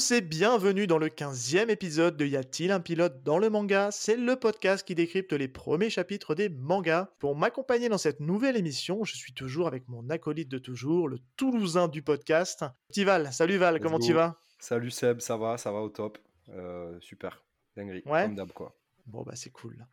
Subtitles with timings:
[0.00, 3.90] Tous et bienvenue dans le 15e épisode de Y a-t-il un pilote dans le manga?
[3.92, 7.10] C'est le podcast qui décrypte les premiers chapitres des mangas.
[7.18, 11.18] Pour m'accompagner dans cette nouvelle émission, je suis toujours avec mon acolyte de toujours, le
[11.36, 13.30] Toulousain du podcast, Petit Val.
[13.30, 14.06] Salut Val, Let's comment go.
[14.06, 14.38] tu vas?
[14.58, 16.16] Salut Seb, ça va, ça va au top.
[16.48, 17.44] Euh, super,
[17.76, 18.22] dinguerie, Ouais.
[18.22, 18.74] comme d'hab quoi.
[19.04, 19.86] Bon bah c'est cool.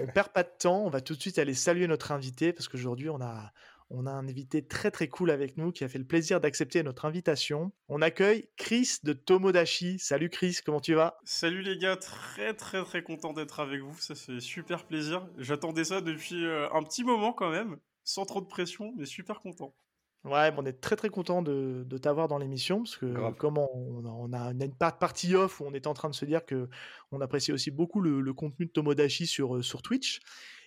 [0.00, 2.66] On perd pas de temps, on va tout de suite aller saluer notre invité parce
[2.66, 3.52] qu'aujourd'hui on a
[3.90, 6.82] on a un invité très très cool avec nous qui a fait le plaisir d'accepter
[6.82, 7.72] notre invitation.
[7.88, 9.98] On accueille Chris de Tomodachi.
[9.98, 11.18] Salut Chris, comment tu vas?
[11.24, 15.28] Salut les gars, très très très content d'être avec vous, ça fait super plaisir.
[15.38, 19.40] J'attendais ça depuis euh, un petit moment quand même, sans trop de pression, mais super
[19.40, 19.74] content.
[20.22, 23.34] Ouais, on est très très content de, de t'avoir dans l'émission parce que Grave.
[23.36, 26.26] comme on, on a, une par- partie off où on était en train de se
[26.26, 26.68] dire que
[27.10, 30.20] on apprécie aussi beaucoup le, le contenu de Tomodachi sur, euh, sur Twitch.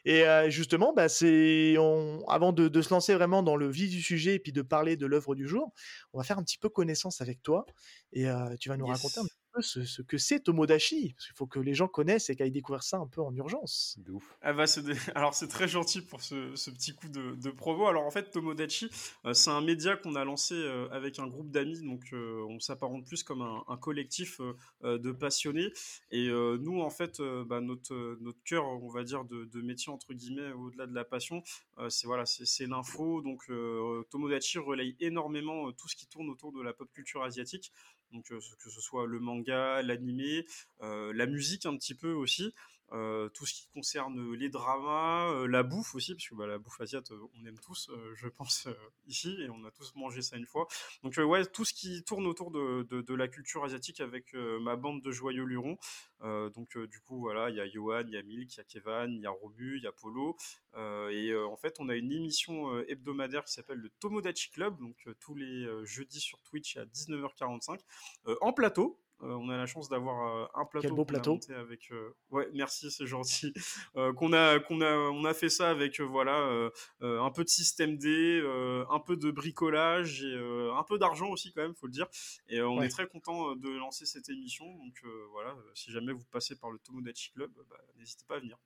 [0.05, 3.89] Et euh, justement, bah, c'est on- avant de, de se lancer vraiment dans le vif
[3.89, 5.73] du sujet et puis de parler de l'œuvre du jour,
[6.13, 7.69] on va faire un petit peu connaissance avec toi
[8.11, 8.87] et euh, tu vas nous Yes.
[8.87, 11.87] raconter un petit peu ce, ce que c'est Tomodachi parce qu'il faut que les gens
[11.87, 13.99] connaissent et qu'aillent découvrir ça un peu en urgence.
[13.99, 14.37] De ouf.
[14.41, 17.49] Ah bah, c'est des- Alors c'est très gentil pour ce, ce petit coup de, de
[17.51, 17.87] promo.
[17.87, 18.89] Alors en fait, Tomodachi,
[19.25, 22.59] euh, c'est un média qu'on a lancé euh, avec un groupe d'amis, donc euh, on
[22.59, 24.41] s'apparente plus comme un, un collectif
[24.83, 25.71] de passionnés.
[26.11, 29.61] Et euh, nous, en fait, euh, bah, notre, notre cœur, on va dire, de, de
[29.61, 31.43] métier, entre guillemets, au-delà de la passion,
[31.77, 33.21] euh, c'est voilà, c'est l'info.
[33.21, 37.23] Donc euh, Tomodachi relaye énormément euh, tout ce qui tourne autour de la pop culture
[37.23, 37.71] asiatique.
[38.13, 40.45] Donc que ce soit le manga, l'animé,
[40.81, 42.53] la musique un petit peu aussi.
[42.91, 46.59] Euh, tout ce qui concerne les dramas, euh, la bouffe aussi, parce que bah, la
[46.59, 48.73] bouffe asiate, euh, on aime tous, euh, je pense, euh,
[49.07, 50.67] ici, et on a tous mangé ça une fois.
[51.01, 54.59] Donc euh, ouais, tout ce qui tourne autour de, de, la culture asiatique avec euh,
[54.59, 55.77] ma bande de joyeux lurons.
[56.21, 58.57] Euh, donc euh, du coup, voilà, il y a Johan, il y a Milk, il
[58.57, 60.37] y a Kevan, il y a Romu, il y a Polo.
[60.75, 64.51] Euh, et euh, en fait, on a une émission euh, hebdomadaire qui s'appelle le Tomodachi
[64.51, 67.79] Club, donc euh, tous les euh, jeudis sur Twitch à 19h45,
[68.27, 68.99] euh, en plateau.
[69.21, 70.87] Euh, on a la chance d'avoir euh, un plateau.
[70.87, 71.33] Quel beau plateau.
[71.33, 71.91] monté avec.
[71.91, 73.53] euh, Ouais, merci, c'est gentil.
[73.95, 76.69] Euh, qu'on a, qu'on a, on a fait ça avec euh, voilà
[77.01, 78.07] un peu de système D,
[78.43, 81.91] euh, un peu de bricolage et euh, un peu d'argent aussi quand même, faut le
[81.91, 82.07] dire.
[82.47, 82.87] Et euh, on Ouais.
[82.87, 84.65] est très content euh, de lancer cette émission.
[84.77, 88.37] Donc euh, voilà, euh, si jamais vous passez par le Tomodachi Club, bah, n'hésitez pas
[88.37, 88.57] à venir.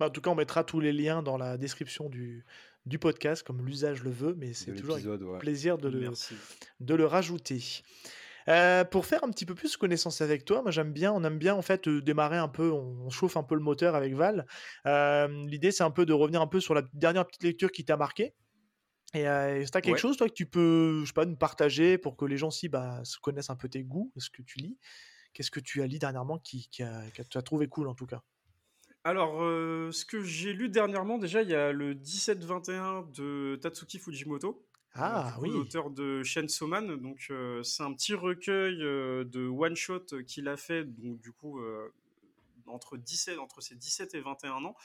[0.00, 2.44] Bah, en tout cas, on mettra tous les liens dans la description du,
[2.86, 5.38] du podcast comme l'usage le veut, mais c'est toujours ouais.
[5.38, 6.34] plaisir de le, Merci.
[6.80, 7.62] de le rajouter.
[8.48, 11.38] Euh, pour faire un petit peu plus connaissance avec toi, moi j'aime bien, on aime
[11.38, 14.14] bien en fait euh, démarrer un peu, on, on chauffe un peu le moteur avec
[14.14, 14.46] Val.
[14.86, 17.84] Euh, L'idée c'est un peu de revenir un peu sur la dernière petite lecture qui
[17.84, 18.34] t'a marqué.
[19.14, 19.98] Et est-ce que t'as quelque Ouais.
[19.98, 22.68] chose toi que tu peux, je sais pas, nous partager pour que les gens aussi
[22.68, 24.78] bah, se connaissent un peu tes goûts, est-ce que tu lis?
[25.32, 27.02] Qu'est-ce que tu as lu dernièrement qui, qui a,
[27.34, 28.22] as trouvé cool en tout cas?
[29.04, 29.38] Alors,
[29.92, 34.66] ce que j'ai lu dernièrement, déjà, il y a le 17-21 de Tatsuki Fujimoto.
[34.96, 36.94] Ah oui, L'auteur de Chainsaw Man.
[36.96, 41.58] Donc, euh, c'est un petit recueil euh, de one-shot qu'il a fait, donc, du coup,
[41.58, 41.88] euh,
[42.66, 44.76] entre, 17, entre ses 17 et 21 ans.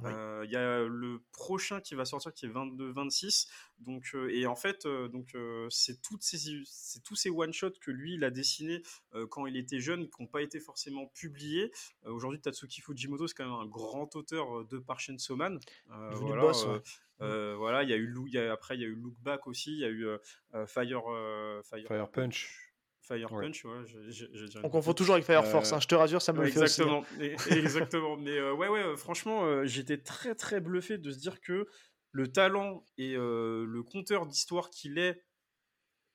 [0.00, 0.10] Oui.
[0.12, 3.48] Euh, Il y a le prochain qui va sortir qui est 22-26.
[3.80, 5.34] Donc, euh, et en fait, euh, donc,
[5.70, 8.82] c'est toutes ces, c'est tous ces one-shots que lui, il a dessinés
[9.14, 11.72] euh, quand il était jeune, qui n'ont pas été forcément publiés.
[12.04, 15.58] Aujourd'hui, Tatsuki Fujimoto, c'est quand même un grand auteur de par Chainsaw Man.
[15.88, 16.80] Voilà, boss, ouais.
[17.22, 19.46] euh, voilà, il y a eu y a- après il y a eu Look Back
[19.48, 20.18] aussi, il y a eu euh,
[20.54, 22.67] euh, Fire, euh, Fire Fire Punch.
[23.08, 23.28] Fire.
[23.30, 26.32] Punch, ouais, déjà on confond toujours avec Fire Force, Euh, hein, je te rassure, ça
[26.32, 26.82] me le fait aussi.
[26.82, 27.02] hein.
[27.02, 27.36] Exactement, et-
[27.66, 28.16] exactement.
[28.16, 31.66] Mais euh, ouais, ouais, euh, franchement, euh, j'étais très très bluffé de se dire que
[32.12, 35.20] le talent et euh, le conteur d'histoire qu'il est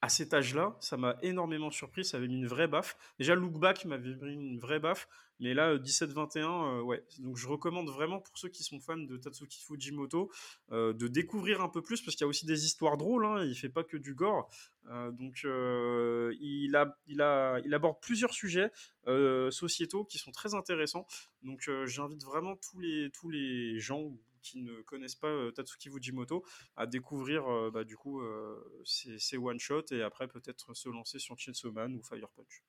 [0.03, 2.97] à cet âge-là, ça m'a énormément surpris, ça avait mis une vraie baffe.
[3.19, 5.08] Déjà, Look Back m'avait mis une vraie baffe,
[5.40, 7.05] mais là, euh, 17-21, euh, ouais.
[7.20, 10.29] Donc, je recommande vraiment pour ceux qui sont fans de Tatsuki Fujimoto
[10.73, 13.46] euh, de découvrir un peu plus, parce qu'il y a aussi des histoires drôles, hein,
[13.46, 14.50] il fait pas que du gore.
[14.90, 18.72] Euh, donc, euh, il, aborde plusieurs sujets
[19.08, 21.08] euh, sociétaux qui sont très intéressants.
[21.44, 24.11] Donc, euh, j'invite vraiment tous les gens
[24.43, 26.43] qui ne connaissent pas euh, Tatsuki Fujimoto
[26.75, 30.90] à découvrir euh, bah, du coup euh, ces, ces one shots et après peut-être se
[30.90, 32.63] lancer sur Chainsaw Man ou Fire Punch.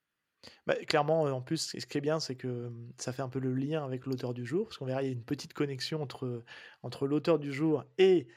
[0.66, 3.54] Bah, clairement, en plus, ce qui est bien, c'est que ça fait un peu le
[3.54, 6.44] lien avec l'auteur du jour, parce qu'on verra, il y a une petite connexion entre,
[6.82, 8.28] entre l'auteur du jour et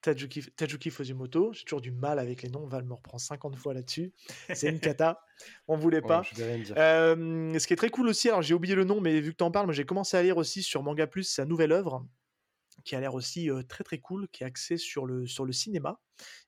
[0.00, 1.52] Tajuki, Tajuki Fujimoto.
[1.52, 4.12] J'ai toujours du mal avec les noms, Val me reprend 50 fois là-dessus.
[4.54, 5.20] C'est une cata,
[5.68, 6.22] on voulait pas.
[6.76, 9.36] Euh, ce qui est très cool aussi, alors j'ai oublié le nom, mais vu que
[9.36, 12.06] t'en parles, moi j'ai commencé à lire aussi sur Manga Plus sa nouvelle œuvre,
[12.86, 16.00] qui a l'air aussi très très cool, qui est axée sur le, sur le cinéma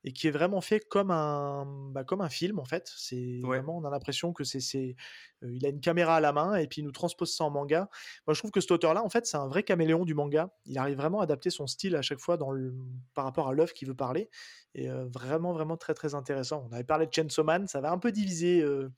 [0.05, 2.91] et qui est vraiment fait comme un, bah, comme un film en fait.
[2.97, 3.65] C'est Ouais.
[3.65, 4.97] vraiment, on a l'impression que c'est, c'est,
[5.43, 7.51] euh, il a une caméra à la main et puis il nous transpose ça en
[7.51, 7.89] manga.
[8.27, 10.51] Moi je trouve que cet auteur-là, en fait, c'est un vrai caméléon du manga.
[10.67, 12.75] Il arrive vraiment à adapter son style à chaque fois dans le,
[13.15, 14.31] par rapport à l'œuvre qu'il veut parler
[14.75, 16.67] et euh, vraiment vraiment très très intéressant.
[16.71, 18.63] On avait parlé de Chainsaw Man, ça va un peu diviser.
[18.63, 18.91] euh,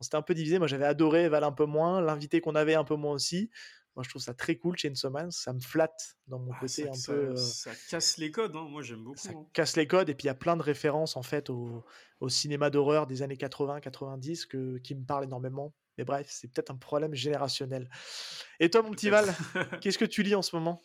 [0.00, 0.58] on s'était un peu divisé.
[0.58, 2.00] Moi, j'avais adoré, Val un peu moins.
[2.00, 3.50] L'invité qu'on avait un peu moins aussi.
[4.00, 5.30] Moi, je trouve ça très cool, Chainsaw Man.
[5.30, 7.18] Ça me flatte dans mon Ah, côté ça, un ça- peu.
[7.32, 8.66] euh, ça casse les codes, hein.
[8.70, 9.18] moi j'aime beaucoup.
[9.18, 9.44] ça hein.
[9.52, 10.08] casse les codes.
[10.08, 11.84] Et puis, il y a plein de références, en fait, au,
[12.20, 15.74] au cinéma d'horreur des années 80-90 que, qui me parlent énormément.
[15.98, 17.90] Mais bref, c'est peut-être un problème générationnel.
[18.58, 19.26] Et toi, mon petit Val,
[19.82, 20.82] qu'est-ce que tu lis en ce moment?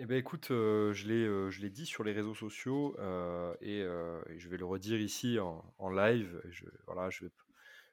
[0.00, 3.54] Eh ben écoute, euh, je l'ai euh, je l'ai dit sur les réseaux sociaux euh,
[3.60, 6.40] et, euh, et je vais le redire ici en, en live.
[6.50, 7.30] Je, voilà, je vais,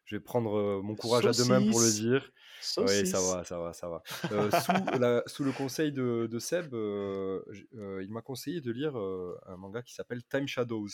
[0.06, 2.00] je vais prendre euh, mon courage à deux mains pour le Saucisse.
[2.02, 2.32] dire.
[2.78, 3.32] Oui, ça Saucisse.
[3.32, 4.02] va, ça va, ça va.
[4.32, 7.42] Euh, sous, la- sous le conseil de, de Seb, euh,
[7.76, 10.88] euh, il m'a conseillé de lire un manga qui s'appelle Time Shadows.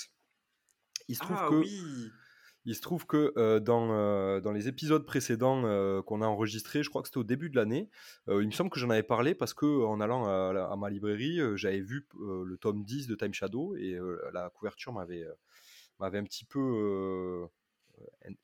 [1.08, 2.12] Il se trouve Ah que oui,
[2.66, 6.84] il se trouve que euh, dans, euh, dans les épisodes précédents euh, qu'on a enregistrés,
[6.84, 7.90] je crois que c'était au début de l'année,
[8.28, 11.40] il me semble que j'en avais parlé parce que en allant à, à ma librairie,
[11.56, 13.98] j'avais vu le tome 10 de Time Shadow et
[14.32, 15.26] la couverture m'avait
[16.00, 17.48] un petit peu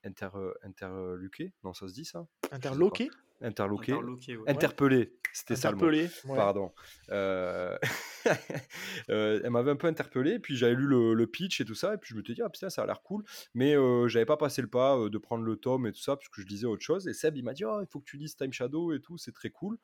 [0.04, 0.30] inter,
[0.64, 1.54] interluqué.
[1.64, 2.26] Non, ça se dit ça?
[2.52, 3.10] Interloqué?
[3.40, 3.92] Interloqué.
[3.92, 4.36] interloqué.
[4.38, 4.50] ouais.
[4.50, 5.84] Interpellé, c'était ça le mot.
[5.86, 6.10] Interpellé.
[6.26, 6.36] ouais.
[6.36, 6.72] Pardon.
[7.12, 7.78] Euh,
[9.10, 11.94] euh, elle m'avait un peu interpellé, puis j'avais lu le, le pitch et tout ça,
[11.94, 13.24] et puis je me suis dit, ah putain, ça a l'air cool,
[13.54, 16.16] mais euh, j'avais pas passé le pas euh, de prendre le tome et tout ça,
[16.16, 18.06] parce que je lisais autre chose, et Seb, il m'a dit, oh, il faut que
[18.10, 19.78] tu lises Time Shadow et tout, c'est très cool.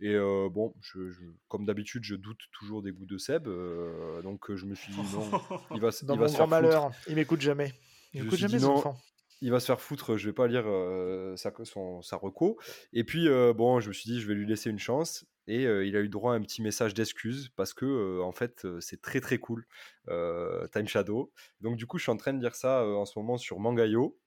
[0.00, 4.20] Et euh, bon, je, je- comme d'habitude, je doute toujours des goûts de Seb, euh,
[4.22, 5.30] donc je me suis dit, non,
[5.74, 6.48] il va, Dans il va se faire foutre.
[6.50, 7.72] malheur, il m'écoute jamais.
[8.12, 8.76] Il suis jamais, non.
[8.76, 8.98] enfant.
[9.40, 12.58] il va se faire foutre, je vais pas lire euh, sa, son, sa reco.
[12.92, 15.26] Et puis, euh, bon, je me suis dit, je vais lui laisser une chance.
[15.46, 18.66] Et euh, il a eu droit à un petit message d'excuse parce que, en fait,
[18.80, 19.66] c'est très très cool,
[20.06, 21.32] Time Shadow.
[21.60, 24.18] Donc, du coup, je suis en train de lire ça en ce moment sur Mangayo,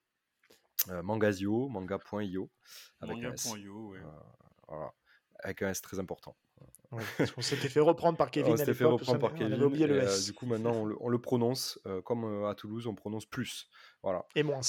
[1.02, 2.50] Mangazio, manga.io.
[3.00, 4.00] Manga.io, ouais.
[4.66, 4.92] Voilà,
[5.40, 6.36] avec un S très important.
[6.92, 9.52] Ouais, parce qu'on s'était fait reprendre par Kevin on s'était fait reprendre par on Kevin.
[9.54, 10.24] avait oublié le et, euh, S.
[10.26, 13.26] du coup, maintenant, on le, on le prononce euh, comme euh, à Toulouse, on prononce
[13.26, 13.68] plus.
[14.02, 14.60] Voilà, Et moins.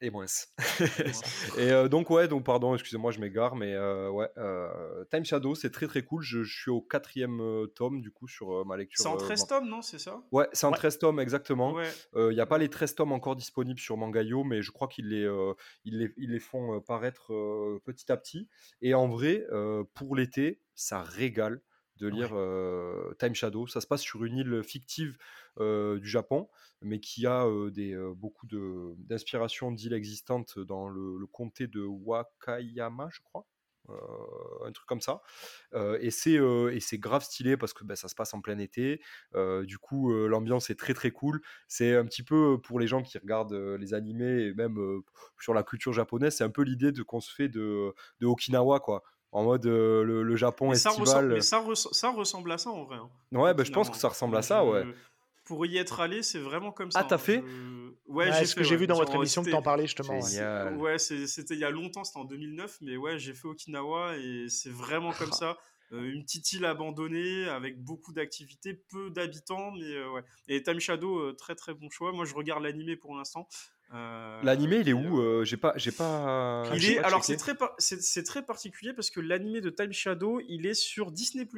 [0.00, 0.26] Et moins.
[1.58, 5.54] Et euh, donc ouais, donc pardon, excusez-moi, je m'égare, mais euh, ouais, euh, Time Shadow,
[5.54, 6.22] c'est très très cool.
[6.22, 7.40] Je, je suis au quatrième
[7.74, 9.02] tome du coup sur ma lecture.
[9.02, 10.22] C'est en euh, 13 man- tomes, non C'est ça?
[10.32, 10.76] Ouais, c'est en Ouais.
[10.76, 11.72] 13 tomes exactement.
[11.72, 11.90] Ouais.
[12.16, 15.08] Il n'y a pas les 13 tomes encore disponibles sur Mangayo, mais je crois qu'ils
[15.08, 15.28] les,
[15.84, 17.32] ils les, ils les font paraître
[17.84, 18.48] petit à petit.
[18.80, 19.44] Et en vrai,
[19.94, 21.60] pour l'été, ça régale
[22.00, 22.30] de lire
[23.18, 23.66] Time Shadow.
[23.66, 25.16] Ça se passe sur une île fictive
[25.58, 26.48] du Japon,
[26.82, 33.08] mais qui a des, beaucoup de- d'inspiration d'îles existantes dans le, le comté de Wakayama,
[33.12, 33.46] je crois.
[33.88, 35.22] Euh, un truc comme ça
[35.74, 38.40] Euh, et c'est euh, et c'est grave stylé parce que ben, ça se passe en
[38.40, 39.00] plein été
[39.64, 43.18] du coup l'ambiance est très très cool c'est un petit peu pour les gens qui
[43.18, 44.78] regardent les animés et même
[45.40, 48.80] sur la culture japonaise c'est un peu l'idée de qu'on se fait de, de Okinawa
[48.80, 49.02] quoi
[49.32, 52.52] en mode euh, le, le Japon Mais ça, estival ressemble, mais ça, res- ça ressemble
[52.52, 52.96] à ça en vrai.
[52.96, 54.84] hein, ouais ben je pense que ça ressemble à Je- ça ouais
[55.44, 57.00] Pour y être allé, c'est vraiment comme ça.
[57.00, 57.18] Ah, t'as hein.
[57.18, 58.76] fait Je- Ouais, j'ai ce que j'ai ouais.
[58.76, 60.14] vu dans votre émission que c'était- t'en parlais justement.
[60.20, 60.28] ouais.
[60.30, 60.76] Génial.
[60.78, 64.16] Ouais, c'est- c'était il y a longtemps, c'était en 2009, mais ouais, j'ai fait Okinawa
[64.16, 65.56] et c'est vraiment comme ça.
[65.92, 70.22] Euh, une petite île abandonnée avec beaucoup d'activités, peu d'habitants, mais euh, ouais.
[70.48, 72.12] Et Time Shadow, euh, très très bon choix.
[72.12, 73.48] Moi, je regarde l'animé pour l'instant.
[73.92, 77.24] Euh, l'animé il est où euh, Euh, j'ai pas j'ai pas il est, pas alors
[77.24, 80.74] c'est très, par- c'est c'est très particulier parce que l'animé de Time Shadow, il est
[80.74, 81.48] sur Disney+.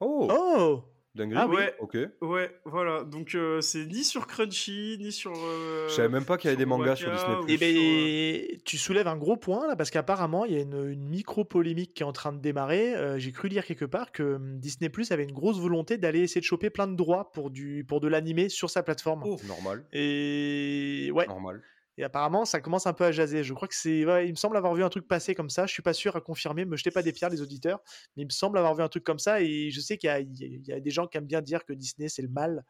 [0.00, 0.84] oh, Oh
[1.14, 1.38] dinguerie.
[1.40, 1.56] ah oui.
[1.56, 3.04] Ouais, ok ouais, voilà.
[3.04, 5.32] Donc euh, c'est ni sur Crunchy, ni sur.
[5.34, 7.34] euh, je savais même pas qu'il y avait sur des mangas sur Disney+.
[7.36, 10.56] ou Eh sur, euh, ben, tu soulèves un gros point là, parce qu'apparemment, il y
[10.56, 12.94] a une, une micro-polémique qui est en train de démarrer.
[12.94, 16.20] Euh, J'ai cru lire quelque part que hum, Disney Plus avait une grosse volonté d'aller
[16.20, 19.22] essayer de choper plein de droits pour, du, pour de l'animé sur sa plateforme.
[19.26, 19.36] Oh.
[19.46, 21.62] normal Et ouais, normal
[21.98, 23.44] et apparemment, ça commence un peu à jaser.
[23.44, 24.06] Je crois que c'est.
[24.06, 25.66] ouais, il me semble avoir vu un truc passer comme ça.
[25.66, 27.80] Je suis pas sûr à confirmer, me jetez pas des pierres, les auditeurs.
[28.16, 29.40] Mais il me semble avoir vu un truc comme ça.
[29.42, 31.64] Et je sais qu'il y, a- il y a des gens qui aiment bien dire
[31.66, 32.64] que Disney, c'est le mal.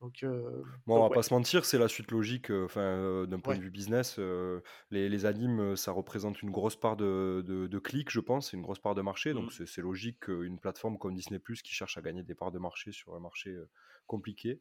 [0.00, 1.14] Donc, euh, Bon, on va ouais.
[1.14, 2.50] pas se mentir, c'est la suite logique.
[2.50, 3.58] euh, Enfin, euh, d'un point Ouais.
[3.58, 4.18] de vue business,
[4.90, 8.56] les, les animes, ça représente une grosse part de, de, de clics, je pense, c'est
[8.56, 9.32] une grosse part de marché.
[9.32, 9.64] Donc, Mm.
[9.66, 13.14] c'est logique qu'une plateforme comme Disney qui cherche à gagner des parts de marché sur
[13.14, 13.56] un marché
[14.06, 14.60] compliqué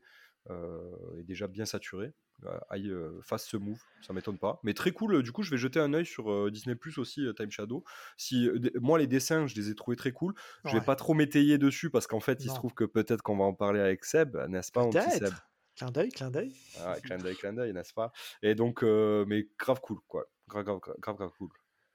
[0.49, 2.13] euh, et déjà bien saturé,
[2.45, 3.81] euh, aille, euh, fasse ce move.
[4.01, 4.59] Ça m'étonne pas.
[4.63, 5.23] Mais très cool.
[5.23, 7.83] Du coup, je vais jeter un œil sur Disney aussi, euh, Time Shadow.
[8.17, 10.33] Si moi les dessins, je les ai trouvés très cool.
[10.65, 10.85] Je vais Ouais.
[10.85, 13.53] pas trop m'étayer dessus parce qu'en fait, il se trouve que peut-être qu'on va en
[13.53, 15.33] parler avec Seb, n'est-ce pas, mon petit Seb?
[15.75, 16.53] Clin d'œil, clin d'œil.
[16.79, 18.11] ah, clin d'œil, clin d'œil, n'est-ce pas?
[18.43, 20.25] Et donc, euh, mais grave cool, quoi.
[20.47, 21.49] Grave, grave, grave, grave cool.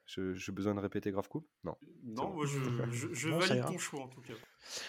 [0.09, 1.43] Je- J'ai besoin de répéter grave cool?
[1.65, 1.77] Non.
[2.03, 2.59] Non, moi je,
[2.93, 4.33] je, je Non, valide ton choix en tout cas.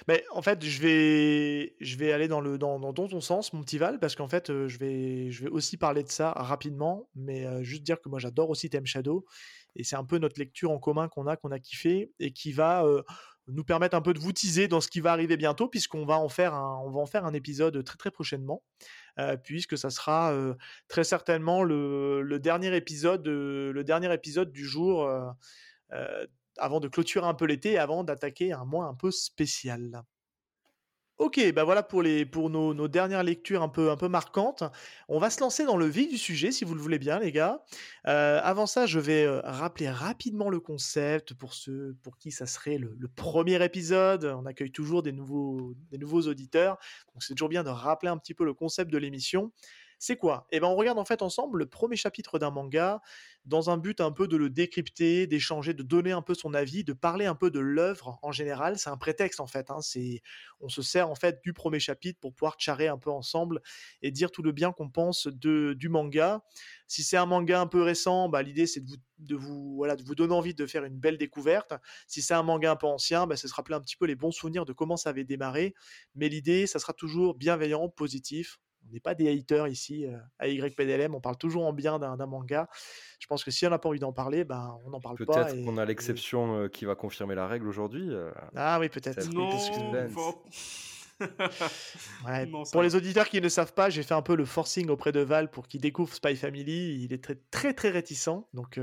[0.07, 3.61] Mais en fait, je vais, je vais aller dans, le, dans, dans ton sens, mon
[3.61, 7.09] petit Val, parce qu'en fait, euh, je vais, je vais aussi parler de ça rapidement,
[7.15, 9.25] mais euh, juste dire que moi, j'adore aussi Thème Shadow,
[9.75, 12.51] et c'est un peu notre lecture en commun qu'on a, qu'on a kiffé, et qui
[12.51, 13.03] va euh,
[13.47, 16.17] nous permettre un peu de vous teaser dans ce qui va arriver bientôt, puisqu'on va
[16.17, 18.63] en faire un, on va en faire un épisode très très prochainement.
[19.43, 20.33] Puisque ça sera
[20.87, 25.09] très certainement le, dernier épisode, le dernier épisode du jour
[26.57, 30.03] avant de clôturer un peu l'été, avant d'attaquer un mois un peu spécial.
[31.19, 32.01] Ok, bah voilà pour,
[32.49, 34.63] nos, dernières lectures un peu, un peu marquantes.
[35.09, 37.33] On va se lancer dans le vif du sujet, si vous le voulez bien, les
[37.33, 37.61] gars.
[38.07, 42.45] Euh, avant ça, je vais euh, rappeler rapidement le concept pour ceux pour qui ça
[42.45, 44.23] serait le, premier épisode.
[44.23, 46.77] On accueille toujours des nouveaux, des nouveaux auditeurs,
[47.13, 49.51] donc c'est toujours bien de rappeler un petit peu le concept de l'émission.
[50.01, 50.47] C'est quoi?
[50.51, 53.01] Eh ben, on regarde en fait ensemble le premier chapitre d'un manga
[53.43, 56.85] dans un but un peu de le décrypter, d'échanger, de donner un peu son avis,
[56.85, 58.79] de parler un peu de l'œuvre en général.
[58.79, 59.69] C'est un prétexte en fait.
[59.69, 59.81] Hein.
[59.81, 60.21] C'est,
[60.61, 63.61] on se sert en fait du premier chapitre pour pouvoir charrer un peu ensemble
[64.01, 66.45] et dire tout le bien qu'on pense de, du manga.
[66.87, 69.97] Si c'est un manga un peu récent, bah, l'idée c'est de vous, de vous, voilà,
[69.97, 71.73] de vous donner envie de faire une belle découverte.
[72.07, 74.15] Si c'est un manga un peu ancien, bah, c'est se rappeler un petit peu les
[74.15, 75.73] bons souvenirs de comment ça avait démarré.
[76.15, 78.59] Mais l'idée, ça sera toujours bienveillant, positif
[78.89, 82.25] on n'est pas des haters ici euh, à YPDLM, on parle toujours en bien d'un
[82.25, 82.67] manga.
[83.19, 85.45] Je pense que si on n'a pas envie d'en parler, ben, on n'en parle pas.
[85.45, 88.07] Peut-être qu'on a l'exception euh, qui va confirmer la règle aujourd'hui.
[88.09, 88.31] Euh.
[88.55, 89.31] ah oui, peut-être.
[89.31, 89.49] Non,
[92.71, 95.19] pour les auditeurs qui ne savent pas, j'ai fait un peu le forcing auprès de
[95.19, 97.03] Val pour qu'il découvre Spy Family.
[97.03, 98.79] Il est très très, très réticent, donc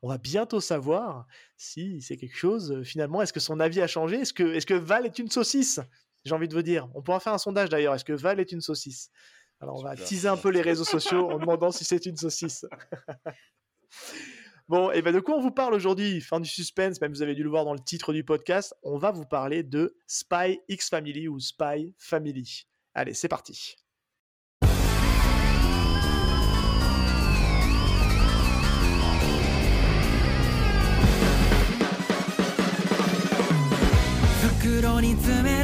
[0.00, 1.26] on va bientôt savoir
[1.56, 2.80] si c'est quelque chose.
[2.84, 4.20] finalement, est-ce que son avis a changé?
[4.20, 5.80] Est-ce que, est -ce que Val est une saucisse?
[6.24, 6.88] J'ai envie de vous dire.
[6.94, 7.94] On pourra faire un sondage d'ailleurs.
[7.94, 9.10] Est-ce que Val est une saucisse?
[9.60, 12.64] Alors on va teaser un peu les réseaux sociaux en demandant si c'est une saucisse.
[14.68, 16.20] bon, et ben de quoi on vous parle aujourd'hui?
[16.20, 18.96] Fin du suspense, même vous avez dû le voir dans le titre du podcast, on
[18.96, 22.66] va vous parler de Spy X Family ou Spy Family.
[22.94, 23.76] Allez, c'est parti.
[35.30, 35.59] 世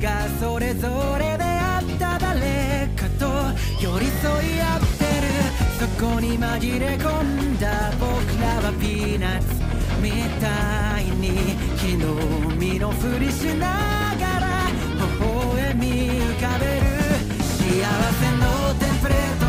[0.00, 0.88] がそれぞ
[1.18, 3.26] れであった誰かと
[3.82, 5.28] 寄り添い合ってる
[5.78, 8.08] そこに紛れ込んだ僕
[8.40, 9.46] らはピーナッツ
[10.00, 12.14] みたいに木の
[12.54, 14.46] 身のふりしながら
[15.18, 15.24] 微
[15.56, 16.82] 笑み浮かべる
[17.42, 17.82] 幸
[18.14, 19.47] せのテンプレート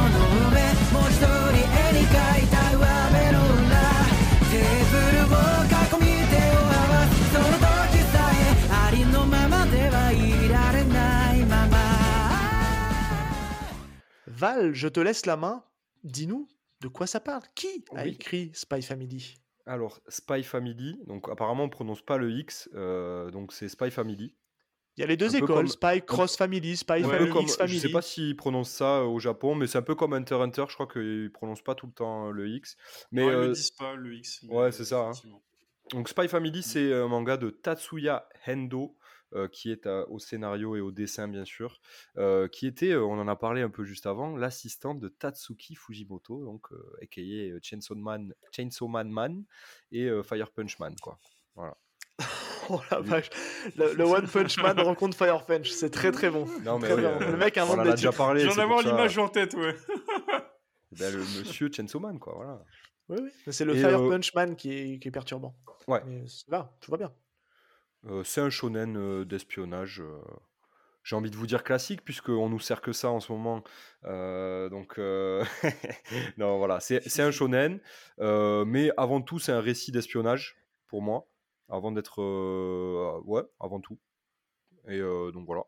[14.40, 15.66] Val, je te laisse la main.
[16.06, 16.48] Dis-nous
[16.80, 17.42] de quoi ça parle.
[17.56, 19.36] Qui a écrit Spy Family?
[19.66, 24.34] Alors, Spy Family, donc apparemment on prononce pas le X, euh, donc c'est Spy Family.
[24.96, 27.76] Il y a les deux écoles, Spy Cross Family, Spy Family, X Family.
[27.76, 30.36] Je sais pas s'ils prononcent ça euh, au Japon, mais c'est un peu comme Hunter
[30.36, 32.78] Hunter, je crois qu'ils prononcent pas tout le temps le X.
[33.12, 34.46] Mais ils ne disent pas le X.
[34.48, 35.02] Ouais, c'est ça.
[35.02, 35.12] Hein.
[35.92, 38.99] Donc Spy Family, c'est un manga de Tatsuya Hendo, euh,
[39.52, 41.80] qui est au scénario et au dessin bien sûr,
[42.18, 45.76] euh, qui était, euh, on en a parlé un peu juste avant, l'assistante de Tatsuki
[45.76, 46.68] Fujimoto, donc
[47.02, 47.22] aka
[47.62, 49.44] Chainsaw Man, Chainsaw Man Man
[49.92, 51.20] et Fire Punch Man quoi.
[51.56, 51.78] Voilà.
[52.70, 53.30] oh la vache,
[53.76, 56.46] le, One Punch Man rencontre Fire Punch, c'est très très bon.
[56.64, 58.46] Non, mais le mec a on déjà parlé.
[58.46, 59.76] J'en avoir l'image en tête, ouais.
[60.92, 62.64] ben, le monsieur Chainsaw Man, quoi, voilà.
[63.10, 65.56] Oui, oui, c'est le Fire Punch Man qui est, qui est perturbant.
[65.88, 66.02] Ouais.
[66.06, 67.12] Mais va, tout va bien
[68.24, 70.02] c'est un shonen d'espionnage.
[71.04, 73.64] j'ai envie de vous dire classique, puisqu'on nous sert que ça en ce moment.
[74.04, 74.98] donc,
[76.38, 77.80] non, voilà, c'est un shonen.
[78.20, 81.28] mais avant tout, c'est un récit d'espionnage, pour moi.
[81.70, 82.22] Avant d'être.
[83.26, 84.00] ouais, avant tout.
[84.88, 85.64] Et donc voilà.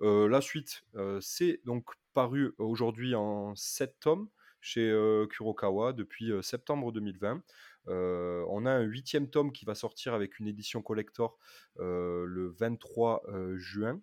[0.00, 0.84] la suite,
[1.20, 4.28] c'est donc paru aujourd'hui en 7 tomes
[4.60, 4.92] chez
[5.30, 7.42] Kurokawa depuis septembre 2020
[7.86, 11.38] on a un huitième tome qui va sortir avec une édition collector
[11.78, 13.22] le 23
[13.56, 14.00] juin.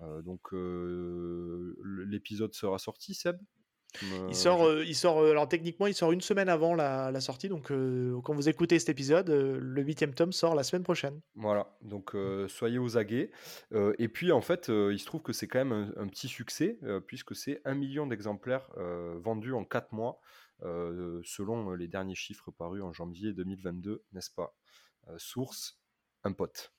[0.00, 3.38] donc l'épisode sera sorti, Seb?
[4.28, 5.24] Il sort, il sort.
[5.24, 7.48] alors techniquement, il sort une semaine avant la, sortie.
[7.48, 11.20] Donc, quand vous écoutez cet épisode, le huitième tome sort la semaine prochaine.
[11.34, 11.76] Voilà.
[11.82, 12.14] Donc,
[12.48, 13.30] soyez aux aguets.
[13.98, 16.78] et puis, en fait, il se trouve que c'est quand même un, un petit succès
[17.06, 18.68] puisque c'est un million d'exemplaires
[19.16, 20.20] vendus en quatre mois.
[20.62, 24.56] Euh, selon les derniers chiffres parus en janvier 2022, n'est-ce pas?
[25.08, 25.78] Euh, Source,
[26.24, 26.72] un pote.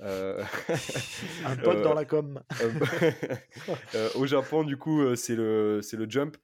[0.00, 0.44] Euh,
[1.44, 2.40] un pote dans la com.
[4.14, 6.36] au Japon, du coup, c'est le, le Jump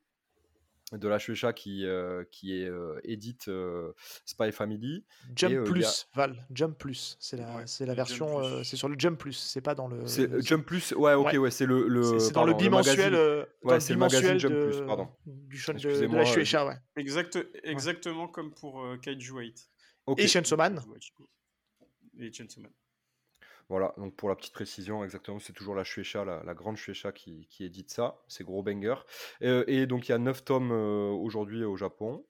[0.98, 3.92] de la Shueisha qui, euh, qui est euh, édite euh,
[4.24, 5.04] Spy Family.
[5.34, 9.32] Jump Plus, Val, Jump Plus, c'est la, c'est la version, c'est sur le Jump Plus,
[9.32, 10.04] c'est pas dans le.
[10.40, 13.14] Jump Plus, ouais, ok, ouais, c'est le, le c'est, dans le bimensuel,
[13.62, 15.08] ouais, c'est le magazine Jump Plus, pardon.
[15.26, 16.76] Du show de, de, la Shueisha, ouais.
[16.96, 19.70] Exact, exactement comme pour Kaiju 8.
[20.18, 20.80] Et Chainsaw Man.
[22.18, 22.72] Et Chainsaw Man.
[23.68, 27.46] Voilà, donc pour la petite précision, exactement, c'est toujours la Shueisha, la, grande Shueisha qui,
[27.48, 28.96] qui édite ça, c'est gros banger.
[29.40, 32.24] et donc il y a 9 tomes aujourd'hui au Japon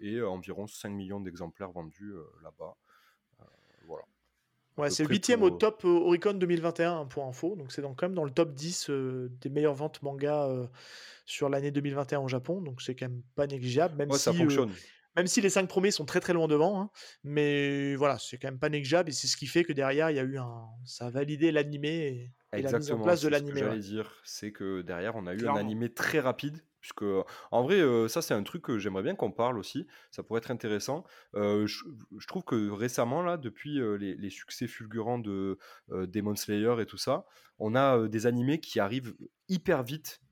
[0.00, 2.76] et, environ 5 millions d'exemplaires vendus là-bas.
[3.86, 4.04] voilà.
[4.78, 8.24] Ouais, c'est le huitième au top Oricon 2021 pour info, donc c'est quand même dans
[8.24, 10.48] le top 10 des meilleures ventes manga
[11.26, 14.72] sur l'année 2021 au Japon, donc c'est quand même pas négligeable, même si ça fonctionne.
[15.16, 16.90] Même si les cinq premiers sont très très loin devant, hein,
[17.24, 20.16] mais voilà, c'est quand même pas négligeable et c'est ce qui fait que derrière il
[20.16, 23.60] y a eu un, ça a validé l'animé et, la mise en place de l'animé.
[23.60, 27.04] J'allais dire, c'est que derrière on a eu un animé très rapide puisque
[27.50, 30.50] en vrai ça c'est un truc que j'aimerais bien qu'on parle aussi ça pourrait être
[30.50, 35.58] intéressant je, trouve que récemment là depuis les, succès fulgurants de
[35.90, 37.26] Demon Slayer et tout ça
[37.58, 39.14] on a des animés qui arrivent
[39.50, 40.22] hyper vite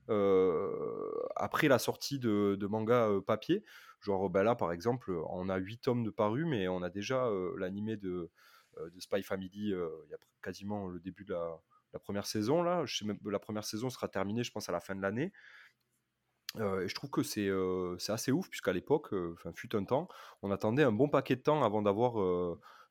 [1.35, 3.63] après la sortie de, de manga papier
[4.01, 7.29] Genre bah là, par exemple, on a 8 tomes de paru, mais on a déjà
[7.57, 8.31] l'animé de,
[8.79, 12.63] de, Spy Family il y a quasiment le début de la, première saison.
[12.63, 12.85] Là.
[12.85, 15.33] Je sais même, la première saison sera terminée, je pense, à la fin de l'année.
[16.55, 17.49] et je trouve que c'est
[17.97, 20.07] c'est assez ouf, puisqu'à l'époque, enfin, fut un temps,
[20.41, 22.13] on attendait un bon paquet de temps avant d'avoir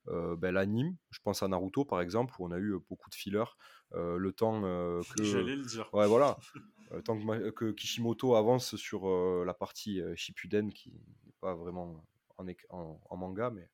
[0.07, 0.95] ben, l'anime.
[1.11, 3.57] Je pense à Naruto, par exemple, où on a eu beaucoup de fillers.
[3.93, 4.61] le temps
[5.17, 5.25] que.
[5.25, 5.89] J'allais le dire.
[5.95, 6.37] Ouais, voilà.
[6.93, 12.05] Euh, tant que, Kishimoto avance sur euh, la partie euh, Shippuden, qui n'est pas vraiment
[12.39, 13.69] en, manga, mais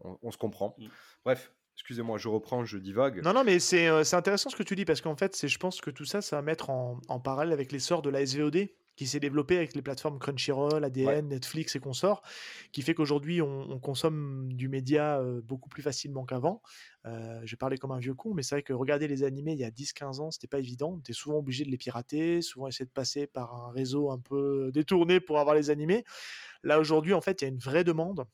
[0.00, 0.74] on, se comprend.
[0.78, 0.86] Mm.
[1.24, 3.22] Bref, excusez-moi, je reprends, je divague.
[3.22, 5.90] Non, non, mais c'est intéressant ce que tu dis, parce qu'en fait, je pense que
[5.90, 9.20] tout ça, ça va mettre en, en parallèle avec l'essor de la SVOD qui s'est
[9.20, 12.22] développé avec les plateformes Crunchyroll, ADN, Netflix et consorts,
[12.72, 16.62] qui fait qu'aujourd'hui on, consomme du média beaucoup plus facilement qu'avant.
[17.06, 19.58] Euh, je parlais comme un vieux con, mais c'est vrai que regarder les animés il
[19.58, 21.00] y a 10-15 ans, c'était pas évident.
[21.04, 24.18] Tu es souvent obligé de les pirater, souvent essayer de passer par un réseau un
[24.18, 26.04] peu détourné pour avoir les animés.
[26.62, 28.26] Là aujourd'hui, en fait, il y a une vraie demande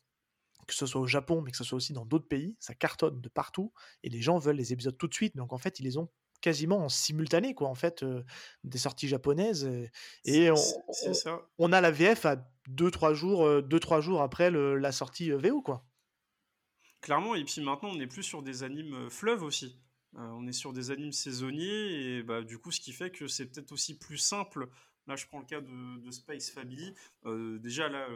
[0.66, 3.20] que ce soit au Japon, mais que ce soit aussi dans d'autres pays, ça cartonne
[3.20, 3.72] de partout,
[4.04, 6.08] et les gens veulent les épisodes tout de suite, donc en fait, ils les ont
[6.40, 8.04] quasiment en simultané, quoi, en fait,
[8.64, 9.70] des sorties japonaises.
[10.24, 10.50] Et,
[11.58, 12.36] on, a la VF à
[12.68, 15.84] 2-3 jours, deux, trois jours après la sortie VO, quoi.
[17.00, 19.78] Clairement, et puis maintenant, on n'est plus sur des animes fleuves aussi.
[20.14, 23.46] on est sur des animes saisonniers, et bah, du coup, ce qui fait que c'est
[23.46, 24.68] peut-être aussi plus simple.
[25.06, 26.94] Là, je prends le cas de, de Space Family.
[27.24, 28.06] déjà, là,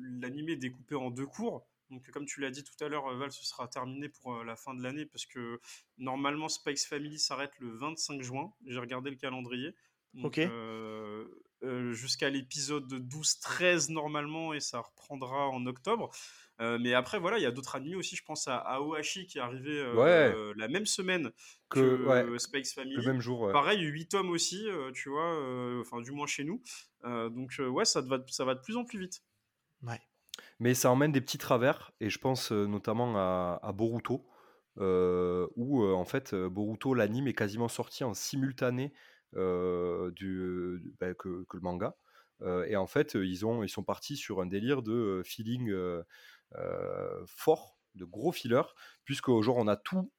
[0.00, 1.66] l'animé est découpé en deux cours.
[1.92, 4.56] Donc, comme tu l'as dit tout à l'heure, Val, ce sera terminé pour euh, la
[4.56, 5.60] fin de l'année parce que
[5.98, 8.50] normalement, Spikes Family s'arrête le 25 juin.
[8.66, 9.74] J'ai regardé le calendrier.
[10.22, 10.38] ok.
[10.38, 11.26] Euh,
[11.62, 16.10] euh, jusqu'à l'épisode 12-13 normalement et ça reprendra en octobre.
[16.58, 18.16] mais après, voilà, il y a d'autres animés aussi.
[18.16, 19.84] Je pense à Aohashi qui est arrivé
[20.56, 21.30] la même semaine
[21.68, 22.96] que, Spikes Family.
[22.96, 23.52] Le même jour.
[23.52, 26.62] Pareil, 8 tomes aussi, tu vois, enfin, du moins chez nous.
[27.04, 29.22] donc, ouais, ça va, ça va de plus en plus vite.
[29.82, 30.00] Ouais.
[30.62, 34.24] Mais ça emmène des petits travers, et je pense notamment à, Boruto,
[34.76, 38.92] où en fait Boruto, l'anime est quasiment sorti en simultané
[39.32, 41.96] du, bah, que, le manga.
[42.68, 45.74] et en fait, ils, ont, ils sont partis sur un délire de feeling
[47.26, 48.72] fort, de gros fillers,
[49.04, 50.12] puisqu'aujourd'hui on a tout,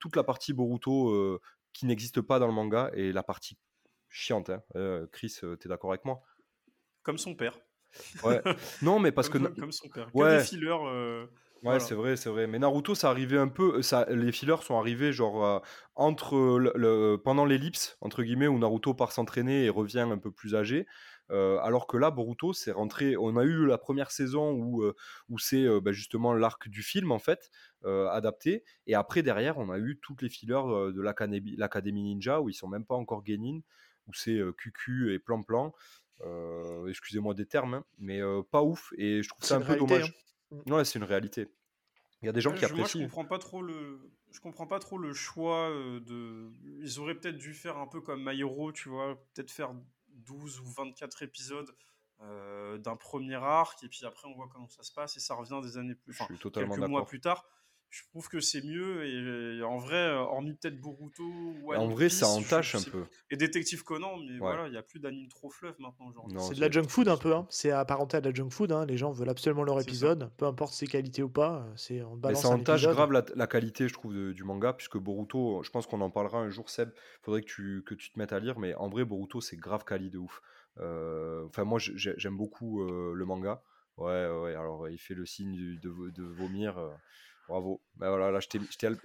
[0.00, 1.42] toute la partie Boruto
[1.74, 3.58] qui n'existe pas dans le manga et la partie
[4.08, 4.48] chiante.
[4.48, 5.06] Hein.
[5.12, 6.22] Chris, tu es d'accord avec moi?
[7.02, 7.58] Comme son père.
[8.22, 8.42] Ouais.
[8.82, 9.38] Non, mais parce que.
[9.38, 10.08] Comme son père.
[10.14, 10.38] Ouais.
[10.38, 10.86] des fillers.
[10.86, 11.26] Euh,
[11.62, 12.46] ouais, c'est vrai, c'est vrai.
[12.46, 13.82] Mais Naruto, ça arrivait un peu.
[13.82, 15.58] Ça, les fillers sont arrivés genre euh,
[15.94, 20.54] entre le, pendant l'ellipse entre guillemets où Naruto part s'entraîner et revient un peu plus
[20.54, 20.86] âgé.
[21.30, 23.16] Euh, alors que là, Boruto, c'est rentré.
[23.18, 24.82] On a eu la première saison où,
[25.28, 27.50] où c'est bah, justement l'arc du film en fait
[27.84, 31.00] adapté, et après derrière, on a eu toutes les fillers de
[31.58, 33.60] l'académie Ninja où ils sont même pas encore Genin,
[34.06, 35.74] où c'est QQ et Plan Plan.
[36.22, 38.92] Euh, excusez-moi des termes, hein, mais euh, pas ouf.
[38.96, 40.14] Et je trouve ça un peu dommage.
[40.52, 40.56] Hein.
[40.66, 40.72] Mm.
[40.72, 41.48] Ouais, c'est une réalité.
[42.22, 43.00] Il y a des gens qui apprécient.
[43.00, 46.50] Moi, je comprends pas trop le, je comprends pas trop le choix euh, de.
[46.82, 48.42] Ils auraient peut-être dû faire un peu comme My
[48.74, 49.74] tu vois, peut-être faire
[50.08, 51.70] 12 ou 24 épisodes
[52.20, 55.60] d'un premier arc, et puis après on voit comment ça se passe, et ça revient
[55.62, 57.46] des années plus, enfin, quelques mois plus tard
[57.90, 62.08] je trouve que c'est mieux et, en vrai euh, hormis peut-être Boruto ou en vrai
[62.08, 63.04] ça entache un peu.
[63.30, 66.60] et Détective Conan mais voilà il n'y a plus d'anime trop fluff maintenant c'est de
[66.60, 67.46] la junk food un peu hein.
[67.50, 68.86] c'est apparenté à de la junk food hein.
[68.86, 72.34] les gens veulent absolument leur épisode peu importe ses qualités ou pas c'est on mais
[72.34, 76.10] ça entache grave la, qualité je trouve du manga puisque Boruto je pense qu'on en
[76.10, 76.90] parlera un jour Seb.
[77.22, 79.84] Faudrait que tu, que tu te mettes à lire mais en vrai Boruto c'est grave
[79.84, 80.42] quali de ouf.
[80.78, 83.62] Euh, enfin moi j'aime beaucoup euh, le manga.
[83.96, 86.78] Ouais ouais alors il fait le signe de, de vomir
[87.48, 87.80] Bravo.
[87.96, 88.48] Ben voilà, là, je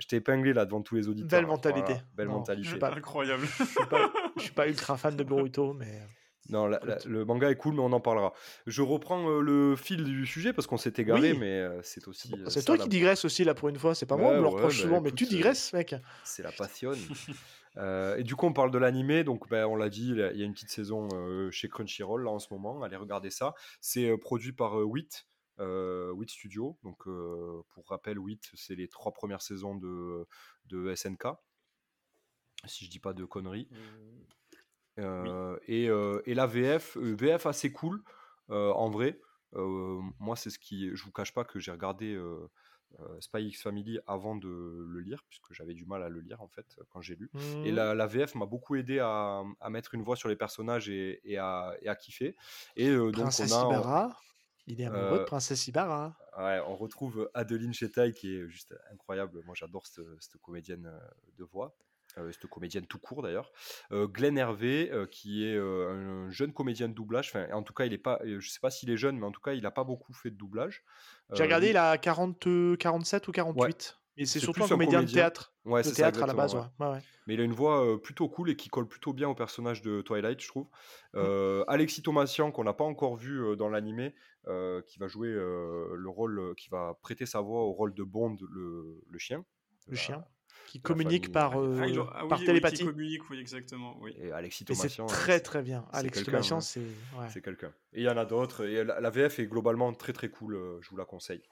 [0.07, 1.39] t'ai épinglé là devant tous les auditeurs.
[1.39, 1.95] Belle mentalité.
[2.15, 2.77] belle mentalité.
[2.77, 3.45] Pas, incroyable.
[3.45, 6.01] Je suis pas, suis pas ultra fan de Boruto, mais.
[6.49, 8.33] Non, la- la- le manga est cool, mais on en parlera.
[8.67, 11.37] Je reprends euh, le fil du sujet parce qu'on s'est égaré, Oui.
[11.39, 12.33] mais euh, c'est aussi.
[12.33, 14.31] euh, C'est ça, toi la- qui digresses aussi là pour une fois, c'est pas moi,
[14.31, 15.95] on me le ouais, reproche bah, souvent, mais tu euh, digresses, mec.
[16.25, 16.91] C'est la passion.
[17.77, 19.23] Euh, et du coup, on parle de l'animé.
[19.23, 22.29] Donc, ben, on l'a dit, il y a- une petite saison euh, chez Crunchyroll là
[22.29, 22.83] en ce moment.
[22.83, 23.55] Allez regarder ça.
[23.81, 25.25] C'est euh, produit par euh, WIT,
[25.59, 26.77] euh, WIT Studio.
[26.83, 30.25] Donc, euh, pour rappel, WIT, c'est les trois premières saisons de,
[30.65, 31.27] de SNK.
[32.65, 33.67] Si je dis pas de conneries.
[34.99, 38.03] Euh, et, euh, et la VF, VF assez cool,
[38.49, 39.19] en vrai.
[39.53, 40.89] Moi, c'est ce qui.
[40.95, 42.19] Je vous cache pas que j'ai regardé
[43.19, 46.47] Spy X Family avant de le lire, puisque j'avais du mal à le lire en
[46.47, 47.31] fait quand j'ai lu.
[47.63, 47.75] Et Mhm.
[47.75, 51.19] la, la VF m'a beaucoup aidé à, à mettre une voix sur les personnages et,
[51.23, 52.35] et à, et à kiffer.
[52.75, 54.17] Et euh, donc Princesse on a.
[54.67, 56.17] il est amoureux de Princesse Ibarra.
[56.37, 59.41] Ouais, on retrouve Adeline Chetaille qui est juste incroyable.
[59.45, 60.91] Moi, j'adore cette, cette comédienne
[61.37, 61.75] de voix.
[62.19, 63.51] Euh, cette comédienne tout court d'ailleurs.
[63.91, 67.29] Euh, Glenn Hervé, euh, qui est un jeune comédien de doublage.
[67.29, 68.19] Enfin, en tout cas, il est pas.
[68.23, 70.29] Je sais pas s'il est jeune, mais en tout cas, il n'a pas beaucoup fait
[70.29, 70.83] de doublage.
[71.33, 73.99] J'ai regardé, il a 40, 47 ou 48.
[74.15, 75.55] Et c'est surtout un comédien de théâtre.
[75.65, 76.93] Ouais, de ça, théâtre à la base, exactement, ouais.
[76.93, 77.03] Ouais, ouais.
[77.25, 80.01] Mais il a une voix plutôt cool et qui colle plutôt bien au personnage de
[80.01, 80.67] Twilight, je trouve.
[81.13, 81.63] Mmh.
[81.67, 84.13] Alexis Thomasian, qu'on n'a pas encore vu dans l'animé,
[84.47, 87.93] euh, qui va jouer euh, le rôle, euh, qui va prêter sa voix au rôle
[87.93, 89.43] de Bond, le, le chien.
[89.87, 90.25] Le la- chien.
[90.67, 92.77] Qui communique par, euh, Ah, il- ah oui, par oui, télépathie.
[92.77, 93.95] qui communique, oui, exactement.
[94.01, 94.15] Oui.
[94.17, 95.85] Et Alexis c'est Thomasian, euh, très c'est- très bien.
[95.91, 96.61] c'est Alex quelqu'un, Thomasian, hein.
[96.61, 96.79] c'est.
[96.79, 97.29] ouais.
[97.29, 97.71] c'est quelqu'un.
[97.93, 98.65] Et il y en a d'autres.
[98.65, 100.55] Et la, la VF est globalement très très cool.
[100.55, 101.43] euh, je vous la conseille.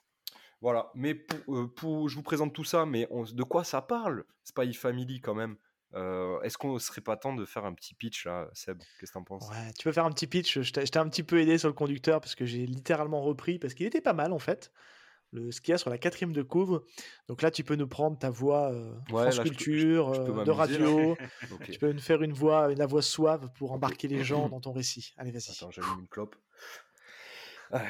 [0.62, 0.92] Voilà.
[0.96, 2.86] Mais pour, euh, pour- je vous présente tout ça.
[2.86, 5.56] Mais on- de quoi ça parle Spy Family quand même?
[5.94, 8.78] Euh, Est-ce qu'on serait pas temps de faire un petit pitch là, Seb?
[9.00, 9.50] Qu'est-ce que t'en penses?
[9.50, 10.62] Ouais, tu peux faire un petit pitch.
[10.62, 13.74] Je t'ai un petit peu aidé sur le conducteur parce que j'ai littéralement repris parce
[13.74, 14.72] qu'il était pas mal en fait.
[15.34, 16.84] Le, ce qu'il y a sur la quatrième de couvre.
[17.30, 19.64] Donc là, tu peux nous prendre ta voix euh, Ouais, France là, je peux- je-
[19.64, 21.16] Culture, je peux euh, de radio.
[21.72, 24.74] Tu peux nous faire une voix, la voix suave pour embarquer les gens dans ton
[24.74, 25.14] récit.
[25.18, 25.52] Allez, vas-y.
[25.52, 26.36] Attends, j'allume une clope.
[27.72, 27.84] Ah,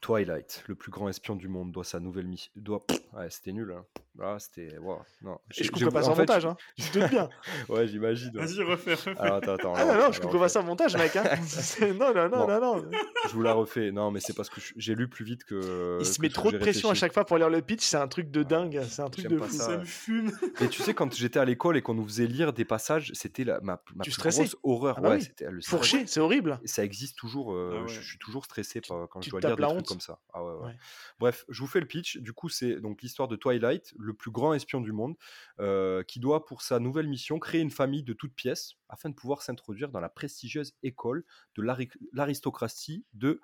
[0.00, 2.50] Twilight, le plus grand espion du monde, doit sa nouvelle mission.
[2.56, 2.82] Doit...
[3.12, 3.72] Ouais, c'était nul.
[3.76, 3.84] Hein.
[4.20, 4.76] Ah, c'était.
[4.78, 5.38] wow, Non.
[5.56, 6.44] Et je couperai pas ça en montage.
[6.46, 6.56] Hein.
[6.78, 7.28] Je te doute bien.
[7.68, 8.36] Ouais, j'imagine.
[8.36, 8.44] ouais.
[8.44, 9.14] Vas-y, refais, refais.
[9.18, 9.72] Alors, attends, attends.
[9.76, 11.16] Ah non, non, je couperai pas ça en montage, mec.
[11.16, 11.24] Hein.
[11.98, 12.48] Non, non, non, Bon.
[12.48, 12.90] non, non.
[13.28, 13.90] Je vous la refais.
[13.90, 15.98] Non, mais c'est parce que j'ai lu plus vite que.
[16.00, 17.84] Il se que met trop de pression à chaque fois pour lire le pitch.
[17.84, 18.80] C'est un truc de dingue.
[18.88, 19.50] C'est un truc de fou.
[19.52, 19.64] ça.
[19.64, 20.32] Ça me fume.
[20.60, 23.44] Et tu sais, quand j'étais à l'école et qu'on nous faisait lire des passages, c'était
[23.44, 24.96] la, ma, ma Tu plus grosse horreur.
[24.98, 25.22] Ah bah ouais, oui.
[25.22, 25.60] c'était le.
[25.62, 26.60] Fourché, c'est horrible.
[26.64, 27.52] Ça existe toujours.
[27.54, 29.56] euh, Ah je, suis toujours stressé par- quand je dois lire
[29.88, 30.20] comme ça.
[30.32, 30.66] Ah ouais, ouais.
[30.66, 30.76] Ouais.
[31.18, 32.18] Bref, je vous fais le pitch.
[32.18, 35.16] Du coup, c'est donc l'histoire de Twilight, le plus grand espion du monde,
[35.60, 39.14] euh, qui doit pour sa nouvelle mission créer une famille de toutes pièces afin de
[39.14, 41.24] pouvoir s'introduire dans la prestigieuse école
[41.56, 43.40] de l'ari- l'aristocratie de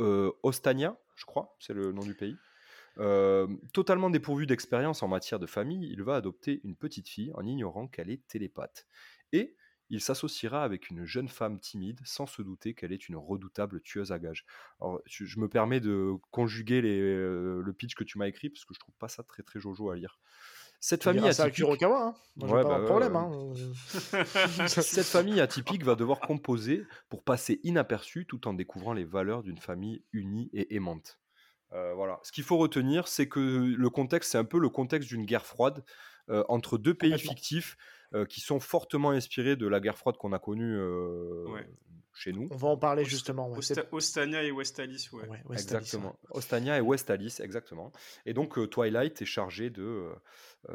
[0.00, 2.36] euh, Ostania, je crois, c'est le nom du pays.
[2.98, 7.46] Euh, totalement dépourvu d'expérience en matière de famille, il va adopter une petite fille en
[7.46, 8.86] ignorant qu'elle est télépathe.
[9.32, 9.56] Et
[9.90, 14.12] il s'associera avec une jeune femme timide sans se douter qu'elle est une redoutable tueuse
[14.12, 14.44] à gages.
[14.80, 18.50] Alors, je, je me permets de conjuguer les, euh, le pitch que tu m'as écrit
[18.50, 20.18] parce que je trouve pas ça très très jojo à lire.
[20.80, 22.02] Cette famille atypique, Kurokawa.
[22.02, 22.14] Hein.
[22.36, 23.16] Moi, Ouais, bah problème.
[23.16, 23.30] Hein.
[24.68, 29.58] cette famille atypique va devoir composer pour passer inaperçue tout en découvrant les valeurs d'une
[29.58, 31.18] famille unie et aimante.
[31.72, 32.20] Euh, voilà.
[32.22, 35.44] Ce qu'il faut retenir, c'est que le contexte, c'est un peu le contexte d'une guerre
[35.44, 35.84] froide
[36.30, 37.76] euh, entre deux pays fictifs
[38.14, 41.68] euh, qui sont fortement inspirés de la guerre froide qu'on a connue euh, Ouais.
[42.14, 42.48] chez nous.
[42.50, 43.48] On va en parler Ost- justement.
[43.50, 45.28] ouais, c'est- Osta- Ostania et Westalis, ouais.
[45.28, 45.98] ouais, West Alice, ouais.
[45.98, 46.18] Exactement.
[46.30, 47.92] Ostania et West Alice, exactement.
[48.26, 50.06] Et donc euh, Twilight est chargé de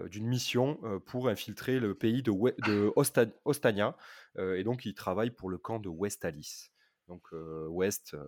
[0.05, 3.97] d'une mission euh, pour infiltrer le pays de, We- de Osta- Ostania.
[4.37, 6.71] Euh, et donc il travaille pour le camp de West Alice.
[7.07, 8.25] Donc euh, West, euh,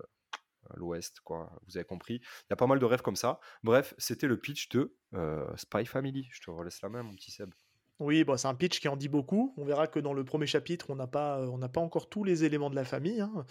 [0.75, 1.51] l'Ouest, quoi.
[1.67, 2.15] Vous avez compris.
[2.15, 3.39] Il y a pas mal de rêves comme ça.
[3.63, 6.27] Bref, c'était le pitch de euh, Spy Family.
[6.31, 7.53] Je te relaisse la main, mon petit Seb.
[7.99, 9.53] Oui, bon, c'est un pitch qui en dit beaucoup.
[9.57, 12.69] On verra que dans le premier chapitre, on n'a pas, euh, encore tous les éléments
[12.69, 13.21] de la famille.
[13.21, 13.45] hein.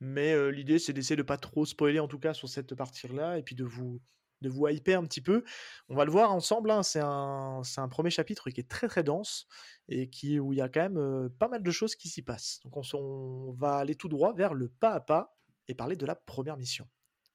[0.00, 3.38] Mais euh, l'idée, c'est d'essayer de pas trop spoiler, en tout cas, sur cette partie-là,
[3.38, 4.00] et puis de vous,
[4.40, 5.42] de vous hyper un petit peu.
[5.88, 6.70] On va le voir ensemble.
[6.70, 9.48] hein, C'est un, premier chapitre qui est très très dense
[9.88, 12.22] et qui, où il y a quand même euh, pas mal de choses qui s'y
[12.22, 12.60] passent.
[12.64, 16.14] Donc on va aller tout droit vers le pas à pas et parler de la
[16.14, 16.88] première mission.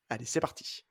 [0.10, 0.86] Allez, c'est parti.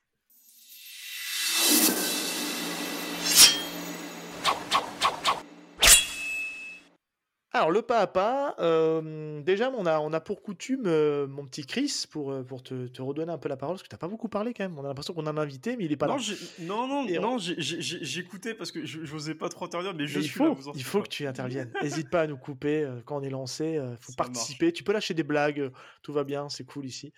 [7.55, 11.45] Alors, le pas à pas, euh, déjà, on a, on a pour coutume, euh, mon
[11.47, 13.95] petit Chris, pour, euh, pour te, te redonner un peu la parole, parce que tu
[13.95, 14.79] n'as pas beaucoup parlé quand même.
[14.79, 16.23] On a l'impression qu'on a un invité, mais il n'est pas non, là.
[16.61, 20.25] non, non, Et non, j'écoutais parce que je n'osais pas trop intervenir, mais je il
[20.25, 21.05] suis là, faut, vous en il faut pas.
[21.05, 21.71] que tu interviennes.
[21.83, 23.79] N'hésite pas à nous couper euh, quand on est lancé.
[23.79, 24.73] Il faut Ça participer.
[24.73, 25.71] Tu peux lâcher des blagues.
[26.03, 26.49] Tout va bien.
[26.49, 27.13] C'est cool ici.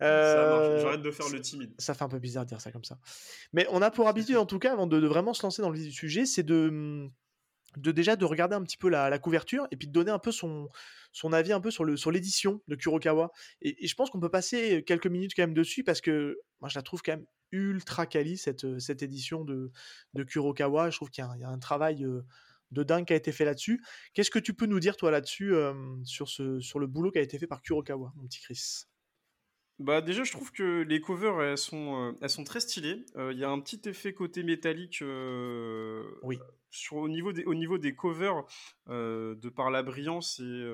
[0.00, 1.74] Ça marche, j'arrête de faire le timide.
[1.78, 2.96] ça fait un peu bizarre de dire ça comme ça.
[3.52, 5.68] Mais on a pour habitude, en tout cas, avant de, de vraiment se lancer dans
[5.68, 7.10] le vif du sujet, c'est de,
[7.76, 10.18] de déjà de regarder un petit peu la, la couverture et puis de donner un
[10.18, 10.68] peu son,
[11.12, 13.30] son avis un peu sur le sur l'édition de Kurokawa.
[13.62, 16.78] Et, je pense qu'on peut passer quelques minutes quand même dessus parce que moi je
[16.78, 19.70] la trouve quand même ultra quali cette, cette édition de,
[20.14, 20.90] de Kurokawa.
[20.90, 22.04] Je trouve qu'il y, a un travail
[22.70, 23.82] de dingue qui a été fait là-dessus.
[24.12, 25.72] Qu'est-ce que tu peux nous dire toi là-dessus euh,
[26.04, 28.84] sur, ce, sur le boulot qui a été fait par Kurokawa, mon petit Chris?
[29.78, 33.04] Bah déjà je trouve que les covers elles sont, euh, elles sont très stylées.
[33.16, 36.38] Il y a un petit effet côté métallique euh, oui.
[36.70, 38.44] sur, au, niveau des, au niveau des covers
[38.88, 40.64] de par la brillance et,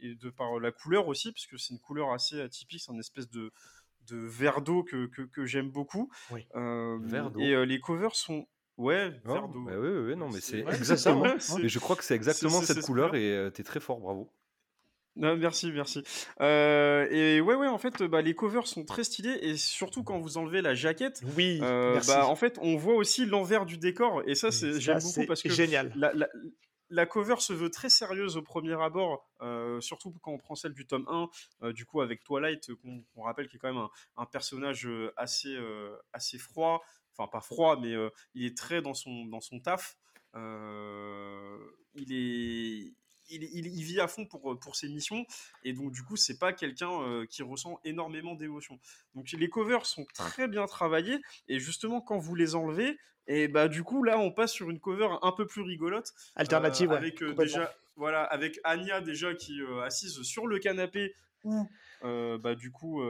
[0.00, 3.00] et, de par la couleur aussi, parce que c'est une couleur assez atypique, c'est une
[3.00, 3.52] espèce de,
[4.08, 6.10] de verre d'eau que, que, que j'aime beaucoup.
[6.30, 6.46] Oui.
[6.54, 7.40] verre d'eau.
[7.40, 8.46] Et les covers sont
[8.80, 9.60] Ouais, oh, verre d'eau.
[9.60, 11.38] Bah oui, oui, non, mais c'est exactement.
[11.38, 14.32] Ça, mais je crois que c'est exactement cette couleur et euh, t'es très fort, bravo.
[15.16, 16.02] Non, merci, merci.
[16.40, 20.18] Euh, et ouais, ouais, en fait, bah, les covers sont très stylés et surtout quand
[20.18, 22.08] vous enlevez la jaquette, oui, euh, merci.
[22.10, 25.42] bah, en fait, on voit aussi l'envers du décor et ça, c'est j'aime beaucoup parce
[25.42, 25.92] que génial.
[25.96, 26.28] La, la,
[26.90, 30.74] la, cover se veut très sérieuse au premier abord, euh, surtout quand on prend celle
[30.74, 31.28] du tome 1,
[31.64, 34.88] euh, du coup avec Twilight, qu'on qu rappelle qui est quand même un, un personnage
[35.16, 36.82] assez, euh, assez froid,
[37.16, 39.96] enfin pas froid, mais euh, il est très dans son, dans son taf.
[40.36, 41.58] Euh,
[41.94, 42.94] il est.
[43.30, 45.24] Il, il, il, vit à fond pour, pour ses missions.
[45.64, 48.78] Et donc du coup c'est pas quelqu'un euh, qui ressent énormément d'émotions.
[49.14, 51.18] Donc les covers sont très bien travaillés.
[51.48, 54.80] Et justement quand vous les enlevez et bah du coup là on passe sur une
[54.80, 59.60] cover un peu plus rigolote alternative euh, avec ouais, déjà voilà avec Anya déjà qui
[59.60, 61.14] euh, assise sur le canapé
[61.44, 61.68] ou
[62.02, 63.02] bah du coup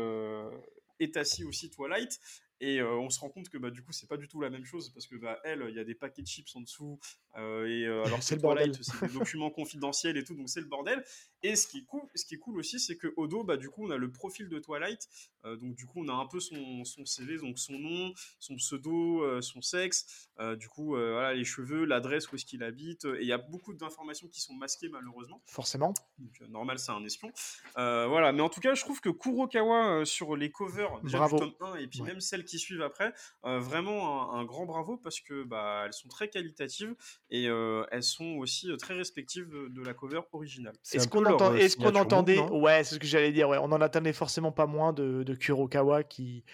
[0.98, 2.20] est assis aussi Twilight
[2.60, 4.50] et euh, on se rend compte que bah, du coup c'est pas du tout la
[4.50, 7.00] même chose parce que bah, elle il y a des paquets de chips en dessous
[7.36, 8.72] euh, et euh, alors c'est le bordel.
[8.80, 11.02] c'est des documents confidentiels et tout donc c'est le bordel.
[11.42, 13.56] Et ce qui est cool ce qui est cool aussi c'est que au dos bah
[13.56, 15.08] du coup on a le profil de Twilight
[15.44, 19.40] donc du coup on a un peu son, son CV donc son nom son pseudo
[19.40, 23.32] son sexe du coup voilà les cheveux l'adresse où est-ce qu'il habite et il y
[23.32, 25.40] a beaucoup d'informations qui sont masquées malheureusement.
[25.46, 25.94] Forcément.
[26.18, 27.32] Donc normal c'est un espion.
[27.74, 31.38] Voilà mais en tout cas je trouve que Kurokawa sur les covers déjà Bravo.
[31.38, 32.08] du tome 1 et puis ouais.
[32.08, 33.12] même celles qui suivent après.
[33.44, 36.94] Euh, vraiment un, un, grand bravo parce que bah, elles sont très qualitatives
[37.30, 40.74] et euh, elles sont aussi très respectives de, de la cover originale.
[40.92, 43.48] Est-ce qu'on entend, est qu entendait Ouais, c'est ce que j'allais dire.
[43.48, 46.44] Ouais, on en attendait forcément pas moins de, de Kurokawa qui,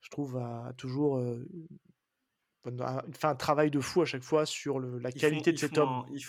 [0.00, 1.48] je trouve, a toujours euh,
[3.12, 5.58] fait un travail de fou à chaque fois sur le, la ils qualité font, de
[5.58, 5.88] cet homme.
[5.88, 6.22] Un, ils,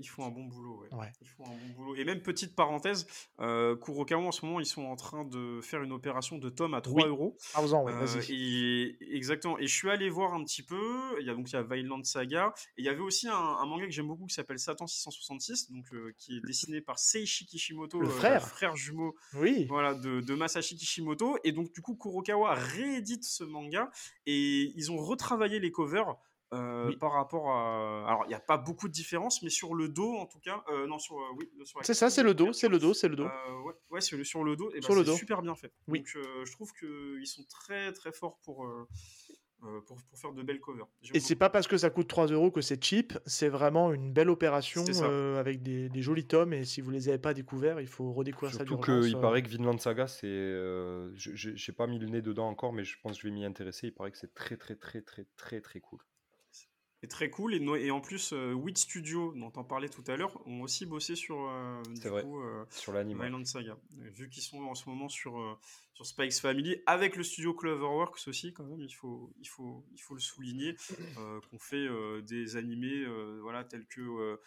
[0.00, 0.82] ils font un bon boulot.
[0.82, 0.98] Ouais.
[0.98, 1.12] ouais.
[1.20, 1.94] Ils font un bon boulot.
[1.96, 3.06] Et même petite parenthèse,
[3.40, 6.74] euh, Kurokawa en ce moment, ils sont en train de faire une opération de tome
[6.74, 7.08] à 3 oui.
[7.08, 7.36] euros.
[7.54, 9.58] Ah, ouais, euh, et, exactement.
[9.58, 11.16] Et je suis allé voir un petit peu.
[11.20, 12.52] Il y a donc il y a Violent Saga.
[12.76, 15.70] Et il y avait aussi un, un manga que j'aime beaucoup qui s'appelle Satan 666,
[15.70, 19.66] donc euh, qui est dessiné par Seishi Kishimoto, le frère, frère jumeau, oui.
[19.68, 21.36] voilà, de, de Masashi Kishimoto.
[21.44, 23.90] Et donc du coup Kurokawa réédite ce manga
[24.26, 26.16] et ils ont retravaillé les covers.
[26.54, 26.96] Euh, oui.
[26.96, 30.14] par rapport à alors il n'y a pas beaucoup de différence mais sur le dos
[30.14, 32.68] en tout cas euh, non sur euh, oui sur c'est ça c'est le dos c'est
[32.68, 35.00] le dos c'est le dos ouais, ouais sur, le, sur le dos et sur bah,
[35.00, 36.00] le dos super bien fait oui.
[36.00, 38.66] donc je trouve que ils sont très très forts pour
[39.86, 40.86] pour, pour, faire de belles covers.
[41.12, 44.12] Et c'est pas parce que ça coûte 3 euros que c'est cheap, c'est vraiment une
[44.12, 46.52] belle opération euh, avec des, des, jolis tomes.
[46.52, 48.84] Et si vous les avez pas découverts, il faut redécouvrir Surtout ça.
[48.84, 49.20] Surtout qu'il euh...
[49.20, 50.26] paraît que Vinland Saga, c'est.
[50.26, 53.34] Euh, je n'ai pas mis le nez dedans encore, mais je pense que je vais
[53.34, 53.88] m'y intéresser.
[53.88, 56.00] Il paraît que c'est très, très, très, très, très, très cool
[57.04, 57.54] est très cool.
[57.54, 61.14] Et, en plus euh, Wit Studio dont on parlait tout à l'heure ont aussi bossé
[61.14, 62.22] sur euh, du vrai.
[62.22, 63.76] coup euh, sur l'anime Violent Saga.
[63.96, 65.58] Vu qu'ils sont en ce moment sur
[65.92, 70.00] sur Spikes Family avec le studio Cloverworks aussi quand même il faut il faut il
[70.00, 70.74] faut le souligner
[71.14, 71.86] qu'on fait
[72.22, 73.04] des animés
[73.40, 74.38] voilà tels que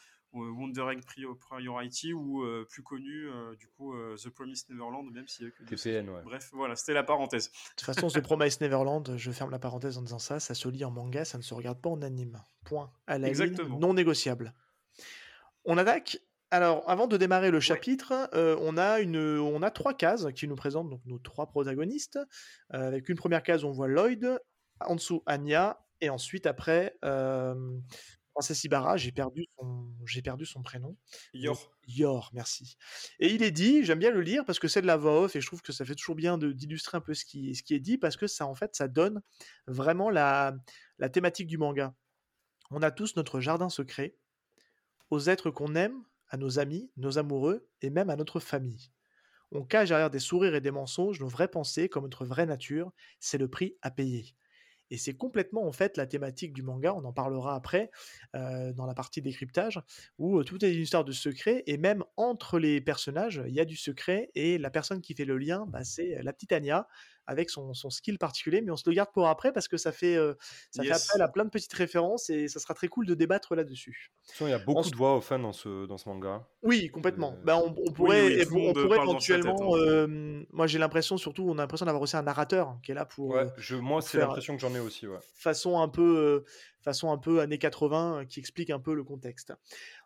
[0.43, 1.02] Wonder Egg
[1.39, 5.47] Priority ou euh, plus connu euh, du coup euh, The Promised Neverland même s'il y
[5.47, 6.21] a que TPN ouais.
[6.23, 9.97] bref voilà c'était la parenthèse de toute façon The Promised Neverland je ferme la parenthèse
[9.97, 12.41] en disant ça ça se lit en manga ça ne se regarde pas en anime
[12.65, 13.69] point à la Exactement.
[13.69, 14.54] ligne non négociable
[15.65, 16.19] on attaque
[16.50, 18.38] alors, avant de démarrer le chapitre, ouais.
[18.39, 22.17] euh, on, a une, on a trois cases qui nous présentent donc, nos trois protagonistes.
[22.73, 24.39] Euh, avec une première case, on voit Lloyd,
[24.80, 27.78] en dessous Anya, et ensuite, après, euh,
[28.63, 30.95] Ibarra, j'ai perdu son, j'ai perdu son prénom.
[31.34, 31.71] Yor.
[31.88, 32.78] Yor, merci.
[33.19, 35.36] Et il est dit, j'aime bien le lire parce que c'est de la voix off
[35.36, 37.73] et je trouve que ça fait toujours bien d'illustrer un peu ce qui, ce qui
[37.73, 39.21] est dit parce que ça, en fait, ça donne
[39.67, 40.56] vraiment la,
[41.00, 41.95] la thématique du manga.
[42.71, 44.15] On a tous notre jardin secret,
[45.10, 48.91] aux êtres qu'on aime, à nos amis, nos amoureux et même à notre famille.
[49.52, 52.91] On cache derrière des sourires et des mensonges nos vraies pensées comme notre vraie nature,
[53.19, 54.36] c'est le prix à payer.
[54.91, 57.91] Et c'est complètement en fait la thématique du manga, on en parlera après
[58.36, 59.82] euh, dans la partie décryptage,
[60.17, 63.60] où euh, tout est une histoire de secret, et même entre les personnages, il y
[63.60, 66.88] a du secret, et la personne qui fait le lien, bah, c'est la petite Anya,
[67.27, 69.91] avec son, son, skill particulier, mais on se le garde pour après parce que ça
[69.91, 70.17] fait,
[70.71, 73.55] ça fait appel à plein de petites références et ça sera très cool de débattre
[73.55, 74.11] là-dessus.
[74.41, 76.47] Il y a beaucoup de voix au fin dans ce, dans ce manga.
[76.63, 77.33] Oui, complètement.
[77.33, 77.43] Euh...
[77.43, 79.73] Bah, on, on, pourrait, on pourrait éventuellement.
[79.73, 80.43] Tête, hein.
[80.51, 83.29] moi, j'ai l'impression, surtout, on a l'impression d'avoir aussi un narrateur qui est là pour.
[83.29, 85.07] Ouais, je, moi, c'est l'impression que j'en ai aussi.
[85.07, 85.19] Ouais.
[85.35, 86.43] Façon un peu
[86.88, 89.54] façon un peu années 80 qui explique un peu le contexte.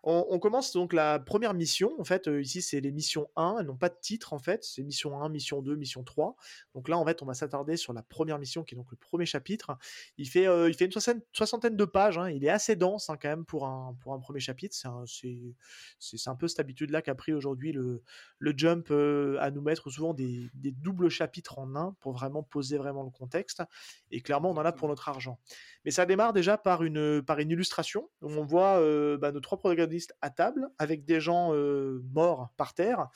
[0.04, 1.94] On, on commence donc la première mission.
[2.00, 3.58] En fait, euh, ici, c'est les missions 1.
[3.60, 4.64] Elles n'ont pas de titre, en fait.
[4.64, 6.36] C'est mission 1, mission 2, mission 3.
[6.74, 8.98] Donc là, en fait, on va s'attarder sur la première mission qui est donc le
[8.98, 9.78] premier chapitre.
[10.18, 12.18] Il fait, euh, il fait une soixantaine, soixantaine de pages.
[12.18, 12.30] Hein.
[12.30, 14.76] Il est assez dense hein, quand même pour un, pour un premier chapitre.
[14.76, 18.02] C'est un, un, peu cette habitude-là qu'a pris aujourd'hui le,
[18.40, 22.42] le Jump euh, à nous mettre souvent des, des, doubles chapitres en un pour vraiment
[22.42, 23.62] poser vraiment le contexte.
[24.10, 25.40] Et clairement, on en a pour notre argent.
[25.86, 29.42] Mais ça démarre déjà par une, par une illustration où on voit euh, bah, nos
[29.42, 33.10] trois protagonistes à table avec des gens euh, morts par terre.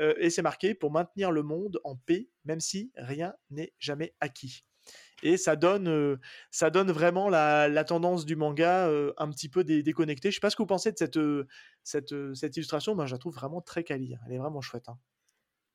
[0.00, 4.14] Euh, et c'est marqué pour maintenir le monde en paix, même si rien n'est jamais
[4.20, 4.64] acquis.
[5.22, 6.16] Et ça donne, euh,
[6.50, 10.30] ça donne vraiment la, la tendance du manga euh, un petit peu dé déconnectée.
[10.30, 11.46] Je sais pas ce que vous pensez de cette, euh,
[11.84, 14.16] cette, cette illustration, mais je la trouve vraiment très quali.
[14.26, 14.88] Elle est vraiment chouette.
[14.88, 14.98] Hein.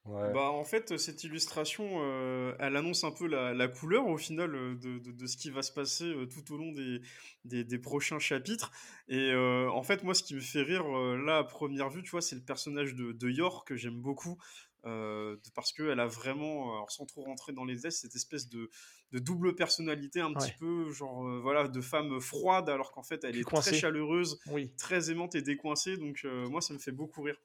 [0.07, 0.31] Ouais.
[0.31, 4.51] Bah, en fait, cette illustration, euh, elle annonce un peu la, la couleur au final
[4.79, 7.01] de, de, de, ce qui va se passer euh, tout au long des,
[7.43, 8.71] des, des prochains chapitres.
[9.09, 12.11] Et euh, en fait, moi, ce qui me fait rire là à première vue, tu
[12.11, 14.37] vois, c'est le personnage de, de Yor que j'aime beaucoup.
[14.83, 18.69] parce qu'elle a vraiment, alors sans trop rentrer dans les détails, cette espèce de,
[19.11, 20.35] de double personnalité un ouais.
[20.35, 24.71] petit peu, genre, voilà, de femme froide, alors qu'en fait, elle est très chaleureuse, oui.
[24.77, 25.97] très aimante et décoincée.
[25.97, 27.37] Donc, moi, ça me fait beaucoup rire.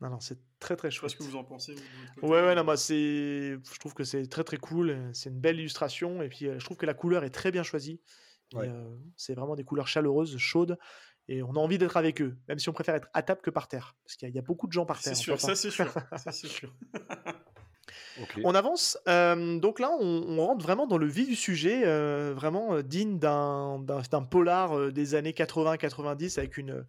[0.00, 1.10] Non, non, c'est très très chouette.
[1.12, 2.94] Qu'est-ce que vous en pensez vous, Ouais, ouais, non, moi, c'est,
[3.52, 5.10] je trouve que c'est très très cool.
[5.12, 8.00] C'est une belle illustration et puis je trouve que la couleur est très bien choisie.
[8.54, 8.68] Ouais.
[8.68, 10.78] Euh, c'est vraiment des couleurs chaleureuses, chaudes
[11.28, 13.50] et on a envie d'être avec eux, même si on préfère être à table que
[13.50, 15.14] par terre, parce qu'il y, y, a beaucoup de gens par terre.
[15.14, 16.74] C'est sûr, ça c'est sûr, ça c'est sûr.
[18.22, 18.42] Okay.
[18.44, 18.98] On avance.
[19.08, 23.18] Euh, donc là, on, on, rentre vraiment dans le vif du sujet, euh, vraiment digne
[23.18, 23.84] d'un
[24.30, 26.86] polar des années 80-90 avec une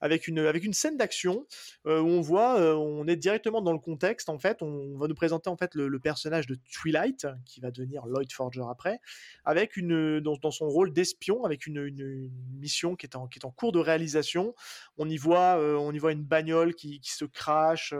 [0.00, 1.46] avec une, avec une scène d'action
[1.86, 4.28] euh, où on voit, euh, on est directement dans le contexte.
[4.28, 8.06] En fait, on va nous présenter en fait le, personnage de Twilight qui va devenir
[8.06, 9.00] Lloyd Forger après,
[9.44, 13.44] avec une dans, dans son rôle d'espion, avec une, mission qui est en qui est
[13.44, 14.54] en cours de réalisation.
[14.96, 17.94] On y voit, euh, on y voit une bagnole qui, qui se crache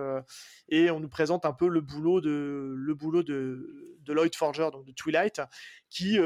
[0.68, 4.68] et on nous présente un peu le boulot de le boulot de, de Lloyd Forger,
[4.72, 5.42] donc de Twilight,
[5.90, 6.18] qui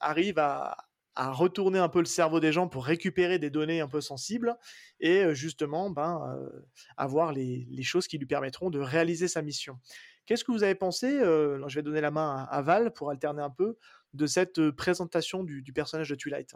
[0.00, 0.87] arrive à
[1.18, 4.56] à retourner un peu le cerveau des gens pour récupérer des données un peu sensibles
[5.00, 6.64] et justement ben, euh,
[6.96, 9.80] avoir les, les, choses qui lui permettront de réaliser sa mission.
[10.26, 13.42] Qu'est-ce que vous avez pensé euh, Je vais donner la main à, Val pour alterner
[13.42, 13.78] un peu
[14.14, 16.54] de cette présentation du, personnage de Twilight?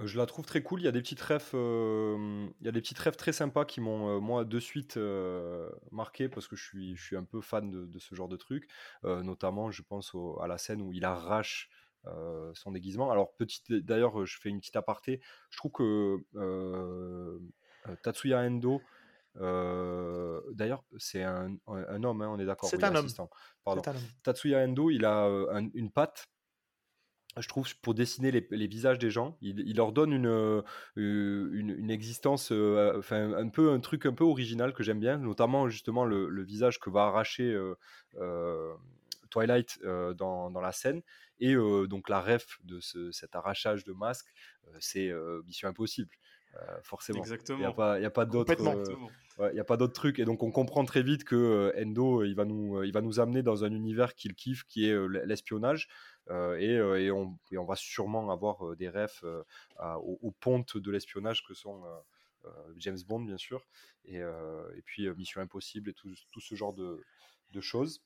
[0.00, 0.80] Je la trouve très cool.
[0.80, 3.66] Il y a des petites rêves, euh, il y a des petites rêves très sympas
[3.66, 7.24] qui m'ont euh, moi de suite euh, marqué parce que je suis, je suis un
[7.24, 8.68] peu fan de, ce genre de truc.
[9.02, 11.68] notamment, je pense à la scène où il arrache
[12.06, 13.10] euh, son déguisement.
[13.10, 15.20] Alors, petite, d'ailleurs, je fais une petite aparté.
[15.50, 17.38] Je trouve que euh,
[18.02, 18.80] Tatsuya Endo,
[19.40, 22.68] euh, d'ailleurs, c'est un, un, homme, hein, on est d'accord.
[22.68, 23.08] C'est un, homme.
[23.64, 23.82] Pardon.
[23.86, 24.02] un homme.
[24.22, 26.28] Tatsuya Endo, il a un, une patte
[27.38, 29.38] je trouve, pour dessiner les, les, visages des gens.
[29.40, 30.62] Il, il leur donne une,
[30.96, 35.16] une, une existence, euh, enfin, un peu un truc un peu original que j'aime bien,
[35.16, 37.74] notamment justement le, le, visage que va arracher euh,
[38.18, 38.74] euh,
[39.30, 41.00] Twilight euh, dans, dans, la scène.
[41.42, 41.56] Et
[41.88, 44.32] donc la ref de ce, cet arrachage de masque,
[44.78, 45.10] c'est
[45.44, 46.14] Mission Impossible.
[46.84, 47.18] forcément.
[47.18, 47.58] Exactement.
[47.58, 48.54] Il n'y a pas, y a pas d'autres.
[48.58, 50.20] Il ouais, n'y a pas d'autres trucs.
[50.20, 53.42] Et donc, on comprend très vite que Endo, il va, nous, il va nous amener
[53.42, 55.88] dans un univers qu'il kiffe, qui est l'espionnage.
[56.30, 59.24] Et, et, on, et, on, va sûrement avoir des refs
[59.80, 61.82] aux, aux, pontes de l'espionnage que sont
[62.76, 63.66] James Bond, bien sûr,
[64.04, 67.02] et, et puis Mission Impossible et tout, tout ce genre de,
[67.50, 68.00] de choses.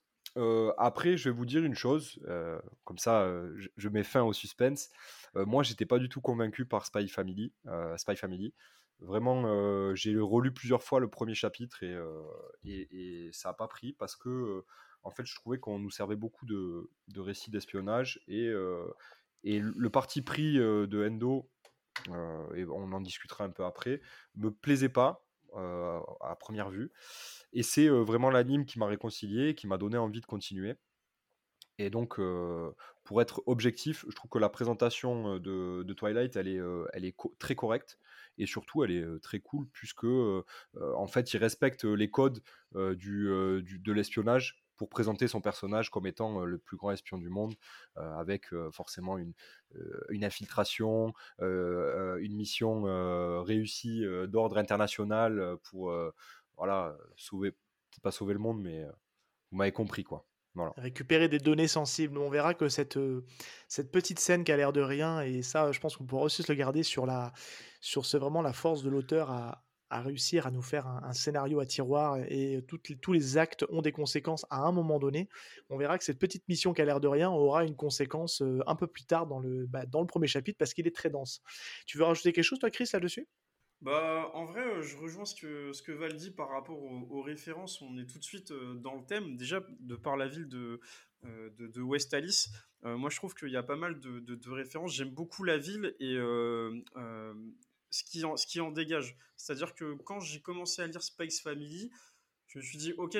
[0.79, 2.21] Après, je vais vous dire une chose,
[2.85, 3.29] comme ça,
[3.77, 4.91] je, mets fin au suspense.
[5.35, 7.53] moi, j'étais pas du tout convaincu par Spy Family.
[7.97, 8.55] Spy Family.
[9.01, 11.83] Vraiment, j'ai relu plusieurs fois le premier chapitre
[12.65, 14.65] et, ça n'a pas pris parce que,
[15.03, 18.53] en fait, je trouvais qu'on nous servait beaucoup de, de récits d'espionnage et,
[19.45, 21.51] et le parti pris de Endo,
[22.55, 24.01] et on en discutera un peu après,
[24.37, 25.26] me plaisait pas
[25.57, 26.93] à première vue.
[27.53, 30.77] Et c'est euh, vraiment l'anime qui m'a réconcilié, qui m'a donné envie de continuer.
[31.79, 32.71] Et donc, euh,
[33.05, 37.15] pour être objectif, je trouve que la présentation de, Twilight, elle est, euh, elle est
[37.39, 37.99] très correcte
[38.39, 40.43] et surtout, elle est très cool puisque, euh,
[40.75, 42.43] en fait, il respecte les codes
[42.75, 47.55] de l'espionnage pour présenter son personnage comme étant le plus grand espion du monde,
[47.97, 49.35] avec forcément une,
[50.25, 52.83] infiltration, une mission
[53.43, 55.93] réussie d'ordre international pour
[56.57, 58.85] voilà, sauver, peut-être pas sauver le monde, mais
[59.51, 60.27] vous m'avez compris, quoi.
[60.77, 62.19] récupérer des données sensibles.
[62.19, 62.99] On verra que cette,
[63.69, 66.43] cette petite scène qui a l'air de rien, et ça, je pense qu'on pourra aussi
[66.43, 67.33] se le garder sur, la,
[67.81, 71.61] sur ce, vraiment la force de l'auteur à, à réussir à nous faire un, scénario
[71.61, 75.29] à tiroir et tous les actes ont des conséquences à un moment donné.
[75.71, 78.77] On verra que cette petite mission qui a l'air de rien aura une conséquence un
[78.77, 81.43] peu plus tard dans le, bah, dans le premier chapitre parce qu'il est très dense.
[81.87, 83.29] Tu veux rajouter quelque chose toi Chris là-dessus?
[83.83, 87.83] Bah, en vrai, je rejoins ce que, ce que Val dit par rapport aux, références.
[87.83, 89.37] On est tout de suite dans le thème.
[89.37, 90.81] Déjà, de par la ville de,
[91.23, 92.49] de, West Alice,
[92.83, 94.95] moi je trouve qu'il y a pas mal de références.
[94.95, 96.17] J'aime beaucoup la ville et
[97.91, 99.17] ce qui en, ce qui en dégage.
[99.37, 101.91] C'est-à-dire que quand j'ai commencé à lire Space Family,
[102.47, 103.19] je me suis dit, ok,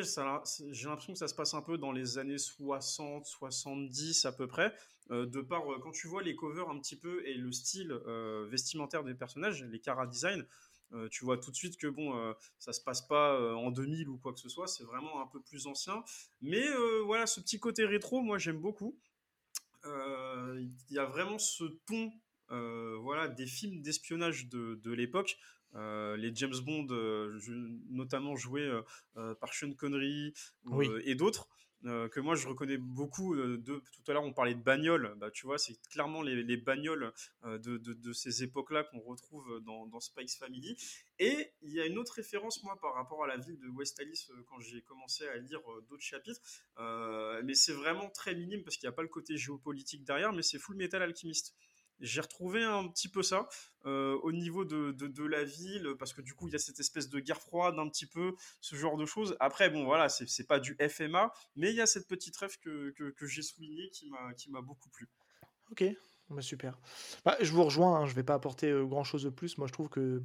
[0.71, 4.47] j'ai l'impression que ça se passe un peu dans les années 60, 70 à peu
[4.47, 4.75] près.
[5.11, 7.93] Euh, de par, euh, quand tu vois les covers un petit peu et le style
[7.93, 10.47] euh, vestimentaire des personnages, les cara design,
[11.11, 12.15] tu vois tout de suite que bon,
[12.61, 15.43] ça se passe pas en 2000 ou quoi que ce soit, c'est vraiment un peu
[15.43, 16.05] plus ancien.
[16.41, 16.65] Mais
[17.05, 18.97] voilà, ce petit côté rétro, moi j'aime beaucoup.
[19.85, 22.13] Il y a vraiment ce ton
[22.49, 25.39] voilà, des films d'espionnage de, de l'époque.
[25.77, 27.39] Euh, les James Bond, euh,
[27.91, 28.71] notamment joués
[29.41, 30.33] par Sean Connery
[31.05, 31.49] et d'autres.
[31.85, 35.47] que moi je reconnais beaucoup de tout à l'heure on parlait de bagnoles bah, tu
[35.47, 37.13] vois c'est clairement les, les bagnoles
[37.45, 40.77] de, de, de, ces époques là qu'on retrouve dans, dans, Spice Family
[41.19, 44.01] et il y a une autre référence moi par rapport à la ville de West
[44.01, 46.41] Alice quand j'ai commencé à lire d'autres chapitres
[47.45, 50.43] mais c'est vraiment très minime parce qu'il n'y a pas le côté géopolitique derrière mais
[50.43, 51.55] c'est Full Metal Alchemist
[52.01, 53.49] j'ai retrouvé un petit peu ça
[53.87, 56.81] euh, au niveau de, de, la ville, parce que du coup, il y a cette
[56.81, 59.37] espèce de guerre froide, un petit peu, ce genre de choses.
[59.41, 62.91] Après, bon, voilà, c'est pas du FMA, mais il y a cette petite rêve que,
[62.91, 64.11] que, j'ai souligné qui
[64.51, 65.09] m'a beaucoup plu.
[65.71, 65.85] Ok,
[66.31, 66.79] bah, super.
[67.25, 69.59] Bah, je vous rejoins, hein, je vais pas apporter euh, grand chose de plus.
[69.59, 70.23] Moi, je trouve que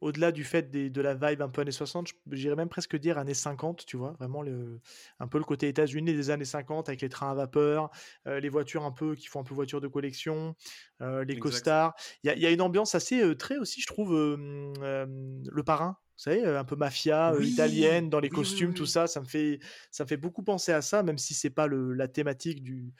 [0.00, 3.34] au-delà du fait de la vibe un peu années 60, j'irais même presque dire années
[3.34, 4.80] 50, tu vois, vraiment le,
[5.20, 7.90] un peu le côté États-Unis des années 50 avec les trains à vapeur,
[8.26, 10.54] les voitures un peu qui font un peu voiture de collection,
[11.00, 11.94] les costards.
[12.22, 15.98] Il y, a une ambiance assez très aussi, je trouve, le parrain.
[16.16, 19.58] Vous savez, un peu mafia italienne dans les costumes, tout ça, ça me fait,
[19.90, 22.92] ça me fait beaucoup penser à ça, même si c'est pas le, la thématique du,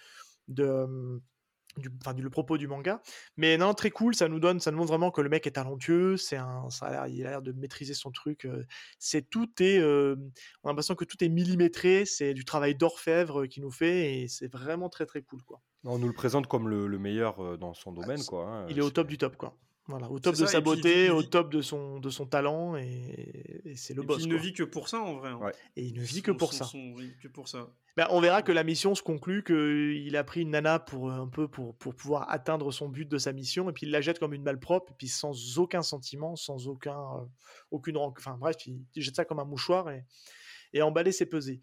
[0.48, 1.20] de,
[1.76, 3.00] du, enfin, du, le propos du manga.
[3.36, 5.52] Mais non, très cool, ça nous donne, ça nous montre vraiment que le mec est
[5.52, 8.46] talentueux, c'est un, ça a il a l'air de maîtriser son truc.
[8.98, 13.62] c'est tout est, on a l'impression que tout est millimétré, c'est du travail d'orfèvre qu'il
[13.62, 15.60] nous fait et c'est vraiment très très cool quoi.
[15.84, 18.48] On nous le présente comme le, le meilleur dans son bah, domaine quoi.
[18.48, 19.56] Hein, il est au top du top quoi.
[19.86, 23.92] Voilà, au top de sa beauté, au top de son, de son talent, et, c'est
[23.92, 24.22] le boss.
[24.22, 25.28] il ne vit que pour ça en vrai.
[25.28, 25.52] Hein.
[25.76, 26.66] Et il ne vit que pour ça.
[27.22, 27.68] que pour ça.
[27.96, 31.28] Ben, on verra que la mission se conclut qu'il a pris une nana pour un
[31.28, 34.18] peu pour, pour pouvoir atteindre son but de sa mission, et puis il la jette
[34.18, 37.26] comme une balle propre, et puis sans aucun sentiment, sans aucun, euh,
[37.70, 40.06] aucune enfin bref, il, jette ça comme un mouchoir et,
[40.72, 41.60] et emballer ses pesées.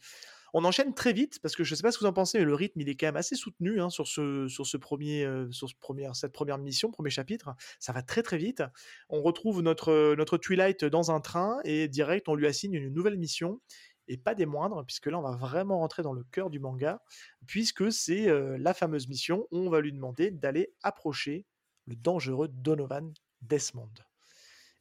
[0.53, 2.39] On enchaîne très vite parce que je ne sais pas ce que vous en pensez,
[2.39, 5.69] mais le rythme il est quand même assez soutenu hein, sur ce premier euh, sur
[6.13, 7.55] cette première mission, premier chapitre.
[7.79, 8.63] Ça va très très vite.
[9.09, 13.17] On retrouve notre notre Twilight dans un train et direct on lui assigne une nouvelle
[13.17, 13.61] mission
[14.07, 17.01] et pas des moindres puisque là on va vraiment rentrer dans le cœur du manga
[17.47, 21.45] puisque c'est euh, la fameuse mission où on va lui demander d'aller approcher
[21.87, 23.93] le dangereux Donovan Desmond.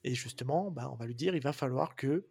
[0.02, 2.26] Et justement, bah, on va lui dire il va falloir que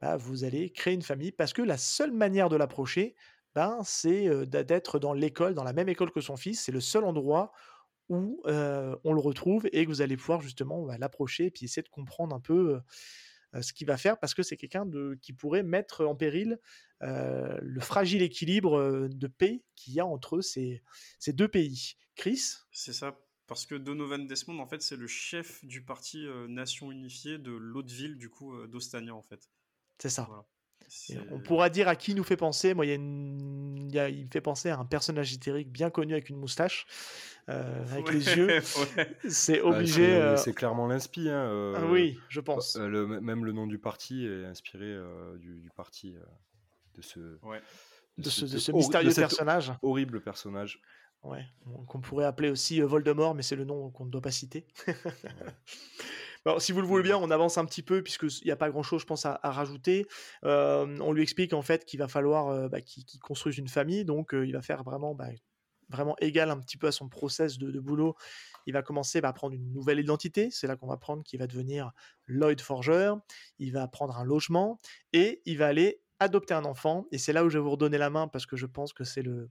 [0.00, 3.14] bah, vous allez créer une famille parce que la seule manière de l'approcher,
[3.54, 6.62] ben, c'est d'être dans l'école, dans la même école que son fils.
[6.62, 7.52] C'est le seul endroit
[8.08, 11.82] où on le retrouve et que vous allez pouvoir justement bah, l'approcher et puis essayer
[11.82, 12.80] de comprendre un peu
[13.60, 14.86] ce qu'il va faire parce que c'est quelqu'un
[15.20, 16.58] qui pourrait mettre en péril
[17.00, 20.82] le fragile équilibre de paix qu'il y a entre ces,
[21.26, 21.94] deux pays.
[22.14, 22.42] Chris?
[22.70, 23.18] C'est ça.
[23.46, 27.92] Parce que Donovan Desmond, en fait, c'est le chef du parti Nation Unifiée de l'autre
[27.92, 29.48] ville, du coup, d'Ostania, en fait.
[29.98, 30.28] C'est ça.
[31.30, 32.74] on pourra dire à qui il nous fait penser.
[32.74, 32.90] Moi, il,
[33.92, 36.86] y a il, me fait penser à un personnage itérique bien connu avec une moustache,
[37.48, 38.60] euh, avec les yeux.
[39.28, 40.14] C'est bah, obligé.
[40.14, 41.28] Euh, c'est clairement l'inspi.
[41.28, 42.76] Hein, euh, ah oui, je pense.
[42.76, 44.96] Le, même le nom du parti est inspiré
[45.38, 46.14] du, parti
[46.94, 47.18] de ce,
[48.18, 49.72] de, ce, mystérieux personnage.
[49.82, 50.80] Horrible personnage.
[51.24, 51.44] Ouais,
[51.88, 54.68] qu'on pourrait appeler aussi Voldemort, mais c'est le nom qu'on ne doit pas citer.
[56.58, 59.02] si vous le voulez bien, on avance un petit peu puisqu'il n'y a pas grand-chose,
[59.02, 60.06] je pense, à, rajouter.
[60.44, 64.04] Euh, on lui explique en fait qu'il va falloir euh, bah, qu'il construise une famille,
[64.04, 65.28] donc euh, il va faire vraiment, bah,
[65.88, 68.14] vraiment égal un petit peu à son process de, boulot.
[68.66, 71.46] Il va commencer à prendre une nouvelle identité, c'est là qu'on va prendre qu'il va
[71.46, 71.92] devenir
[72.26, 73.14] Lloyd Forger.
[73.58, 74.78] Il va prendre un logement
[75.12, 77.06] et il va aller adopter un enfant.
[77.12, 79.04] Et c'est là où je vais vous redonner la main parce que je pense que
[79.04, 79.50] c'est le,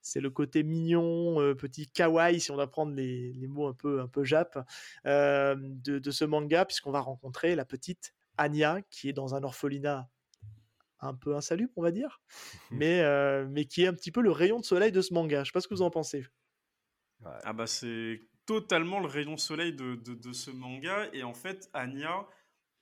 [0.00, 4.00] c'est le côté mignon, euh, petit kawaii, si on doit prendre les, mots un peu,
[4.00, 4.58] un peu jap,
[5.06, 10.08] euh, de, ce manga, puisqu'on va rencontrer la petite Anya, qui est dans un orphelinat
[11.00, 12.20] un peu insalubre, on va dire,
[12.70, 13.02] mais,
[13.46, 15.44] mais qui est un petit peu le rayon de soleil de ce manga.
[15.44, 16.26] Je sais pas ce que vous en pensez.
[17.24, 21.68] Ah bah c'est totalement le rayon de soleil de, de, ce manga, et en fait,
[21.74, 22.26] Anya,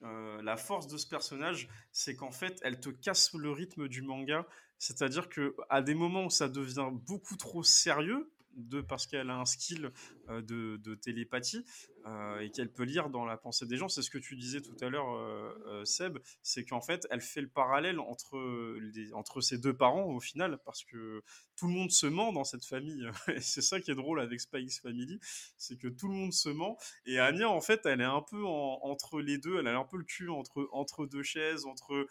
[0.03, 4.47] la force de ce personnage, c'est qu'en fait, elle te casse le rythme du manga.
[4.79, 9.37] C'est-à-dire que à des moments où ça devient beaucoup trop sérieux, de parce qu'elle a
[9.37, 9.93] un skill
[10.29, 11.65] euh, de, télépathie
[12.07, 13.89] euh, et qu'elle peut lire dans la pensée des gens.
[13.89, 17.41] C'est ce que tu disais tout à l'heure, euh, Seb, c'est qu'en fait, elle fait
[17.41, 18.39] le parallèle entre,
[19.13, 21.23] entre ses deux parents au final, parce que
[21.57, 23.07] tout le monde se ment dans cette famille.
[23.29, 25.19] et c'est ça qui est drôle avec Spike's Family,
[25.57, 26.77] c'est que tout le monde se ment.
[27.05, 29.99] Et Anya, en fait, elle est un peu entre les deux, elle a un peu
[29.99, 32.07] le cul entre, entre deux chaises, entre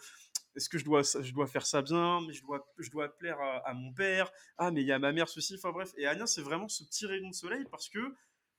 [0.56, 3.38] est-ce que je dois, je dois faire ça bien, mais je dois, je dois plaire
[3.40, 5.92] à, mon père, ah, mais il y a ma mère, ceci, enfin bref.
[5.98, 8.14] Et Anya, c'est vraiment ce petit rayon de soleil parce que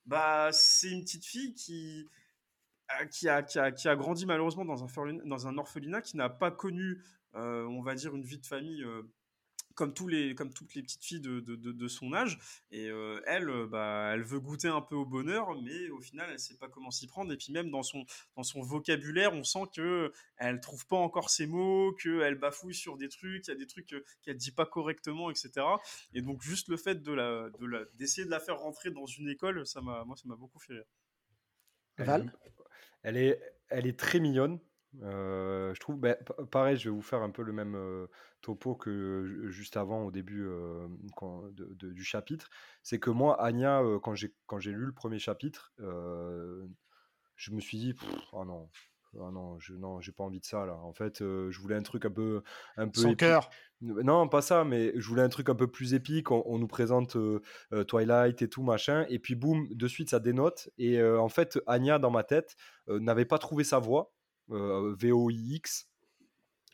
[0.05, 2.07] bah, c'est une petite fille qui,
[3.01, 6.17] euh, qui, a, qui, a, qui a grandi malheureusement dans un, dans un orphelinat, qui
[6.17, 7.03] n'a pas connu,
[7.35, 9.03] euh, on va dire, une vie de famille euh,
[9.77, 12.39] comme, tous les, comme toutes les petites filles de, de, de, son âge.
[12.71, 16.29] Et euh, elle, euh, bah, elle veut goûter un peu au bonheur, mais au final,
[16.31, 17.31] elle sait pas comment s'y prendre.
[17.31, 18.03] Et puis même dans son,
[18.35, 22.97] dans son vocabulaire, on sent que elle trouve pas encore ses mots, qu'elle bafouille sur
[22.97, 25.51] des trucs, il y a des trucs euh, qu'elle dit pas correctement, etc.
[26.13, 29.05] Et donc juste le fait de la, de la, d'essayer de la faire rentrer dans
[29.05, 30.85] une école, ça m'a, moi, ça m'a beaucoup fait rire.
[31.99, 32.33] Val?
[33.03, 34.59] elle est, elle est très mignonne.
[35.03, 36.15] Euh, je trouve, bah,
[36.51, 38.07] pareil, je vais vous faire un peu le même euh,
[38.47, 40.87] topo que juste avant, au début euh,
[41.81, 42.49] du chapitre.
[42.81, 47.77] C'est que moi, Anya, quand j'ai quand j'ai lu le premier chapitre, je me suis
[47.77, 47.95] dit,
[48.31, 48.69] oh non,
[49.19, 50.75] oh non, je non, j'ai pas envie de ça là.
[50.75, 52.41] En fait, je voulais un truc un peu
[52.77, 53.49] un peu Son cœur.
[53.81, 56.31] Non, pas ça, mais je voulais un truc un peu plus épique.
[56.31, 57.17] On, nous présente
[57.87, 60.69] Twilight et tout machin, et puis boum, de suite ça dénote.
[60.77, 62.55] Et en fait, Anya dans ma tête
[62.87, 64.13] n'avait pas trouvé sa voix
[64.47, 65.89] VOIX.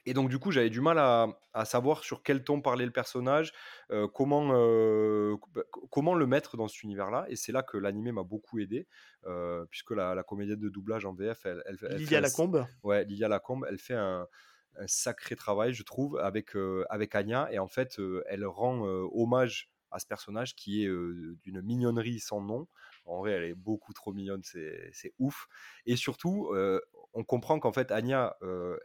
[0.05, 3.53] Et donc, du coup, j'avais du mal à, savoir sur quel ton parlait le personnage,
[3.91, 7.25] euh, comment, euh, bah, comment le mettre dans cet univers-là.
[7.29, 8.87] Et c'est là que l'animé m'a beaucoup aidé,
[9.69, 12.65] puisque la, comédienne de doublage en VF, elle, elle, elle Lilia Lacombe.
[12.83, 14.27] Ouais, Lilia Lacombe, elle fait un,
[14.87, 16.51] sacré travail, je trouve, avec,
[16.89, 17.47] avec Anya.
[17.51, 18.81] Et en fait, elle rend
[19.13, 22.67] hommage à ce personnage qui est d'une mignonnerie sans nom.
[23.05, 25.47] En vrai, elle est beaucoup trop mignonne, c'est ouf.
[25.85, 26.51] Et surtout,
[27.13, 28.37] on comprend qu'en fait, Anya,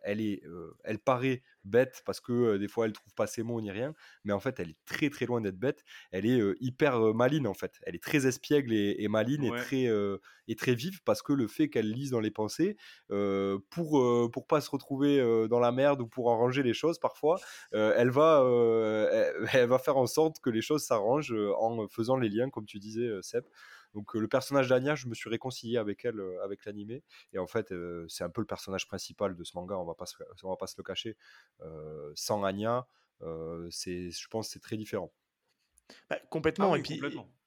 [0.02, 0.42] elle, est,
[0.84, 3.94] elle paraît bête parce que des fois, elle trouve pas ses mots ni rien.
[4.24, 5.84] Mais en fait, elle est très très loin d'être bête.
[6.12, 7.78] Elle est hyper maline en fait.
[7.82, 9.88] Elle est très espiègle et, et maline et, très,
[10.46, 12.76] et très vive parce que le fait qu'elle lise dans les pensées,
[13.08, 17.38] pour, pour pas se retrouver dans la merde ou pour arranger les choses parfois,
[17.72, 18.42] elle, va,
[19.52, 22.78] elle, va faire en sorte que les choses s'arrangent en faisant les liens, comme tu
[22.78, 23.44] disais, Seb.
[23.94, 27.02] Donc le personnage d'Anya, je me suis réconcilié avec elle, avec l'animé.
[27.32, 27.72] Et en fait,
[28.08, 30.06] c'est un peu le personnage principal de ce manga, on va pas
[30.42, 31.16] on va pas se le cacher.
[32.14, 32.86] sans Anya,
[33.70, 35.12] c'est, je pense c'est très différent.
[36.10, 36.74] Bah, complètement.
[36.74, 37.00] Ah et, puis,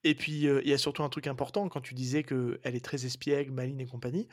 [0.03, 3.05] et puis, il y a surtout un truc important quand tu disais qu'elle est très
[3.05, 4.27] espiègle, maline et compagnie.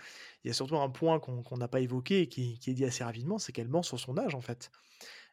[0.45, 2.85] Il y a surtout un point qu'on n'a pas évoqué et qui, qui, est dit
[2.85, 4.71] assez rapidement, c'est qu'elle ment sur son âge en fait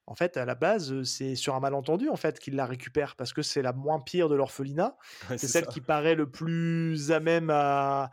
[0.07, 3.33] en fait, à la base, c'est sur un malentendu en fait qu'il la récupère parce
[3.33, 4.97] que c'est la moins pire de l'orphelinat.
[5.37, 8.11] c'est celle qui paraît le plus à même à,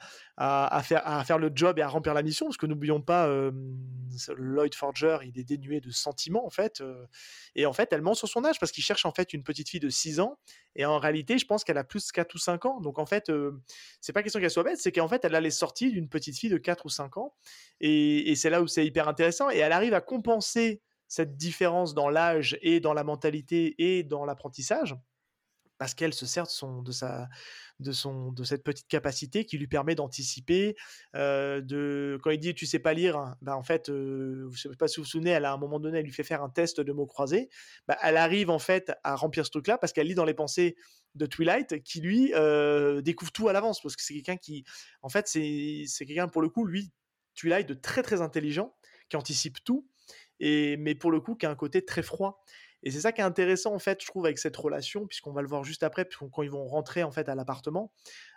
[0.83, 3.29] faire, à faire le job et à remplir la mission parce que n'oublions pas,
[4.37, 6.83] Lloyd Forger, il est dénué de sentiments en fait.
[7.55, 9.69] et en fait, elle ment sur son âge parce qu'il cherche en fait une petite
[9.69, 10.39] fille de 6 ans
[10.75, 12.81] et en réalité, je pense qu'elle a plus 4 ou 5 ans.
[12.81, 13.31] Donc en fait,
[14.01, 16.39] c'est pas question qu'elle soit bête, c'est qu'en fait, elle a les sorties d'une petite
[16.39, 17.35] fille de 4 ou 5 ans.
[17.81, 19.51] Et, et c'est là où c'est hyper intéressant.
[19.51, 20.81] Et elle arrive à compenser
[21.13, 24.97] cette différence dans l'âge et dans la mentalité et dans l'apprentissage,
[25.77, 27.29] parce qu'elle se sert de, sa,
[27.81, 30.75] de, son, de cette petite capacité qui lui permet d'anticiper.
[31.15, 34.89] Euh, de, quand il dit tu sais pas lire, bah en fait, je sais pas
[34.89, 36.81] si vous vous souvenez, elle a un moment donné, elle lui fait faire un test
[36.81, 37.51] de mots croisés.
[37.87, 40.77] Bah, elle arrive en fait à remplir ce truc-là parce qu'elle lit dans les pensées
[41.15, 44.65] de Twilight qui lui euh, découvre tout à l'avance parce que c'est quelqu'un qui,
[45.03, 46.91] en fait, c'est quelqu'un pour le coup, lui,
[47.35, 48.75] Twilight de très très intelligent
[49.11, 49.87] qui anticipe tout
[50.43, 52.43] mais pour le coup, qui a un côté très froid.
[52.83, 55.43] Et c'est ça qui est intéressant, en fait, je trouve, avec cette relation, puisqu'on va
[55.43, 57.93] le voir juste après, quand ils vont rentrer, en fait, à l'appartement,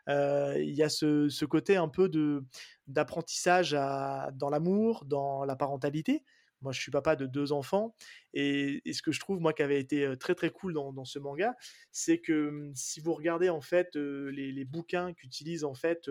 [0.07, 2.43] euh, il y a ce, côté un peu de,
[2.87, 6.23] d'apprentissage dans l'amour, dans la parentalité.
[6.61, 7.95] Moi, je suis papa de deux enfants,
[8.33, 11.19] et, ce que je trouve, moi, qui avait été euh, très, très cool dans, ce
[11.19, 11.55] manga,
[11.91, 16.09] c'est que si vous regardez, en fait, euh, les, bouquins qu'utilise, en fait,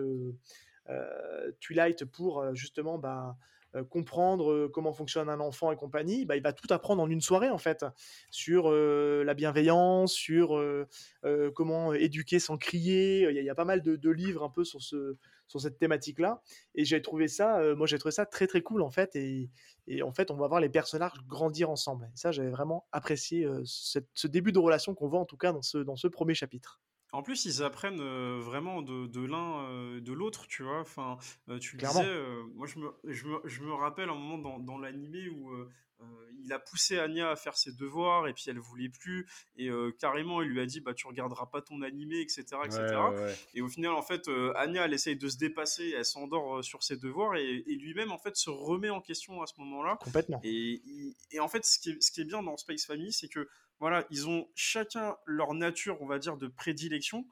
[1.61, 3.37] Twilight pour, justement, bah,
[3.75, 7.09] euh, comprendre euh, comment fonctionne un enfant et compagnie, bah, il va tout apprendre en
[7.09, 7.85] une soirée en fait,
[8.31, 10.63] sur euh, la bienveillance, sur
[11.55, 13.29] comment éduquer sans crier.
[13.29, 15.17] Il y, a, pas mal de, livres un peu sur ce,
[15.47, 16.41] sur cette thématique-là.
[16.75, 19.15] Et j'ai trouvé ça, moi j'ai trouvé ça très très cool en fait.
[19.15, 19.49] Et,
[19.87, 22.05] et, en fait, on va voir les personnages grandir ensemble.
[22.13, 25.61] Et ça, j'avais vraiment apprécié ce début de relation qu'on voit en tout cas dans
[25.61, 26.79] ce, dans ce premier chapitre.
[27.15, 28.01] En plus, ils apprennent
[28.39, 30.81] vraiment de, de l'un de l'autre, tu vois.
[30.81, 31.17] Enfin,
[31.61, 32.23] tu le disais,
[32.55, 35.49] moi je me, je, me, je me, rappelle un moment dans, dans l'animé où
[36.43, 39.27] il a poussé Anya à faire ses devoirs et puis elle voulait plus.
[39.57, 42.85] Et carrément il lui a dit bah tu regarderas pas ton animé etc etc
[43.53, 46.97] et au final en fait Anya elle essaye de se dépasser elle s'endort sur ses
[46.97, 49.97] devoirs et, lui-même en fait se remet en question à ce moment-là.
[50.01, 50.39] Complètement.
[50.43, 50.81] Et,
[51.31, 53.47] et, en fait ce qui est, ce qui est bien dans Space Family c'est que
[53.79, 57.27] voilà ils ont chacun leur nature on va dire de prédilection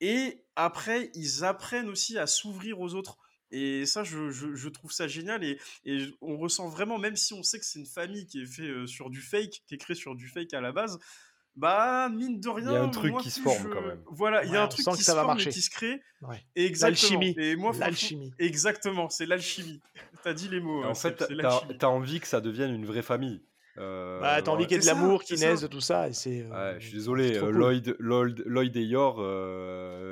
[0.00, 3.18] et après ils apprennent aussi à s'ouvrir aux autres
[3.52, 5.42] et ça, je, je, trouve ça génial.
[5.42, 8.46] Et, et, on ressent vraiment, même si on sait que c'est une famille qui est
[8.46, 11.00] fait sur du fake, qui est créée sur du fake à la base,
[11.56, 12.70] bah, mine de rien.
[12.70, 14.02] Il y a un truc qui se forme quand même.
[14.06, 16.00] Voilà, il y a un truc qui se forme et qui se crée.
[16.54, 17.20] Exactement.
[17.20, 17.34] L'alchimie.
[17.38, 18.32] Et moi, l'alchimie.
[18.38, 19.80] Exactement, c'est l'alchimie.
[20.22, 20.84] T'as dit les mots.
[20.84, 23.42] En hein, fait, t'as as envie que ça devienne une vraie famille.
[23.78, 26.08] Euh, bah, t'as envie qu'il y ait de l'amour qui naisse de tout ça.
[26.08, 29.16] Et c'est, euh, je suis désolé, euh, Lloyd, Lloyd, Lloyd, et Yor,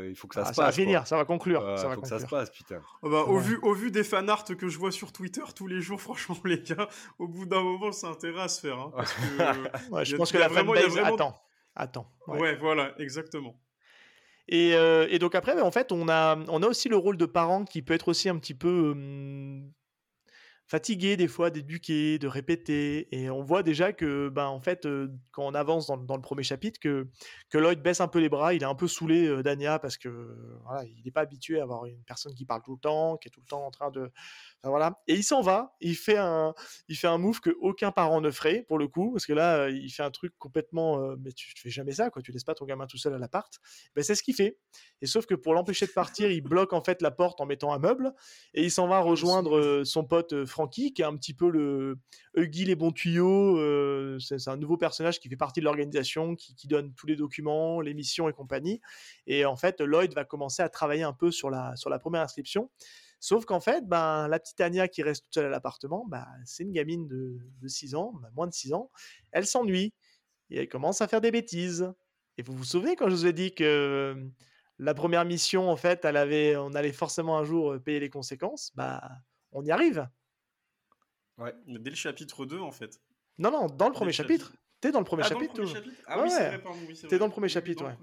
[0.09, 0.57] il faut que ça ah, se passe.
[0.57, 1.67] Ça va finir, ça va conclure.
[1.73, 2.81] Il ça faut que ça se passe, putain.
[3.03, 5.81] Oh, bah, au, vu, au vu des fanarts que je vois sur Twitter tous les
[5.81, 6.89] jours, franchement, les gars,
[7.19, 8.79] au bout d'un moment, c'est intérêt à se faire.
[8.79, 11.15] Hein, parce que, ouais, je pense que la vraiment, fanbase vraiment...
[11.15, 11.43] attend.
[11.75, 12.13] attend.
[12.27, 12.41] Ouais.
[12.41, 12.57] ouais.
[12.57, 13.61] voilà, exactement.
[14.51, 17.65] Et, et, donc après, en fait, on a, on a aussi le rôle de parent
[17.65, 18.95] qui peut être aussi un petit peu
[20.69, 23.09] fatigué des fois d'éduquer, de répéter.
[23.11, 24.87] Et on voit déjà que, ben, en fait,
[25.33, 27.09] quand on avance dans, le premier chapitre, que,
[27.55, 30.37] Lloyd baisse un peu les bras, il est un peu saoulé d'Ania parce que
[30.85, 33.31] il n'est pas habitué à avoir une personne qui parle tout le temps, qui est
[33.31, 34.13] tout le temps en train de,
[34.65, 35.01] voilà.
[35.07, 36.53] Et il s'en va, il fait un,
[36.89, 39.69] il fait un move que aucun parent ne ferait pour le coup, parce que là,
[39.69, 42.23] il fait un truc complètement, euh, mais tu, fais jamais ça, quoi.
[42.23, 43.53] Tu laisses pas ton gamin tout seul à l'appart.
[43.95, 44.59] Ben, c'est ce qu'il fait.
[45.01, 47.73] Et sauf que pour l'empêcher de partir, il bloque en fait la porte en mettant
[47.73, 48.13] un meuble,
[48.53, 51.51] et il s'en va rejoindre euh, son pote euh, Frankie, qui est un petit peu
[51.51, 51.97] le
[52.35, 53.59] Huggy les bons tuyaux.
[54.19, 57.81] c'est un nouveau personnage qui fait partie de l'organisation, qui, qui, donne tous les documents,
[57.81, 58.81] les missions et compagnie.
[59.27, 62.23] Et en fait, Lloyd va commencer à travailler un peu sur la, sur la première
[62.23, 62.71] inscription.
[63.21, 66.63] Sauf qu'en fait, ben, la petite Anya qui reste toute seule à l'appartement, ben, c'est
[66.63, 68.91] une gamine de, 6 ans, ben, moins de 6 ans.
[69.33, 69.93] Elle s'ennuie
[70.51, 71.93] et elle commence à faire des bêtises.
[72.37, 74.17] Et vous vous souvenez quand je vous ai dit que
[74.79, 78.71] la première mission, en fait, elle avait, on allait forcément un jour payer les conséquences
[78.77, 79.03] Bah,
[79.51, 80.09] on y arrive.
[81.39, 83.01] Ouais, dès le chapitre 2, en fait.
[83.39, 84.53] Non, non, dans le premier chapitre.
[84.81, 85.55] T'es dans le premier ah, chapitre.
[85.55, 86.79] Dans le premier chapitre ah oui, c'est vrai, pardon.
[86.87, 87.97] Oui, T'es dans le premier chapitre, ouais.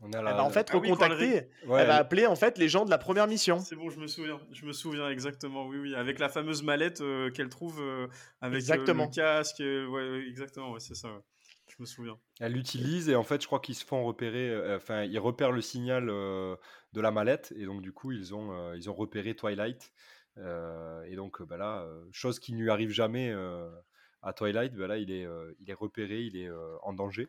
[0.00, 0.30] On a la...
[0.30, 2.98] elle va en fait ah recontacter, elle va appeler en fait les gens de la
[2.98, 3.58] première mission.
[3.58, 7.00] C'est bon, je me souviens, je me souviens exactement, oui, oui, avec la fameuse mallette
[7.00, 8.06] euh, qu'elle trouve euh,
[8.40, 11.08] avec euh, le casque, ouais, exactement, ouais, c'est ça,
[11.66, 12.16] je me souviens.
[12.38, 15.62] Elle l'utilise et en fait, je crois qu'ils se font repérer, enfin, ils repèrent le
[15.62, 19.92] signal de la mallette et donc du coup, ils ont, ils ont repéré Twilight
[20.36, 23.34] et donc bah là, chose qui ne lui arrive jamais
[24.22, 25.26] à Twilight, bah là, il est,
[25.58, 26.48] il est repéré, il est
[26.82, 27.28] en danger.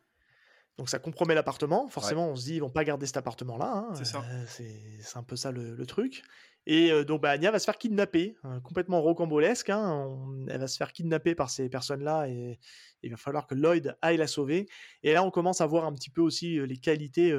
[0.79, 1.89] Donc ça compromet l'appartement.
[1.89, 3.89] Forcément, on se dit ils vont pas garder cet appartement-là.
[3.89, 4.23] Hein, c'est ça.
[4.31, 6.23] Euh, c'est un peu ça le, truc.
[6.65, 9.69] Et euh, donc bah, Anya va se faire kidnapper, hein, complètement rocambolesque.
[9.69, 10.07] Hein,
[10.47, 12.59] elle va se faire kidnapper par ces personnes-là et,
[13.03, 14.67] il va falloir que Lloyd aille la sauver.
[15.03, 17.37] Et là, on commence à voir un petit peu aussi euh, les qualités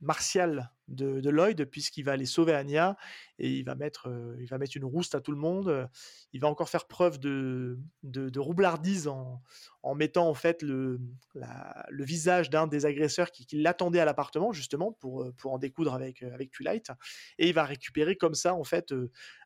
[0.00, 2.96] martiales de, Lloyd puisqu'il va aller sauver Anya
[3.38, 5.88] et il va mettre, euh, il va mettre une rouste à tout le monde.
[6.32, 9.42] Il va encore faire preuve de, de, roublardise en,
[9.82, 11.00] en, mettant en fait le,
[11.34, 15.94] le visage d'un des agresseurs qui, l'attendait à l'appartement justement pour, euh, pour en découdre
[15.94, 16.90] avec, euh, avec Twilight.
[17.38, 18.92] Et il va récupérer comme ça en fait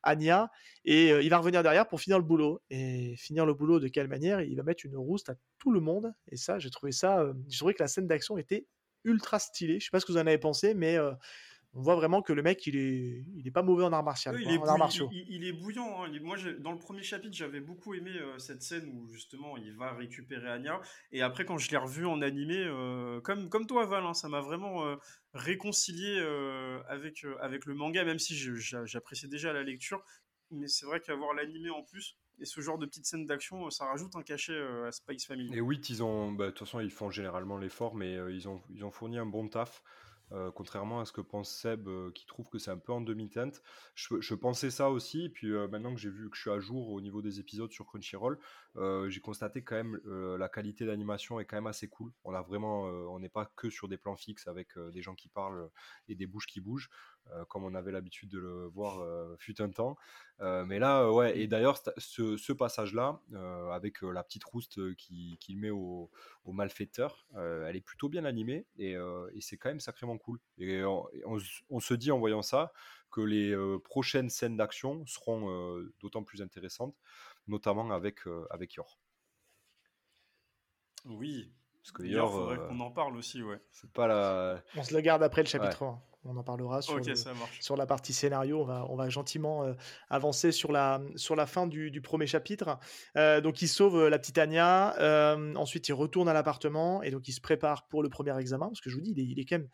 [0.03, 0.51] Anya
[0.85, 2.61] et il va revenir derrière pour finir le boulot.
[2.71, 4.41] Et finir le boulot de quelle manière?
[4.41, 6.13] Il va mettre une rouste à tout le monde.
[6.31, 8.67] Et ça, j'ai trouvé ça, j'ai trouvé que la scène d'action était
[9.05, 9.81] ultra stylé.
[9.81, 11.13] Je sais pas ce que vous en avez pensé, mais euh,
[11.75, 14.37] on voit vraiment que le mec, il est, il est pas mauvais en art martial.
[14.41, 14.59] il, est
[15.13, 16.05] Il, est bouillant.
[16.05, 16.11] Hein.
[16.23, 19.93] Moi, dans le premier chapitre, j'avais beaucoup aimé euh, cette scène où justement il va
[19.93, 20.81] récupérer Anya.
[21.13, 24.29] Et après, quand je l'ai revu en animé, euh, comme, comme toi, Val, hein, ça
[24.29, 24.85] m'a vraiment
[25.33, 26.21] réconcilié
[26.89, 30.05] avec, avec le manga, même si j'appréciais déjà la lecture.
[30.51, 33.87] Mais c'est vrai qu'avoir l'animé en plus, et ce genre de petites scènes d'action, ça
[33.87, 35.55] rajoute un cachet à Spice Family.
[35.55, 38.63] Et oui, ils ont, bah, de toute façon, ils font généralement l'effort, mais ils, ont,
[38.71, 39.83] ils ont fourni un bon taf.
[40.55, 43.63] contrairement à ce que pense Seb, qui trouve que c'est un peu en demi-teinte.
[43.95, 46.91] Je, pensais ça aussi, et puis maintenant que j'ai vu que je suis à jour
[46.91, 48.39] au niveau des épisodes sur Crunchyroll,
[49.09, 50.01] j'ai constaté quand même
[50.39, 52.13] la qualité d'animation est quand même assez cool.
[52.25, 55.29] On a vraiment, on n'est pas que sur des plans fixes avec des gens qui
[55.29, 55.71] parlent
[56.09, 56.91] et des bouches qui bougent.
[57.33, 59.97] Euh, comme on avait l'habitude de le voir euh, fut un temps.
[60.41, 63.21] Euh, mais là, ouais, et d'ailleurs, ce, passage-là,
[63.73, 66.11] avec la petite rouste qu'il met au,
[66.47, 68.97] malfaiteur, elle est plutôt bien animée et,
[69.41, 70.39] c'est quand même sacrément cool.
[70.59, 72.73] Et on, se dit en voyant ça
[73.11, 76.97] que les prochaines scènes d'action seront d'autant plus intéressantes,
[77.47, 78.21] notamment avec,
[78.51, 78.99] avec Yor.
[81.07, 81.53] Oui,
[81.83, 83.61] parce que Yor, faudrait qu'on en parle aussi, ouais.
[83.71, 84.63] C'est pas la...
[84.77, 87.01] On se le garde après le chapitre 1 on en parlera sur,
[87.61, 88.61] sur la partie scénario.
[88.61, 89.75] On va, on va gentiment euh,
[90.09, 92.79] avancer sur la, sur la fin du, premier chapitre.
[93.17, 94.97] Euh, donc, il sauve euh, la petite Anya.
[95.57, 98.67] ensuite, il retourne à l'appartement et donc il se prépare pour le premier examen.
[98.67, 99.69] Parce que je vous dis, il est, quand même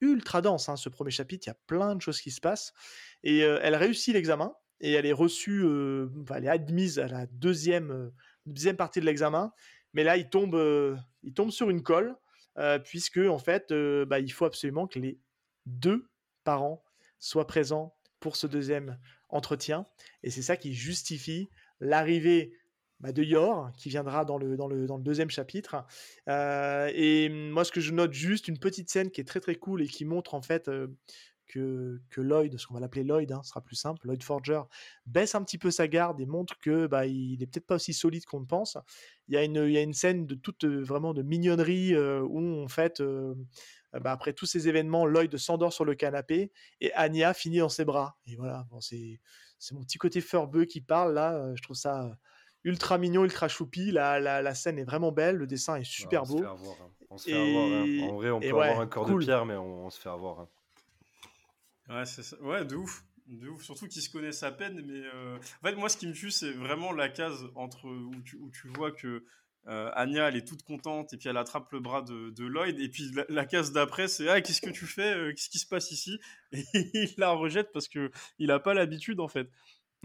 [0.00, 1.46] ultra dense, hein, ce premier chapitre.
[1.46, 2.72] Il y a plein de choses qui se passent.
[3.22, 5.64] Et elle réussit l'examen et elle est reçue,
[6.34, 8.10] elle est admise à la deuxième,
[8.46, 9.52] deuxième partie de l'examen.
[9.92, 10.56] Mais là, il tombe,
[11.22, 12.16] il tombe sur une colle.
[12.84, 15.20] puisque en fait, bah, il faut absolument que les
[15.66, 16.08] deux
[16.44, 16.82] parents
[17.18, 18.98] soient présents pour ce deuxième
[19.28, 19.86] entretien.
[20.22, 21.48] Et c'est ça qui justifie
[21.80, 22.56] l'arrivée
[23.00, 25.84] bah, de Yor, qui viendra dans le, dans le, dans le deuxième chapitre.
[26.28, 29.56] Euh, et moi, ce que je note juste, une petite scène qui est très très
[29.56, 30.86] cool et qui montre en fait euh,
[31.52, 34.62] que, que Lloyd, ce qu'on va l'appeler Lloyd, hein, sera plus simple, Lloyd Forger,
[35.06, 37.92] baisse un petit peu sa garde et montre que bah, il est peut-être pas aussi
[37.92, 38.78] solide qu'on le pense.
[39.28, 42.62] Il y, a une, y a une scène de toute vraiment de mignonnerie euh, où
[42.62, 43.34] en fait euh,
[44.00, 47.84] bah, après tous ces événements, Lloyd s'endort sur le canapé et Anya finit dans ses
[47.84, 48.16] bras.
[48.26, 49.20] Et voilà, bon, c'est,
[49.72, 51.34] mon petit côté furbeux qui parle là.
[51.34, 52.14] Euh, je trouve ça euh,
[52.64, 53.90] ultra mignon, ultra choupi.
[53.90, 56.42] La, la, la, scène est vraiment belle, le dessin est super beau.
[56.42, 56.56] Hein.
[57.10, 57.66] On se fait avoir.
[57.66, 58.08] Hein.
[58.08, 60.40] En vrai, on peut avoir un corps de pierre, mais on, se fait avoir.
[60.40, 60.48] Hein.
[61.90, 62.40] Ouais, c'est ça.
[62.40, 63.04] ouais, de ouf.
[63.26, 63.62] De ouf.
[63.62, 65.02] Surtout qu'ils se connaissent à peine, mais
[65.38, 68.50] en fait, moi, ce qui me tue, c'est vraiment la case entre où tu, où
[68.50, 69.24] tu vois que
[69.68, 72.80] euh, Anya, elle est toute contente et puis elle attrape le bras de, Lloyd.
[72.80, 75.66] Et puis la, case d'après, c'est ah qu'est-ce que tu fais euh, Qu'est-ce qui se
[75.66, 76.18] passe ici?
[76.52, 79.48] Et il la rejette parce que il a pas l'habitude en fait.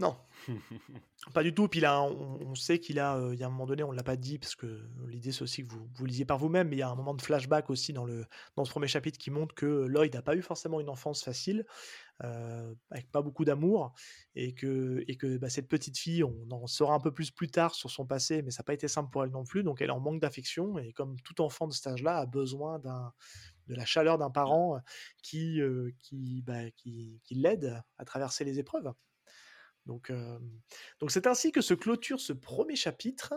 [0.00, 0.16] Non,
[1.34, 1.66] pas du tout.
[1.66, 4.04] Puis là, on, sait qu'il a, euh, il y a un moment donné, on l'a
[4.04, 6.78] pas dit parce que l'idée c'est aussi que vous, vous lisiez par vous-même, mais il
[6.78, 8.24] y a un moment de flashback aussi dans le
[8.54, 11.66] dans ce premier chapitre qui montre que Lloyd n'a pas eu forcément une enfance facile,
[12.22, 13.92] euh, avec pas beaucoup d'amour,
[14.36, 17.48] et que et que bah, cette petite fille, on en saura un peu plus plus
[17.48, 19.82] tard sur son passé, mais ça n'a pas été simple pour elle non plus, donc
[19.82, 23.12] elle est en manque d'affection et comme tout enfant de cet âge-là a besoin d'un
[23.66, 24.80] de la chaleur d'un parent
[25.22, 28.92] qui, euh, qui, bah, qui, qui l'aide à traverser les épreuves.
[29.88, 30.12] Donc,
[31.00, 33.34] donc c'est ainsi que se clôture ce premier chapitre.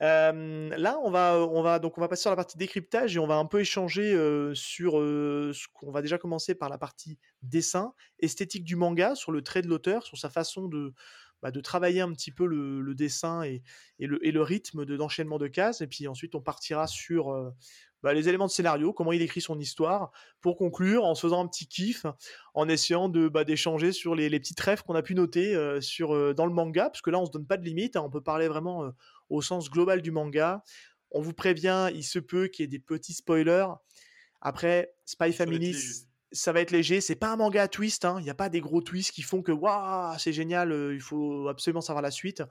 [0.00, 3.26] là, on va, on va donc on va passer sur la partie décryptage et on
[3.26, 4.10] va un peu échanger
[4.54, 9.42] sur ce qu'on va déjà commencer par la partie dessin, esthétique du manga, sur le
[9.42, 10.92] trait de l'auteur, sur sa façon de
[11.42, 13.62] bah, travailler un petit peu le, dessin et,
[13.98, 15.80] le, et, le, rythme de d'enchaînement de cases.
[15.80, 17.52] Et puis ensuite, on partira sur
[18.02, 21.44] bah, les éléments de scénario, comment il écrit son histoire, pour conclure en se faisant
[21.44, 22.04] un petit kiff,
[22.54, 25.80] en essayant de bah, d'échanger sur les, les petites rêves qu'on a pu noter euh,
[25.80, 28.02] sur euh, dans le manga, parce que là on se donne pas de limite, hein,
[28.04, 28.90] on peut parler vraiment euh,
[29.30, 30.62] au sens global du manga.
[31.10, 33.66] On vous prévient, il se peut qu'il y ait des petits spoilers.
[34.40, 35.76] Après, Spy Family,
[36.32, 37.00] ça va être léger.
[37.00, 38.04] C'est pas un manga à twist.
[38.04, 38.16] Hein.
[38.18, 40.72] Il n'y a pas des gros twists qui font que waouh, c'est génial.
[40.92, 42.42] il faut absolument savoir la suite.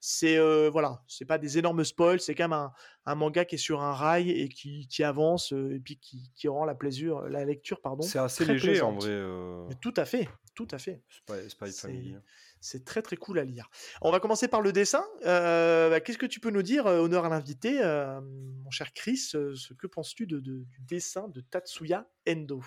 [0.00, 2.20] C'est euh, voilà, c'est pas des énormes spoils.
[2.20, 2.70] C'est quand même
[3.06, 6.74] un, manga qui est sur un rail et qui, avance et puis qui, rend la
[6.74, 8.02] plaisir, la lecture pardon.
[8.02, 9.76] C'est assez léger en vrai.
[9.80, 11.00] tout à fait, tout à fait.
[11.30, 12.20] Hein.
[12.60, 13.70] C'est très très cool à lire.
[14.02, 15.04] On va commencer par le dessin.
[15.24, 17.80] Euh, bah, qu'est-ce que tu peux nous dire, honneur à l'invité,
[18.22, 22.62] mon cher Chris Ce que penses-tu de, du dessin de Tatsuya Endo?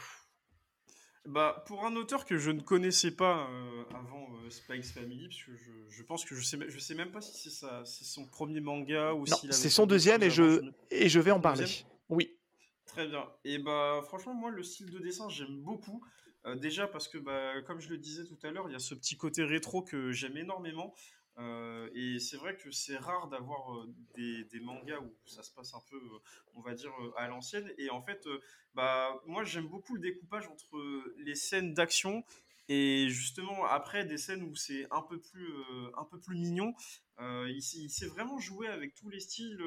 [1.25, 5.43] Bah, pour un auteur que je ne connaissais pas euh, avant euh, Spikes Family, parce
[5.43, 8.59] que je, je, pense que je sais, je sais même pas si c'est son premier
[8.59, 11.65] manga ou si c'est son deuxième et je, et je vais en parler.
[12.09, 12.37] Oui.
[12.85, 13.25] Très bien.
[13.45, 16.03] Et bah, franchement, moi, le style de dessin, j'aime beaucoup.
[16.45, 18.79] Euh, déjà parce que, bah, comme je le disais tout à l'heure, il y a
[18.79, 20.93] ce petit côté rétro que j'aime énormément.
[21.37, 25.51] Euh, et c'est vrai que c'est rare d'avoir euh, des, des, mangas où ça se
[25.51, 26.19] passe un peu, euh,
[26.55, 27.71] on va dire, à l'ancienne.
[27.77, 28.27] Et en fait,
[28.75, 30.77] bah, moi j'aime beaucoup le découpage entre
[31.17, 32.23] les scènes d'action
[32.67, 35.49] et justement après des scènes où c'est un peu plus,
[35.97, 36.73] un peu plus mignon.
[37.19, 39.63] il, il s'est vraiment joué avec tous les styles.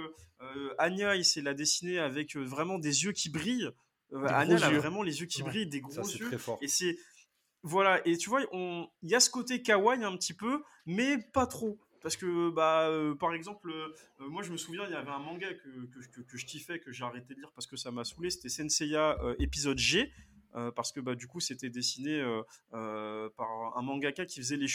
[0.78, 3.70] Anya, il s'est la dessiné avec vraiment des yeux qui brillent.
[4.12, 6.30] Anya, a vraiment les yeux qui brillent, des gros yeux.
[6.60, 6.96] Et c'est
[7.66, 11.46] voilà, et tu vois, il y a ce côté kawaii un petit peu, mais pas
[11.46, 11.80] trop.
[12.02, 15.18] Parce que, bah, euh, par exemple, euh, moi je me souviens, il y avait un
[15.18, 18.28] manga que, que, je kiffais, que j'ai arrêté de lire parce que ça m'a saoulé,
[18.28, 20.12] c'était Senseiya euh, épisode G.
[20.56, 22.42] Euh, parce que bah, du coup c'était dessiné euh,
[22.74, 24.68] euh, par un mangaka qui faisait les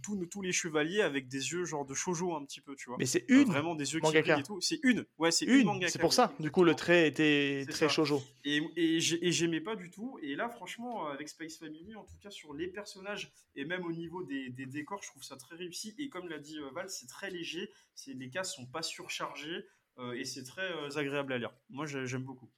[0.00, 2.96] tous, les chevaliers avec des yeux genre de shojo un petit peu, tu vois.
[2.98, 4.60] Mais c'est une vraiment des yeux qui brillent et tout.
[4.60, 5.88] C'est une, ouais, c'est une.
[5.88, 6.32] c'est pour ça.
[6.38, 8.22] Du coup le trait était très shojo.
[8.44, 10.16] Et, et, j'aimais pas du tout.
[10.22, 13.92] Et là franchement avec Space Family, en tout cas sur les personnages et même au
[13.92, 15.94] niveau des, décors, je trouve ça très réussi.
[15.98, 17.68] Et comme l'a dit Val, c'est très léger.
[18.06, 19.66] Les cases sont pas surchargées
[20.14, 21.52] et c'est très agréable à lire.
[21.68, 22.48] Moi j'aime beaucoup.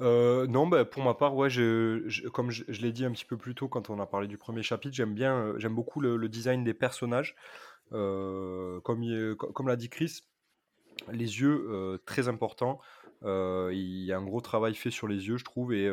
[0.00, 1.48] Euh, non, bah, pour ma part, ouais,
[2.32, 4.62] comme je, l'ai dit un petit peu plus tôt quand on a parlé du premier
[4.62, 7.36] chapitre, j'aime bien, euh, j'aime beaucoup le, design des personnages.
[7.92, 10.20] Euh, comme, l'a dit Chris,
[11.10, 12.80] les yeux, très importants.
[13.22, 15.90] Euh, il y a un gros travail fait sur les yeux, je trouve, et,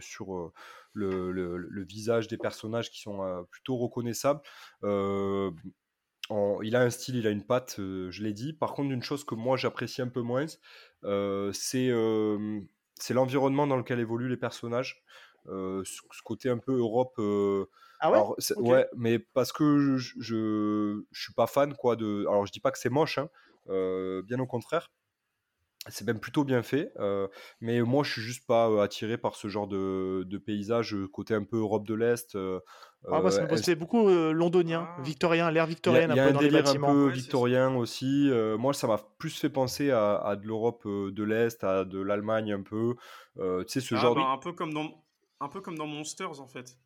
[0.00, 0.52] sur
[0.92, 4.40] le, visage des personnages qui sont plutôt reconnaissables.
[6.30, 8.52] Il a un style, il a une patte, je l'ai dit.
[8.52, 10.46] Par contre, une chose que moi j'apprécie un peu moins,
[11.52, 11.90] c'est
[13.02, 15.02] c'est l'environnement dans lequel évoluent les personnages.
[15.48, 17.14] Euh, ce, côté un peu Europe.
[17.18, 17.66] euh,
[17.98, 18.22] Ah ouais?
[18.22, 18.70] alors, c'est- Ok.
[18.70, 22.20] ouais, mais parce que je, je, je suis pas fan quoi de.
[22.28, 23.28] Alors, je dis pas que c'est moche, hein,
[23.68, 24.90] euh, bien au contraire.
[25.88, 27.26] C'est même plutôt bien fait, euh,
[27.60, 31.34] mais moi je suis juste pas euh, attiré par ce genre de, de paysage, côté
[31.34, 32.36] un peu Europe de l'Est.
[32.36, 32.60] euh,
[33.10, 35.02] Ah, moi, ça me euh, fait beaucoup euh, londonien, Ah.
[35.02, 36.92] victorien, l'ère victorienne il y a un peu un dans les délire un bâtiments.
[36.92, 38.28] peu Ouais, victorien aussi.
[38.30, 42.00] euh, moi, ça m'a plus fait penser à, à de l'Europe de l'Est, à de
[42.00, 42.94] l'Allemagne un peu.
[43.38, 44.26] euh, tu sais, ce Ah, genre bah, de...
[44.26, 44.88] un peu comme dans
[45.40, 46.76] un peu comme dans Monsters en fait.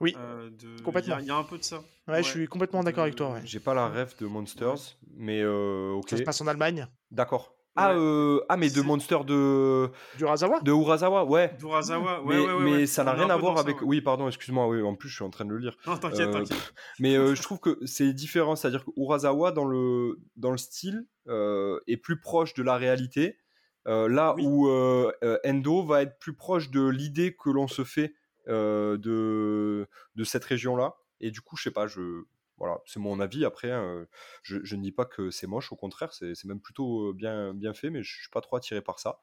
[0.00, 1.18] Oui, Euh, de- complètement.
[1.18, 1.82] Il y, a- il y a un peu de ça.
[2.06, 3.32] ouais, je suis complètement De- d'accord avec toi.
[3.32, 3.40] ouais.
[3.44, 6.10] J'ai pas la ref de Monsters, mais euh, ok.
[6.10, 7.53] Ça se passe en Allemagne, D'accord.
[7.76, 9.90] Ah, euh, ah, mais de Monster de...
[10.16, 10.60] du Razawa.
[10.60, 11.54] de Urasawa, ouais.
[11.58, 13.80] D'Urasawa, ouais, mais ouais, ouais, mais ça n'a rien à voir ça, avec.
[13.80, 13.86] ouais.
[13.86, 14.68] Oui, pardon, excuse-moi.
[14.68, 15.76] Oui, en plus, je suis en train de le lire.
[15.86, 16.74] Non, t'inquiète, Euh, t'inquiète.
[17.00, 21.04] Mais euh, je trouve que c'est différent, c'est-à-dire que Urasawa dans le dans le style
[21.28, 23.38] euh, est plus proche de la réalité,
[23.88, 24.44] euh, là Oui.
[24.46, 24.68] où
[25.44, 28.14] Endo va être plus proche de l'idée que l'on se fait
[28.48, 30.94] euh, de de cette région-là.
[31.20, 32.22] Et du coup, je sais pas, je
[32.58, 33.44] voilà, c'est mon avis.
[33.44, 34.06] Après, hein,
[34.42, 37.74] je, je ne dis pas que c'est moche, au contraire, c'est même plutôt bien bien
[37.74, 39.18] fait, mais je suis pas trop attiré par ça.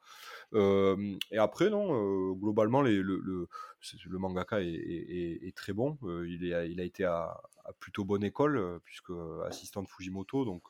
[0.54, 3.48] Euh, et après, non, euh, globalement, les, le, le,
[3.80, 5.10] c'est- le mangaka est, est-
[5.42, 5.98] est- est très bon.
[6.04, 9.12] Euh, il, est, il a été à, à plutôt bonne école, puisque
[9.46, 10.64] assistant de Fujimoto, donc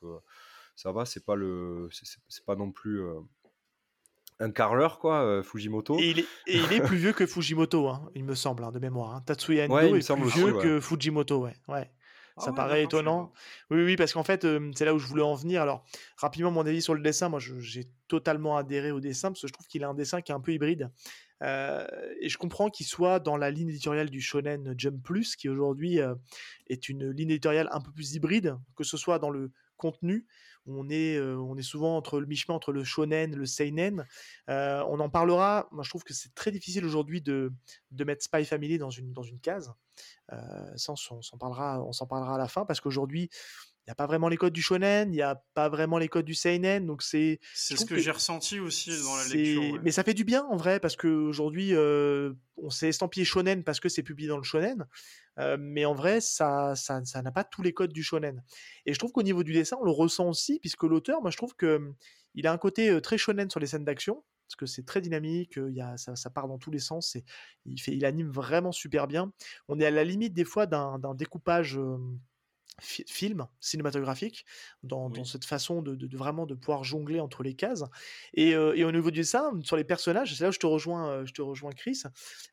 [0.76, 3.02] ça va, c'est pas, le, c'est- c'est c'est pas non plus
[4.40, 5.98] un carreleur, quoi, euh, Fujimoto.
[6.00, 8.72] Et il, est, et il est plus vieux que Fujimoto, hein, il me semble, hein,
[8.72, 9.14] de mémoire.
[9.14, 9.22] hein.
[9.24, 10.62] Tatsuya Endo Ouais, est plus vieux ouais.
[10.62, 11.54] que Fujimoto, ouais.
[11.68, 11.90] ouais.
[12.36, 13.32] Ah Ça ouais, paraît étonnant.
[13.70, 15.62] Oui, oui, parce qu'en fait, euh, c'est là où je voulais en venir.
[15.62, 15.84] Alors,
[16.16, 19.52] rapidement, mon avis sur le dessin, moi, j'ai totalement adhéré au dessin, parce que je
[19.52, 20.90] trouve qu'il a un dessin qui est un peu hybride.
[21.42, 21.86] Euh,
[22.20, 26.00] et je comprends qu'il soit dans la ligne éditoriale du Shonen Jump Plus, qui aujourd'hui
[26.00, 26.14] euh,
[26.68, 30.26] est une ligne éditoriale un peu plus hybride, que ce soit dans le contenu,
[30.66, 34.06] on est, euh, on est souvent entre le mi-chemin entre le shonen, le seinen.
[34.46, 35.68] On en parlera.
[35.72, 37.52] Moi, je trouve que c'est très difficile aujourd'hui de,
[37.90, 39.72] de mettre Spy Family dans une, dans une case.
[40.32, 40.36] Euh,
[40.76, 43.30] ça, on s'en on s'en parlera, on s'en parlera à la fin parce qu'aujourd'hui,
[43.84, 46.08] il n'y a pas vraiment les codes du shonen, il n'y a pas vraiment les
[46.08, 47.40] codes du seinen, donc c'est.
[47.52, 49.60] C'est ce que, que j'ai ressenti aussi dans la lecture.
[49.60, 49.80] ouais.
[49.82, 53.80] Mais ça fait du bien en vrai parce qu'aujourd'hui, euh, on s'est estampillé shonen parce
[53.80, 54.86] que c'est publié dans le shonen,
[55.40, 58.44] euh, mais en vrai, ça, ça, ça n'a pas tous les codes du shonen.
[58.86, 61.36] Et je trouve qu'au niveau du dessin, on le ressent aussi puisque l'auteur, moi, je
[61.36, 61.92] trouve que
[62.36, 64.22] il a un côté euh, très shonen sur les scènes d'action
[64.52, 67.16] parce que c'est très dynamique, il y a, ça, ça part dans tous les sens,
[67.16, 67.24] et
[67.64, 69.32] il, fait, il anime vraiment super bien.
[69.68, 71.78] On est à la limite des fois d'un découpage
[72.80, 74.44] fi- film cinématographique
[74.82, 77.84] dans, cette façon de, de- de vraiment de pouvoir jongler entre les cases
[78.34, 80.66] et, euh, et au niveau du dessin sur les personnages c'est là où je te
[80.66, 82.02] rejoins je te rejoins Chris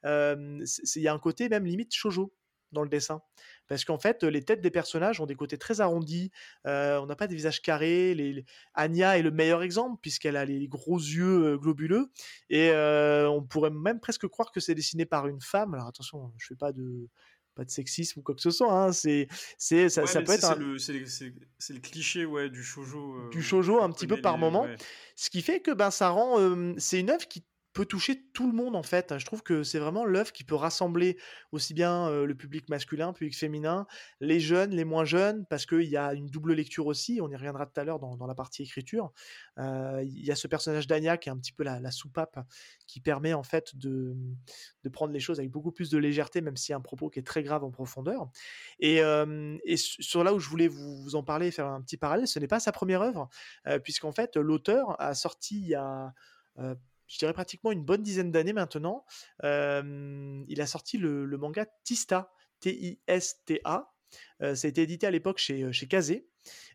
[0.06, 0.64] euh,
[0.96, 2.34] il y a un côté même limite shojo
[2.72, 3.22] dans le dessin
[3.68, 6.32] parce qu'en fait les têtes des personnages ont des côtés très arrondis
[6.68, 10.36] euh, on n'a pas des visages carrés les, les- Anya est le meilleur exemple puisqu'elle
[10.38, 12.12] a les gros yeux euh, globuleux
[12.50, 16.32] et euh, on pourrait même presque croire que c'est dessiné par une femme alors attention
[16.38, 17.08] je fais pas de
[17.56, 20.26] pas de sexisme ou quoi que ce soit hein, c'est c'est ça, Ouais, ça mais
[20.26, 23.16] peut être c'est un- le, c'est le- cliché ouais, du shoujo.
[23.16, 24.78] euh, du shoujo un petit peu par les- moment ouais.
[25.16, 26.40] ce qui fait que ben, ça rend.
[26.40, 27.44] euh, c'est une œuvre qui
[27.80, 29.18] peut toucher tout le monde en fait.
[29.18, 31.18] Je trouve que c'est vraiment l'œuvre qui peut rassembler
[31.54, 33.88] aussi bien euh, le public masculin, public féminin,
[34.20, 37.22] les jeunes, les moins jeunes, parce qu'il y a une double lecture aussi.
[37.22, 39.14] On y reviendra tout à l'heure dans, la partie écriture.
[39.60, 42.46] Euh, Il y a ce personnage d'Anya qui est un petit peu la, soupape
[42.86, 44.14] qui permet en fait de,
[44.92, 47.20] prendre les choses avec beaucoup plus de légèreté, même s'il y a un propos qui
[47.20, 48.30] est très grave en profondeur.
[48.82, 51.96] Et, euh, et su- sur là où je voulais vous, en parler, faire un petit
[51.96, 53.30] parallèle, ce n'est pas sa première œuvre,
[53.68, 56.14] euh, puisqu'en fait, l'auteur a sorti il y a,
[56.58, 56.76] euh,
[57.10, 59.06] je dirais pratiquement une bonne dizaine d'années maintenant,
[59.44, 62.32] euh, il a sorti le, manga Tista,
[62.62, 63.92] T-I-S-T-A.
[64.42, 66.30] Euh, ça a été édité à l'époque chez, chez Kazé.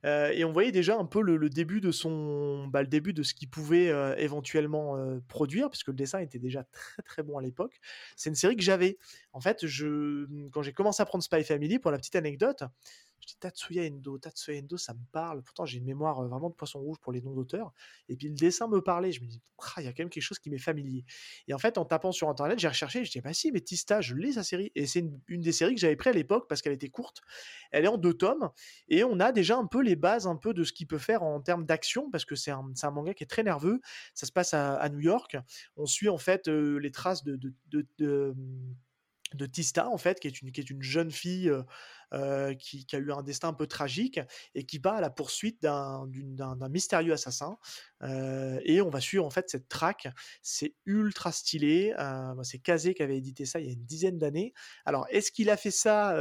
[0.05, 3.23] Euh, et on voyait déjà un peu le, début de son, bah, le début de
[3.23, 7.39] ce qu'il pouvait euh, éventuellement euh, produire, puisque le dessin était déjà très très bon
[7.39, 7.81] à l'époque.
[8.17, 8.99] C'est une série que j'avais.
[9.33, 12.65] En fait, je, quand j'ai commencé à prendre Spy Family, pour la petite anecdote,
[13.21, 15.43] Je dis Tatsuya Endo, Tatsuya Endo, ça me parle.
[15.43, 17.73] Pourtant, j'ai une mémoire euh, vraiment de poisson rouge pour les noms d'auteurs.
[18.09, 19.13] Et puis le dessin me parlait.
[19.13, 21.05] Je me dis, ah, il y a quand même quelque chose qui m'est familier.
[21.49, 23.05] Et en fait, en tapant sur internet, j'ai recherché.
[23.05, 24.73] Je dis, bah si, mais Tista, je l'ai sa série.
[24.75, 27.23] Et c'est une, des séries que j'avais pris à l'époque parce qu'elle était courte.
[27.71, 28.51] Elle est en deux tomes.
[28.89, 31.23] Et on a déjà un peu les bases un peu de ce qu'il peut faire
[31.23, 33.81] en termes d'action parce que c'est un, manga qui est très nerveux.
[34.15, 35.37] Ça se passe à, New York.
[35.77, 37.39] On suit en fait euh, les traces de
[37.71, 38.35] de
[39.47, 41.53] Tista, en fait, qui est une, jeune fille
[42.59, 44.21] qui, a eu un destin un peu tragique
[44.55, 47.57] et qui va à la poursuite d'un mystérieux assassin.
[48.03, 50.09] Et on va suivre en fait cette traque.
[50.43, 51.95] C'est ultra stylé.
[52.43, 54.53] C'est Kazé qui avait édité ça il y a une dizaine d'années.
[54.85, 56.17] Alors, est-ce qu'il a fait ça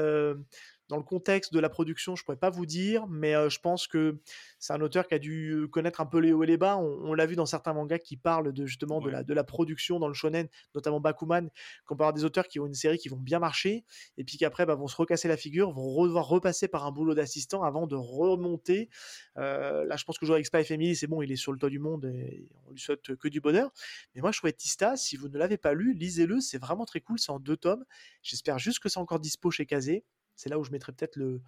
[0.90, 4.20] dans le contexte de la production, je pourrais pas vous dire, mais je pense que
[4.60, 6.78] c'est un auteur qui a dû connaître un peu les hauts et les bas.
[6.78, 10.00] On, l'a vu dans certains mangas qui parlent de justement de, la, de la production
[10.00, 11.50] dans le shonen, notamment Bakuman,
[11.86, 13.86] qu'on peut avoir des auteurs qui ont une série qui vont bien marcher
[14.18, 17.14] et puis qu'après bah, vont se recasser la figure, vont devoir repasser par un boulot
[17.14, 18.90] d'assistant avant de remonter.
[19.36, 21.80] là, je pense que jouer Spy Family, c'est bon, il est sur le toit du
[21.80, 23.72] monde et on lui souhaite que du bonheur.
[24.16, 27.02] Mais moi, je trouvais Tista, si vous ne l'avez pas lu, lisez-le, c'est vraiment très
[27.02, 27.20] cool.
[27.20, 27.86] C'est en deux tomes.
[28.22, 30.04] J'espère juste que c'est encore dispo chez Kazé.
[30.36, 31.42] C'est là où je mettrais peut-être le,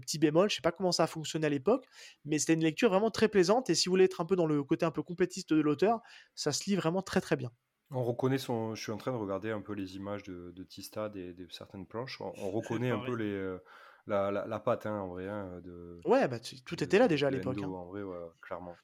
[0.00, 0.50] petit bémol.
[0.50, 1.86] Je sais pas comment ça a fonctionné à l'époque,
[2.24, 3.70] mais c'était une lecture vraiment très plaisante.
[3.70, 6.00] Et si vous voulez être un peu dans le côté un peu complétiste de l'auteur,
[6.34, 7.50] ça se lit vraiment très très bien.
[7.90, 8.74] On reconnaît son.
[8.74, 12.20] Je suis en train de regarder un peu les images de, Tista, des, certaines planches.
[12.20, 13.32] On, reconnaît un peu les.
[13.32, 13.62] Euh,
[14.06, 15.28] la, la, patte, hein, en vrai.
[15.28, 17.58] Hein, de, ouais, bah, tout était là déjà à l'époque.
[17.62, 17.68] Hein.
[17.68, 18.02] En vrai,
[18.40, 18.74] clairement.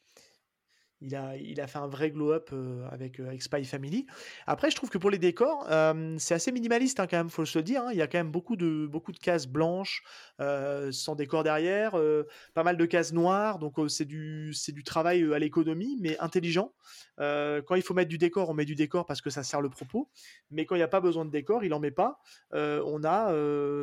[1.01, 1.15] Il
[1.61, 4.07] a, fait un vrai glow-up euh, avec, euh, avec, Spy Family.
[4.49, 7.45] Après, je trouve que pour les décors, euh, c'est assez minimaliste hein, quand même, faut
[7.45, 7.85] se le dire.
[7.85, 7.91] Hein.
[7.93, 8.91] Il y a quand même beaucoup de,
[9.23, 10.03] cases blanches,
[10.39, 11.93] sans décor derrière,
[12.55, 13.59] pas mal de cases noires.
[13.59, 14.53] Donc c'est du,
[14.85, 16.73] travail à l'économie, mais intelligent.
[17.19, 19.71] quand il faut mettre du décor, on met du décor parce que ça sert le
[19.71, 20.09] propos.
[20.51, 22.21] Mais quand il n'y a pas besoin de décor, il n'en met pas.
[22.53, 23.33] on a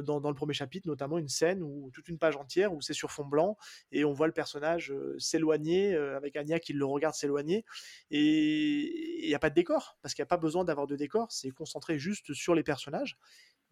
[0.01, 2.93] dans, dans, le premier chapitre notamment une scène où toute une page entière où c'est
[2.93, 3.57] sur fond blanc
[3.91, 7.65] et on voit le personnage s'éloigner avec Anya qui le regarde de s'éloigner.
[8.11, 10.95] Et il n'y a pas de décor, parce qu'il n'y a pas besoin d'avoir de
[10.95, 13.17] décor, c'est concentré juste sur les personnages.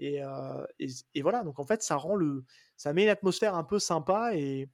[0.01, 2.43] Euh, et, et, voilà, donc en fait, ça rend le,
[2.77, 4.67] ça met une atmosphère un peu sympa et,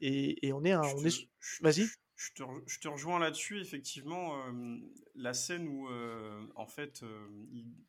[0.00, 1.28] et, on est, un, on est,
[1.60, 1.86] vas-y.
[2.16, 4.78] Je te, je te, rejoins là-dessus, effectivement, euh,
[5.14, 7.04] la scène où, euh, en fait,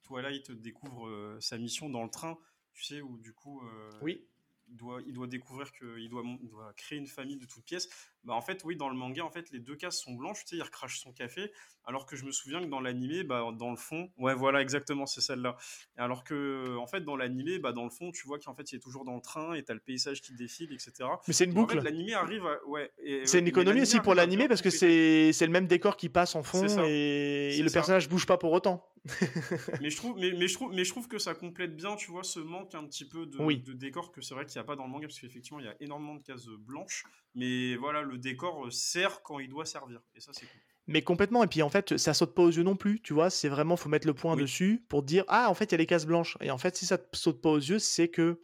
[0.01, 2.37] Twilight découvre sa mission dans le train,
[2.73, 3.61] tu sais, où du coup,
[4.01, 4.32] oui il
[4.75, 7.89] doit, il doit découvrir qu'il doit, doit créer une famille de toutes pièces.
[8.23, 10.49] Bah, en fait, oui, dans le manga, en fait, les deux cases sont blanches, tu
[10.49, 11.51] sais, il recrache son café,
[11.85, 15.05] alors que je me souviens que dans l'animé, bah, dans le fond, ouais, voilà, exactement,
[15.05, 15.57] c'est celle-là.
[15.97, 18.77] Alors que, en fait, dans l'animé, bah, dans le fond, tu vois qu'en fait, il
[18.77, 21.09] est toujours dans le train et t'as le paysage qui défile, etc.
[21.27, 21.77] Mais c'est une boucle.
[21.77, 22.91] En fait, l'animé arrive, ouais.
[23.25, 26.43] C'est une économie aussi pour l'animé parce que c'est le même décor qui passe en
[26.43, 28.85] fond et, le personnage bouge pas pour autant.
[29.81, 32.09] mais je trouve, mais, mais, je trouve, mais je trouve que ça complète bien, tu
[32.09, 34.63] vois, ce manque un petit peu de, de décor que c'est vrai qu'il n'y a
[34.63, 37.03] pas dans le manga parce qu'effectivement, il y a énormément de cases blanches,
[37.35, 40.01] mais voilà, le décor sert quand il doit servir.
[40.15, 40.61] Et ça, c'est cool.
[40.87, 41.43] Mais complètement.
[41.43, 43.01] Et puis en fait, ça saute pas aux yeux non plus.
[43.01, 45.71] Tu vois, c'est vraiment, faut mettre le point dessus pour dire ah en fait il
[45.71, 46.37] y a les cases blanches.
[46.41, 48.41] Et en fait, si ça saute pas aux yeux, c'est que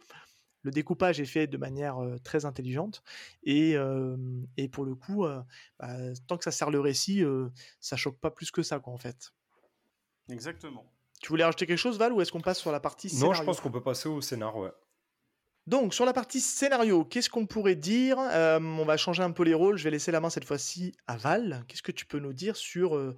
[0.62, 3.02] le découpage est fait de manière très intelligente
[3.44, 3.76] et,
[4.58, 5.26] et, pour le coup,
[5.78, 5.96] bah,
[6.26, 7.22] tant que ça sert le récit,
[7.78, 9.32] ça choque pas plus que ça quoi en fait.
[10.30, 10.84] Exactement.
[11.20, 13.34] Tu voulais rajouter quelque chose Val ou est-ce qu'on passe sur la partie scénario Non,
[13.34, 14.70] je pense qu'on peut passer au scénar, ouais.
[15.66, 18.18] Donc, sur la partie scénario, qu'est-ce qu'on pourrait dire?
[18.18, 19.76] Euh, On va changer un peu les rôles.
[19.76, 21.64] Je vais laisser la main cette fois-ci à Val.
[21.68, 23.14] Qu'est-ce que tu peux nous dire sur, euh,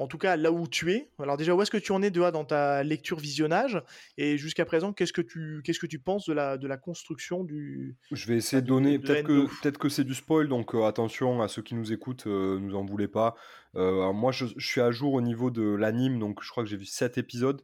[0.00, 1.10] en tout cas, là où tu es.
[1.18, 3.82] Alors déjà, où est-ce que tu en es de, dans ta lecture visionnage?
[4.16, 7.44] Et jusqu'à présent, qu'est-ce que tu, qu'est-ce que tu penses de la, de la construction
[7.44, 7.96] du...
[8.10, 11.42] Je vais essayer de donner, peut-être que, peut que c'est du spoil, donc euh, attention
[11.42, 13.34] à ceux qui nous écoutent, nous en voulez pas.
[13.74, 16.76] moi, je, je, suis à jour au niveau de l'anime, donc je crois que j'ai
[16.76, 17.62] vu 7 épisodes.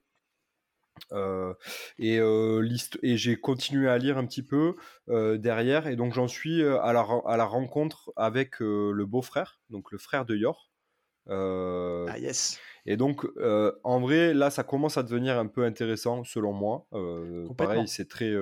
[1.12, 1.54] Euh,
[1.98, 2.66] et, euh,
[3.02, 4.74] et j'ai continué à lire un petit peu
[5.08, 5.86] euh, derrière.
[5.86, 10.24] Et donc j'en suis à la, à la rencontre avec le beau-frère donc le frère
[10.24, 10.70] de Yor
[11.28, 12.58] ah yes.
[12.86, 13.26] et donc
[13.84, 16.86] en vrai là ça commence à devenir un peu intéressant selon moi.
[17.56, 18.32] Pareil c'est très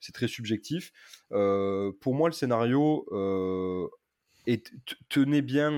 [0.00, 0.92] c'est très subjectif.
[1.30, 3.06] Pour moi le scénario
[4.46, 4.62] et
[5.08, 5.72] tenait bien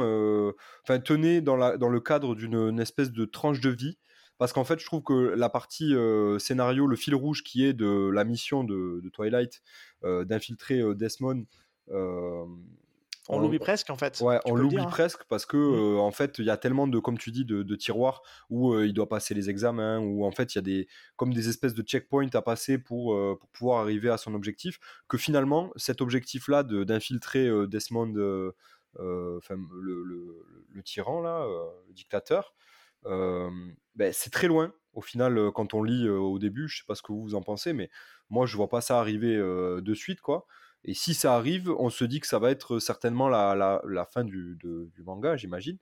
[0.85, 3.99] enfin tenait dans, la, dans le cadre d'une espèce de tranche de vie.
[4.39, 7.73] Parce qu'en fait, je trouve que la partie euh, scénario, le fil rouge qui est
[7.73, 9.63] de la mission de, Twilight
[10.05, 11.45] euh, d'infiltrer euh, Desmond.
[13.29, 14.21] On l'oublie presque en fait.
[14.21, 14.87] Ouais, on l'oublie hein.
[14.87, 15.99] presque parce que mm.
[15.99, 19.09] en fait il y a tellement de comme tu dis de, tiroirs où il doit
[19.09, 22.31] passer les examens où en fait il y a des comme des espèces de checkpoints
[22.35, 27.49] à passer pour, pour pouvoir arriver à son objectif que finalement cet objectif là d'infiltrer
[27.69, 28.15] Desmond
[28.99, 30.03] enfin le,
[30.75, 31.47] le, tyran là
[31.87, 32.55] le dictateur
[33.05, 34.73] ben, c'est très loin.
[34.95, 37.73] Au final, quand on lit au début, je sais pas ce que vous en pensez,
[37.73, 37.91] mais
[38.31, 40.47] moi je vois pas ça arriver de suite, quoi.
[40.85, 44.05] Et si ça arrive, on se dit que ça va être certainement la, la, la
[44.07, 45.77] fin du, de- du manga, j'imagine.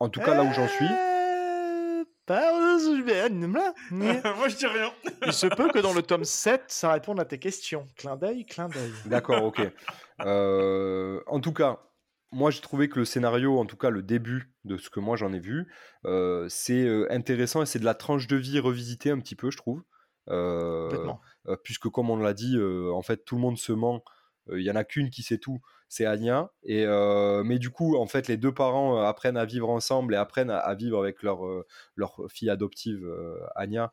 [0.00, 0.84] En tout cas, là où j'en suis.
[0.84, 2.52] Euh, pas-
[4.36, 4.92] Moi, je dis rien.
[5.26, 7.86] Il se peut que dans le tome 7, ça réponde à tes questions.
[7.96, 8.92] Clin d'œil, clin d'œil.
[9.06, 9.62] D'accord, ok.
[10.24, 11.80] Euh, en tout cas,
[12.32, 15.16] moi j'ai trouvé que le scénario, en tout cas le début de ce que moi
[15.16, 15.72] j'en ai vu,
[16.04, 19.50] euh, c'est euh, intéressant et c'est de la tranche de vie revisitée un petit peu,
[19.50, 19.82] je trouve.
[21.62, 22.56] Puisque comme on l'a dit,
[22.92, 24.02] en fait tout le monde se ment.
[24.52, 26.52] Il y en a qu'une qui sait tout, c'est Anya.
[26.62, 26.86] Et
[27.44, 30.74] mais du coup, en fait, les deux parents apprennent à vivre ensemble et apprennent à,
[30.74, 31.40] vivre avec leur
[31.96, 33.04] leur fille adoptive
[33.56, 33.92] Anya.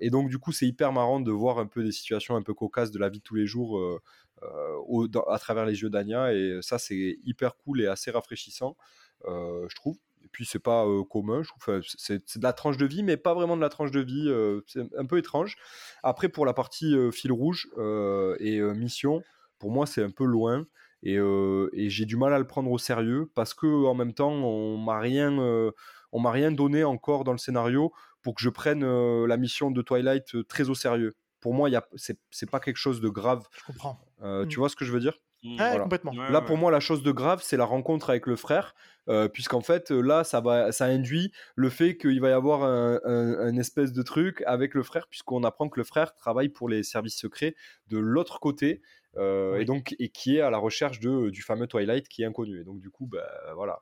[0.00, 2.54] Et donc du coup, c'est hyper marrant de voir un peu des situations un peu
[2.54, 3.78] cocasses de la vie de tous les jours
[4.42, 6.32] au- à travers les yeux d'Anya.
[6.32, 8.76] Et ça, c'est hyper cool et assez rafraîchissant,
[9.26, 9.98] je trouve.
[10.28, 11.80] Et puis c'est pas euh, commun, je trouve.
[11.96, 14.28] C'est de la tranche de vie, mais pas vraiment de la tranche de vie.
[14.28, 15.56] euh, c'est un peu étrange.
[16.02, 17.66] Après, pour la partie euh, fil rouge
[18.38, 19.22] et mission,
[19.58, 20.66] pour moi, c'est un peu loin.
[21.02, 24.32] Et, et j'ai du mal à le prendre au sérieux parce que en même temps,
[24.32, 25.38] on m'a rien,
[26.12, 28.84] on m'a rien donné encore dans le scénario pour que je prenne
[29.24, 31.14] la mission de Twilight très au sérieux.
[31.40, 33.46] Pour moi, c'est, pas quelque chose de grave.
[33.56, 33.98] Je comprends.
[34.50, 35.18] Tu vois ce que je veux dire?
[35.44, 35.84] Ouais, Voilà.
[35.84, 36.16] complètement.
[36.16, 36.46] Ouais, Là, ouais.
[36.46, 38.74] pour moi, la chose de grave, c'est la rencontre avec le frère,
[39.08, 42.64] euh, puisqu'en fait, euh, là, ça, va, ça induit le fait qu'il va y avoir
[42.64, 46.48] un, un- un espèce de truc avec le frère, puisqu'on apprend que le frère travaille
[46.48, 47.54] pour les services secrets
[47.86, 48.82] de l'autre côté,
[49.16, 49.62] euh, Oui.
[49.62, 52.60] et donc et qui est à la recherche de, du fameux Twilight qui est inconnu.
[52.60, 53.80] Et donc, du coup, bah, voilà,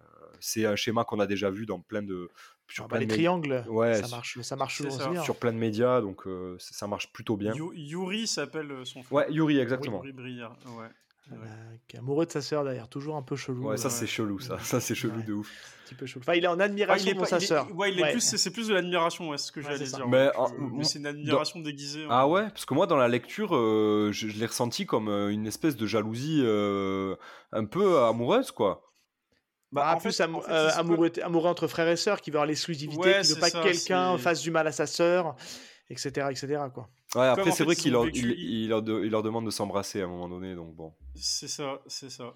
[0.00, 2.30] Euh, c'est un schéma qu'on a déjà vu dans plein de
[2.68, 5.08] sur Ah bah, plein les triangles, Ouais, ça sur- marche, ça marche ça.
[5.10, 5.22] bien.
[5.22, 7.52] sur plein de médias, donc euh, ça ça marche plutôt bien.
[7.54, 9.12] Yu- Yuri s'appelle euh, son frère.
[9.18, 9.98] Ouais, Yuri, exactement.
[10.02, 10.86] Yuri Briard, ouais.
[11.30, 11.38] Ouais.
[11.38, 13.68] Euh, qui est amoureux de sa sœur d'ailleurs, toujours un peu chelou.
[13.68, 14.58] Ouais, ça euh, c'est chelou, ça.
[14.58, 15.22] Ça c'est chelou Ouais.
[15.22, 15.48] de ouf.
[15.48, 16.20] un petit peu chelou.
[16.22, 17.66] Enfin, il est en Ah, admiration pour sa sœur.
[17.74, 18.12] Ouais, il est Ouais.
[18.12, 20.06] plus, c'est plus de l'admiration, ouais, c'est ce que j'allais dire.
[20.06, 22.04] Mais, que- mais c'est une dans- admiration déguisée.
[22.04, 22.08] hein.
[22.10, 25.46] Ah ouais, parce que moi dans la lecture, euh, je, je l'ai ressenti comme une
[25.46, 27.16] espèce de jalousie euh,
[27.52, 28.82] un peu amoureuse, quoi.
[29.74, 32.30] Bah, Ah, en plus fait- amou- en fait, euh, amoureux, entre frères et sœurs, qui
[32.30, 34.72] veut avoir l'exclusivité, Ouais, qui veut c'est pas ça, que quelqu'un fasse du mal à
[34.72, 35.34] sa sœur,
[35.90, 36.46] etc., etc.
[36.72, 36.88] Quoi.
[37.16, 39.50] Ouais, après c'est vrai qu'il leur, vécu- il, il leur de- il leur demande de
[39.50, 40.94] s'embrasser à un moment donné, donc bon.
[41.16, 42.34] C'est ça, c'est ça.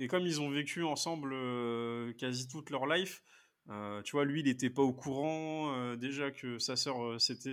[0.00, 3.22] Et comme ils ont vécu ensemble euh, quasi toute leur life,
[3.70, 7.18] euh, tu vois, lui, il n'était pas au courant euh, déjà que sa sœur euh,
[7.18, 7.50] s'était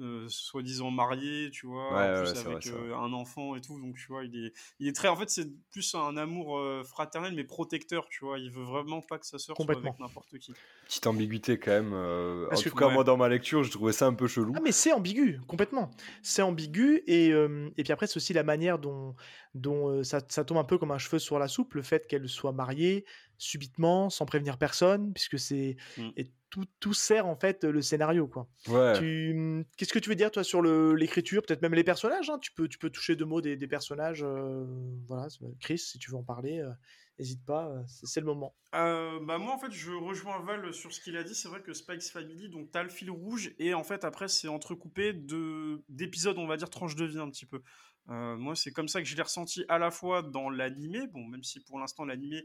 [0.00, 3.80] euh, soi-disant mariée, tu vois, Ouais, en plus avec euh, un enfant et tout.
[3.80, 5.08] Donc, tu vois, il est, il est très.
[5.08, 8.38] En fait, c'est plus un amour euh, fraternel, mais protecteur, tu vois.
[8.38, 9.90] Il veut vraiment pas que sa sœur soit Complètement.
[9.90, 10.52] avec n'importe qui.
[10.86, 11.92] Petite ambiguïté quand même.
[11.94, 12.94] euh, Parce en que- tout cas, ouais.
[12.94, 14.52] moi dans ma lecture, je trouvais ça un peu chelou.
[14.56, 15.90] Ah, mais c'est ambigu, complètement.
[16.22, 19.14] C'est ambigu, et, euh, et puis après, c'est aussi la manière dont,
[19.54, 22.06] dont euh, ça, ça tombe un peu comme un cheveu sur la soupe, le fait
[22.06, 23.04] qu'elle soit mariée
[23.38, 25.76] subitement, sans prévenir personne, puisque c'est.
[25.98, 26.08] Mm.
[26.50, 28.48] Tout, tout sert en fait le scénario, quoi.
[28.68, 28.98] Ouais.
[28.98, 29.64] Tu...
[29.76, 32.38] Qu'est-ce que tu veux dire, toi, sur le- l'écriture Peut-être même les personnages hein?
[32.38, 34.22] Tu, peux, tu peux toucher deux mots des, des personnages.
[34.22, 34.64] euh,
[35.06, 35.26] voilà,
[35.60, 36.70] Chris, si tu veux en parler, euh,
[37.18, 38.54] n'hésite pas, euh, c'est c'est le moment.
[38.74, 41.62] Euh, bah moi en fait je rejoins Val sur ce qu'il a dit c'est vrai
[41.62, 45.82] que Spikes Family donc t'as le fil rouge et en fait après c'est entrecoupé de
[45.88, 47.62] d'épisodes on va dire tranche de vie un petit peu
[48.10, 51.24] Euh, moi c'est comme ça que je l'ai ressenti à la fois dans l'animé bon
[51.26, 52.44] même si pour l'instant l'animé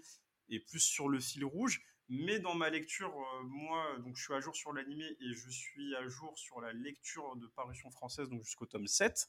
[0.50, 1.82] est plus sur le fil rouge
[2.12, 5.50] mais dans ma lecture euh, moi donc je suis à jour sur l'animé et je
[5.50, 9.28] suis à jour sur la lecture de parution française donc jusqu'au tome 7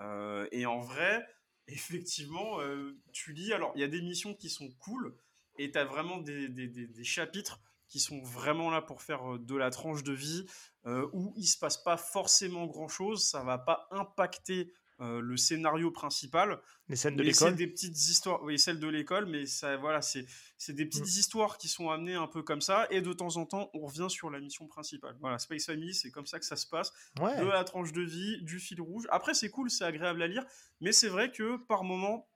[0.00, 1.26] Euh, et en vrai
[1.66, 3.52] effectivement, euh, tu lis.
[3.52, 5.16] Alors, il y a des missions qui sont cool
[5.58, 10.04] et tu as vraiment des, chapitres qui sont vraiment là pour faire de la tranche
[10.04, 10.46] de vie
[11.12, 13.28] où il se passe pas forcément grand chose.
[13.28, 16.60] Ça va pas impacter euh, le scénario principal.
[16.88, 17.56] Les scènes de Mais c'est l'école.
[17.56, 20.26] des petites histoires, oui, celles de l'école, mais ça, voilà, c'est
[20.68, 23.70] des petites histoires qui sont amenées un peu comme ça, et de temps en temps,
[23.74, 25.16] on revient sur la mission principale.
[25.20, 27.38] Voilà, Space Family, c'est comme ça que ça se passe Ouais.
[27.40, 29.04] de la tranche de vie, du fil rouge.
[29.10, 30.44] Après, c'est cool, c'est agréable à lire,
[30.80, 32.28] mais c'est vrai que par moment,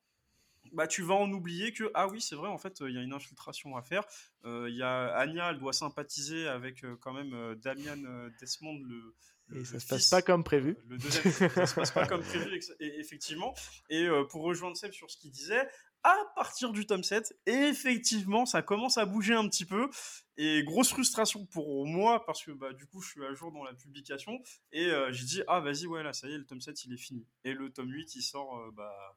[0.72, 3.02] bah, tu vas en oublier que, ah oui, c'est vrai, en fait, il y a
[3.02, 4.04] une infiltration à faire.
[4.44, 7.96] Euh, Il y a Anya, elle doit sympathiser avec euh, quand même euh, Damian
[8.40, 9.14] Desmond, le.
[9.54, 10.78] Et ça se passe pas comme prévu.
[10.88, 13.52] le deuxième, ça se passe pas comme prévu, et- effectivement.
[13.90, 15.68] Et pour rejoindre Seb sur ce qu'il disait,
[16.04, 19.90] à partir du tome 7, effectivement, ça commence à bouger un petit peu.
[20.38, 23.62] Et grosse frustration pour moi, parce que bah, du coup, je suis à jour dans
[23.64, 24.40] la publication.
[24.72, 26.94] Et euh, j'ai dit, ah, vas-y, ouais, là, ça y est, le tome 7, il
[26.94, 27.26] est fini.
[27.44, 29.16] Et le tome 8, il sort euh, bah,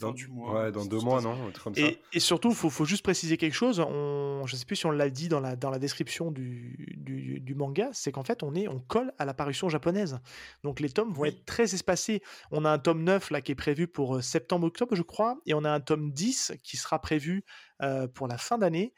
[0.00, 0.64] Dans, du mois.
[0.64, 1.80] ouais, dans si deux mois, non comme ça.
[1.82, 3.80] Et, et surtout, il faut, faut juste préciser quelque chose.
[3.80, 6.94] On, je ne sais plus si on l'a dit dans la, dans la description du,
[6.96, 10.18] du, du manga, c'est qu'en fait, on, est, on colle à la parution japonaise.
[10.64, 11.28] Donc les tomes vont Oui.
[11.28, 12.22] être très espacés.
[12.50, 15.54] On a un tome 9 là, qui est prévu pour euh, septembre-octobre, je crois, et
[15.54, 17.44] on a un tome 10 qui sera prévu
[17.82, 18.92] euh, pour la fin d'année.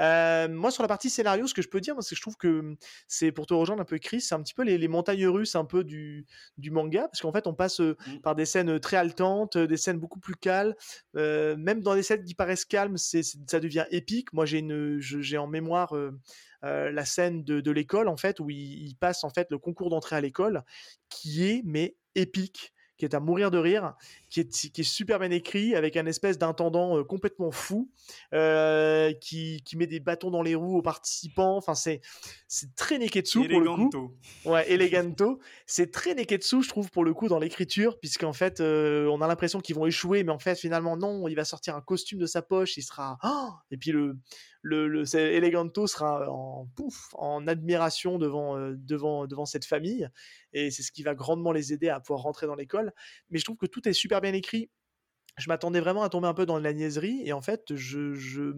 [0.00, 2.36] Euh, moi, sur la partie scénario, ce que je peux dire, c'est que je trouve
[2.36, 2.74] que
[3.06, 5.54] c'est pour te rejoindre un peu, Chris, c'est un petit peu les, les montagnes russes
[5.56, 6.26] un peu du,
[6.58, 8.18] du manga, parce qu'en fait, on passe euh, Mm.
[8.22, 10.74] par des scènes très haletantes, des scènes beaucoup plus calmes.
[11.16, 14.32] euh, même dans des scènes qui paraissent calmes, c'est, ça devient épique.
[14.32, 16.10] Moi, j'ai, une, je- j'ai en mémoire euh,
[16.62, 19.90] la scène de, de l'école, en fait, où il, il passe en fait le concours
[19.90, 20.64] d'entrée à l'école,
[21.08, 23.94] qui est mais épique qui est à mourir de rire,
[24.30, 27.90] qui est, qui est super bien écrit, avec un espèce d'intendant euh, complètement fou,
[28.32, 31.56] euh, qui, qui met des bâtons dans les roues aux participants.
[31.56, 32.00] Enfin, c'est,
[32.46, 34.14] c'est très Neketsu pour le coup.
[34.44, 35.40] Ouais, Eleganto.
[35.66, 39.26] C'est très Neketsu, je trouve, pour le coup, dans l'écriture, puisqu'en fait, euh, on a
[39.26, 42.26] l'impression qu'ils vont échouer, mais en fait, finalement, non, il va sortir un costume de
[42.26, 43.18] sa poche, il sera.
[43.24, 44.18] Oh et puis, le,
[44.64, 50.08] le, le Eleganto sera en, pouf, en admiration devant, euh, devant, devant cette famille,
[50.54, 52.92] et c'est ce qui va grandement les aider à pouvoir rentrer dans l'école.
[53.28, 54.70] Mais je trouve que tout est super bien écrit.
[55.36, 58.54] Je m'attendais vraiment à tomber un peu dans la niaiserie et en fait je, je,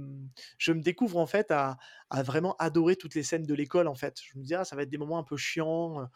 [0.58, 1.78] je me découvre en fait à,
[2.10, 4.18] à vraiment adorer toutes les scènes de l'école en fait.
[4.22, 6.06] Je me dis ah ça va être des moments un peu chiants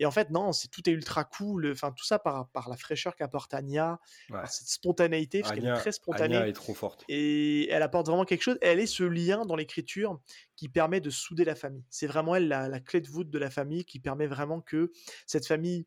[0.00, 1.70] et en fait non c'est tout est ultra cool.
[1.70, 4.00] Enfin tout ça par, par la fraîcheur qu'apporte Anya,
[4.30, 4.40] Ouais.
[4.40, 7.04] par cette spontanéité parce qu'elle est très spontanée Anya est trop forte.
[7.08, 8.58] et elle apporte vraiment quelque chose.
[8.60, 10.20] Elle est ce lien dans l'écriture
[10.56, 11.84] qui permet de souder la famille.
[11.90, 14.90] C'est vraiment elle la, la clé de voûte de la famille qui permet vraiment que
[15.26, 15.86] cette famille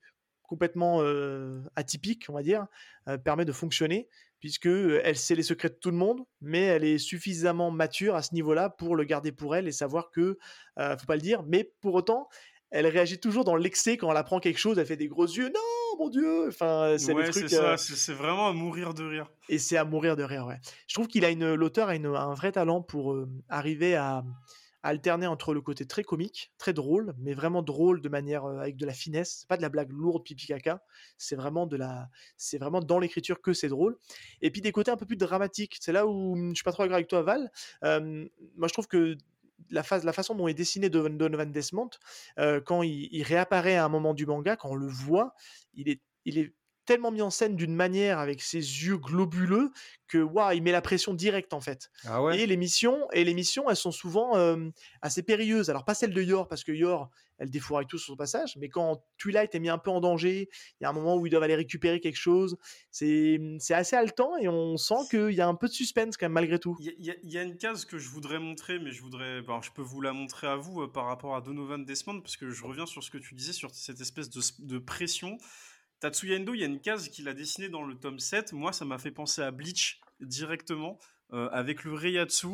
[0.52, 2.65] complètement euh, atypique, on va dire,
[3.07, 4.10] euh, permet de fonctionner
[4.41, 8.22] puisque elle sait les secrets de tout le monde, mais elle est suffisamment mature à
[8.22, 10.38] ce niveau-là pour le garder pour elle et savoir que,
[10.80, 12.28] euh, faut pas le dire, mais pour autant,
[12.69, 15.49] elle réagit toujours dans l'excès quand elle apprend quelque chose, elle fait des gros yeux,
[15.49, 19.28] non, mon Dieu, enfin, c'est Ouais, c'est ça, vraiment à mourir de rire.
[19.48, 20.57] et c'est à mourir de rire, ouais.
[20.88, 23.15] Je trouve qu'il a une, l'auteur a une- un vrai talent pour
[23.48, 24.23] arriver à
[24.84, 28.78] alterner entre le côté très comique, très drôle, mais vraiment drôle de manière euh, avec
[28.78, 29.45] de la finesse.
[29.48, 30.84] Pas de la blague lourde pipi caca.
[31.18, 33.98] C'est vraiment de la, c'est vraiment dans l'écriture que c'est drôle.
[34.41, 35.78] Et puis des côtés un peu plus dramatiques.
[35.80, 37.52] C'est là où hum, je suis pas trop d'accord avec toi, Val.
[37.82, 39.18] Moi, je trouve que
[39.70, 41.90] la, phase, la façon dont est dessiné Donovan Donovan Desmond,
[42.40, 45.34] euh, quand il, il réapparaît à un moment du manga, quand on le voit,
[45.74, 46.53] il est, il est
[46.86, 49.72] tellement mis en scène d'une manière avec ses yeux globuleux
[50.08, 51.90] que waouh, il met la pression directe en fait.
[52.06, 52.40] Ah ouais?
[52.40, 54.70] Et les missions, et les missions, elles sont souvent euh,
[55.02, 55.70] assez périlleuses.
[55.70, 58.70] Alors pas celle de Yor parce que Yor, elle défouraille tout sur son passage, mais
[58.70, 60.48] quand Twilight est mis un peu en danger,
[60.80, 62.58] il y a un moment où ils doivent aller récupérer quelque chose.
[62.91, 66.26] C'est c'est assez haletant et on sent qu'il y a un peu de suspense quand
[66.26, 66.76] même malgré tout.
[66.80, 69.62] Il y, a- y y une case que je voudrais montrer, mais je voudrais, ben,
[69.64, 72.49] je peux vous la montrer à vous euh, par rapport à Donovan Desmond, parce que
[72.52, 75.38] je reviens sur ce que tu disais sur cette espèce de pression.
[76.02, 78.52] Tatsuya Endo, il y a une case qu'il a dessinée dans le tome 7.
[78.53, 80.98] Moi, ça m'a fait penser à Bleach directement,
[81.32, 82.48] euh, avec le Reiatsu.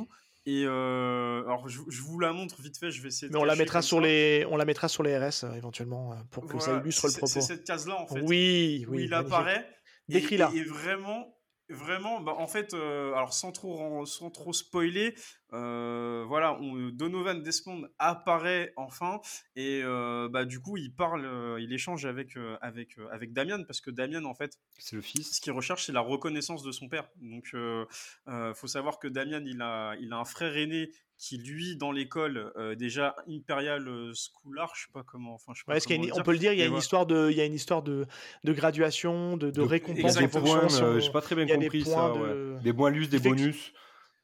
[0.46, 3.40] Et euh, alors, je, je vous la montre vite fait, je vais essayer de Mais
[3.40, 4.04] on la mettra sur ça.
[4.04, 7.28] les, on la mettra sur les RS euh, éventuellement pour que ça illustre le propos.
[7.28, 8.22] C'est cette case-là, en fait.
[8.22, 9.04] Oui, où oui.
[9.04, 9.14] il magnifique.
[9.34, 9.68] apparaît.
[10.08, 10.52] Décris-la.
[10.54, 11.37] Et, et vraiment,
[11.70, 15.16] vraiment, bah, en fait, euh, alors sans trop, sans trop spoiler,
[15.54, 19.20] euh, voilà, on- Donovan Desmond apparaît enfin
[19.56, 23.90] et euh, bah du coup il parle, il échange avec avec avec Damian parce que
[23.92, 25.36] Damian en fait, C'est le fils.
[25.38, 27.10] ce qu'il recherche c'est la reconnaissance de son père.
[27.22, 27.56] Donc
[28.56, 32.52] faut savoir que Damian il a il a un frère aîné qui lui dans l'école
[32.58, 36.04] euh, déjà Imperial euh, Schoolar, je sais pas comment, enfin je sais pas Ouais, comment
[36.04, 36.84] une- on peut le dire, il y a une voilà.
[36.84, 38.06] histoire de, il y a une histoire de,
[38.44, 41.36] de graduation, de, de récompense Il y a en des points, euh, j'ai pas très
[41.36, 42.20] bien des compris points ça.
[42.20, 42.62] de- ouais.
[42.62, 43.74] Des malus, des bonus.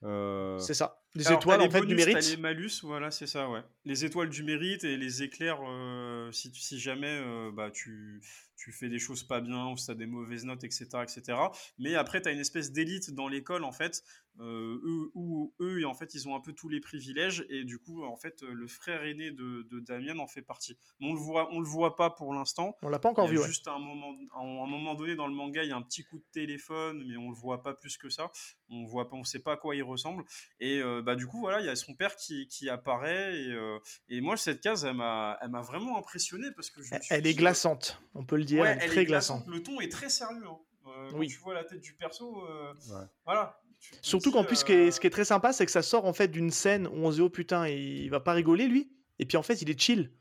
[0.04, 1.03] euh, C'est ça.
[1.28, 2.30] Alors, étoiles en les fait bonus, du mérite.
[2.30, 3.62] les malus, voilà, c'est ça, ouais.
[3.86, 8.22] Les étoiles du mérite et les éclairs, euh, si, tu- si jamais euh, bah, tu,
[8.56, 10.88] tu fais des choses pas bien ou si t'as des mauvaises notes, etc.
[11.04, 11.38] etc.
[11.78, 14.04] Mais après, t'as une espèce d'élite dans l'école, en fait,
[14.40, 17.78] euh, eux, où eux, en fait, ils ont un peu tous les privilèges et du
[17.78, 20.76] coup, en fait, le frère aîné de, de Damien en fait partie.
[21.00, 22.76] Mais on le voit, on le voit pas pour l'instant.
[22.82, 23.38] On l'a pas encore vu.
[23.38, 23.46] ouais.
[23.46, 25.84] juste à un moment, à un moment donné dans le manga, il y a un
[25.84, 28.32] petit coup de téléphone, mais on le voit pas plus que ça.
[28.70, 30.24] On voit pas, on sait pas à quoi il ressemble.
[30.60, 33.78] Et bah du coup voilà, il y a son père qui, qui apparaît et, euh,
[34.10, 37.34] et moi cette case, elle m'a, elle m'a vraiment impressionné parce que je Elle est
[37.36, 38.62] glaçante, on peut le dire.
[38.64, 39.46] Ouais, elle est elle très est glaçante.
[39.46, 39.56] glaçante.
[39.56, 40.44] Le ton est très sérieux.
[40.48, 40.58] hein.
[40.88, 41.28] Euh, quand Oui.
[41.28, 43.06] tu vois la tête du perso, euh, Ouais.
[43.26, 43.60] voilà.
[43.80, 45.82] Tu Surtout qu'en plus, ce qui, est, ce qui est très sympa, c'est que ça
[45.82, 48.68] sort en fait d'une scène où on se dit oh putain, il va pas rigoler
[48.68, 48.92] lui.
[49.20, 50.12] Et puis en fait, il est chill.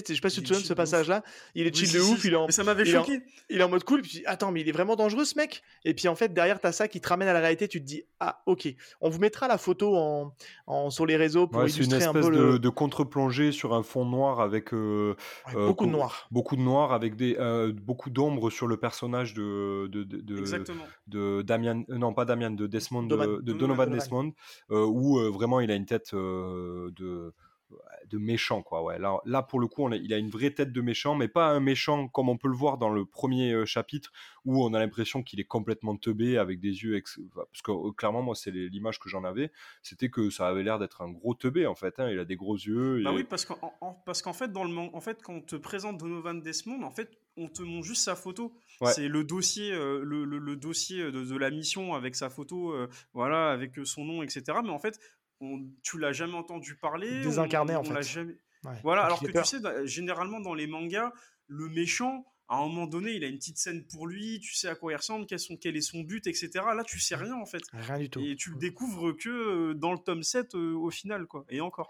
[0.00, 1.22] Tu sais, je sais pas si tu te souviens de ce passage-là.
[1.54, 2.24] Il est chill de si, ouf.
[2.24, 3.20] Il est en, Mais ça m'avait il est en- choqué.
[3.50, 3.98] il est en mode cool.
[4.00, 5.62] Et puis attends, mais il est vraiment dangereux ce mec.
[5.84, 7.68] Et puis en fait, derrière, t'as ça qui te ramène à la réalité.
[7.68, 8.68] Tu te dis ah ok.
[9.00, 10.34] On vous mettra la photo en,
[10.66, 12.58] en- sur les réseaux pour ouais, c'est une illustrer un espèce peu de, le.
[12.58, 15.14] de contre-plongée sur un fond noir avec euh,
[15.48, 16.28] Ouais, euh, beaucoup de noir.
[16.30, 20.38] beaucoup de noir, avec des, euh, beaucoup d'ombre sur le personnage de, de, de, de-
[20.38, 20.84] Exactement.
[21.08, 23.58] de Damian, euh, non pas Damian, de Desmond, Donovan- de, de Donovan.
[23.58, 23.98] Donovan Donovan.
[23.98, 24.32] Desmond,
[24.70, 27.32] euh, où euh, vraiment il a une tête euh, de
[28.12, 28.98] de méchant quoi ouais.
[28.98, 31.48] Là, là pour le coup on il a une vraie tête de méchant mais pas
[31.48, 34.12] un méchant comme on peut le voir dans le premier euh, chapitre
[34.44, 37.02] où on a l'impression qu'il est complètement teubé avec des yeux
[37.34, 39.50] parce que euh, clairement moi c'est l'image que j'en avais
[39.82, 42.10] c'était que ça avait l'air d'être un gros teubé en fait hein.
[42.10, 45.00] il a des gros yeux bah oui parce qu'en parce qu'en fait dans le en
[45.00, 48.52] fait quand on te présente Donovan Desmond en fait on te montre juste sa photo.
[48.84, 52.74] C'est le dossier euh, le, le, dossier de, la mission avec sa photo
[53.14, 54.98] voilà avec son nom etc mais en fait
[55.82, 57.22] tu l'as jamais entendu parler.
[57.22, 58.02] Désincarné, en fait.
[58.02, 58.36] Jamais...
[58.82, 61.12] voilà, alors que tu sais, généralement dans les mangas,
[61.48, 64.68] le méchant, à un moment donné, il a une petite scène pour lui, tu sais
[64.68, 66.50] à quoi il ressemble, quel, quel est son but, etc.
[66.54, 67.62] Là, tu sais rien en fait.
[67.72, 68.20] Rien du tout.
[68.20, 69.30] Et tu le découvres que
[69.70, 71.44] euh, dans le tome 7 euh, au final, quoi.
[71.48, 71.88] Et encore.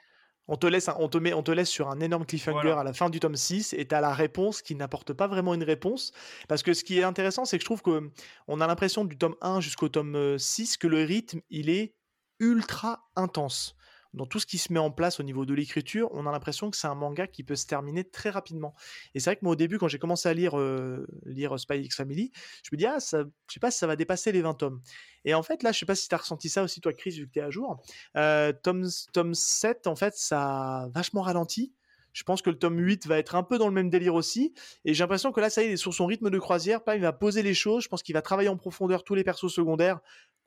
[0.49, 2.93] On te, laisse, on, te met, on te laisse sur un énorme cliffhanger à la
[2.93, 6.13] fin du tome 6 et tu as la réponse qui n'apporte pas vraiment une réponse.
[6.49, 9.37] Parce que ce qui est intéressant, c'est que je trouve qu'on a l'impression du tome
[9.41, 11.95] 1 jusqu'au tome 6 que le rythme, il est
[12.43, 13.77] ultra intense.
[14.15, 16.71] Dans tout ce qui se met en place au niveau de l'écriture, on a l'impression
[16.71, 18.75] que c'est un manga qui peut se terminer très rapidement.
[19.15, 21.79] Et c'est vrai que moi, au début, quand j'ai commencé à lire, euh, lire Spy
[21.79, 22.31] X Family,
[22.63, 24.83] je me dis, ah, ça, je sais pas si ça va dépasser les 20 tomes.
[25.25, 27.13] Et en fait, là, je sais pas si tu as ressenti ça aussi, toi, Chris,
[27.13, 27.83] vu que tu es à jour.
[28.19, 31.73] Euh, tome, tome 7, en fait, ça a vachement ralenti.
[32.13, 34.53] Je pense que le tome 8 va être un peu dans le même délire aussi.
[34.85, 36.81] Et j'ai l'impression que là, ça y est, sur son rythme de croisière.
[36.95, 37.85] il va poser les choses.
[37.85, 40.01] Je pense qu'il va travailler en profondeur tous les persos secondaires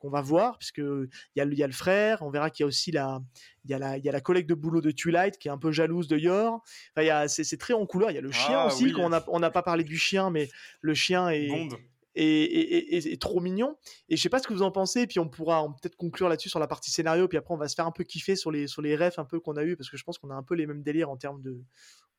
[0.06, 2.64] qu'on va voir, puisque il y, a, y a le frère, on verra qu'il y
[2.64, 3.20] a aussi la,
[3.64, 5.50] il y a la, il y a la collègue de boulot de Twilight qui est
[5.50, 6.62] un peu jalouse de Yor.
[6.96, 8.10] Enfin, c'est, très en couleur.
[8.10, 10.48] Il y a le chien ah aussi, qu'on on n'a pas parlé du chien, mais
[10.80, 13.76] le chien est, trop mignon.
[14.08, 16.48] Et je sais pas ce que vous en pensez, puis on pourra peut-être conclure là-dessus
[16.48, 18.68] sur la partie scénario, puis après on va se faire un peu kiffer sur les,
[18.68, 20.44] sur les refs un peu qu'on a eu, parce que je pense qu'on a un
[20.44, 21.60] peu les mêmes délires en termes de,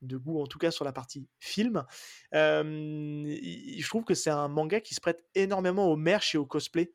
[0.02, 1.86] de goût, en tout cas sur la partie film.
[2.34, 6.92] je trouve que c'est un manga qui se prête énormément au merch et au cosplay.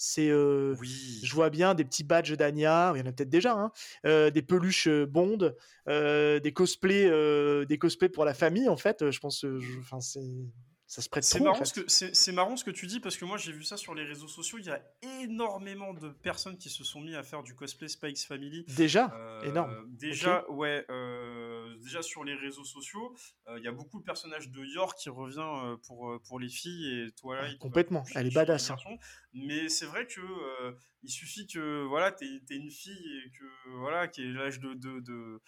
[0.00, 3.72] C'est, je vois bien des petits badges d'Anya, il y en a peut-être déjà, hein,
[4.04, 5.52] des peluches Bond,
[5.86, 9.10] des cosplays, des cosplays pour la famille en fait.
[9.10, 9.44] Je pense,
[9.80, 10.20] enfin c'est
[10.88, 13.26] ça se prête c'est marrant, ce que, c'est, marrant ce que tu dis parce que
[13.26, 14.56] moi j'ai vu ça sur les réseaux sociaux.
[14.58, 14.82] Il y a
[15.20, 18.64] énormément de personnes qui se sont mis à faire du cosplay Spikes Family.
[18.74, 19.12] Déjà
[19.44, 19.84] Énorme.
[19.90, 20.86] Déjà, ouais.
[20.88, 23.14] Euh, déjà sur les réseaux sociaux,
[23.48, 26.48] euh, il y a beaucoup de personnages de York qui revient euh, pour, pour les
[26.48, 28.70] filles et toi ah, complètement, elle est badass.
[28.70, 28.76] Hein.
[29.34, 30.22] Mais c'est vrai que
[31.02, 33.44] il suffit que voilà, tu es une fille et que
[33.78, 35.40] voilà, qui est l'âge de, de, de,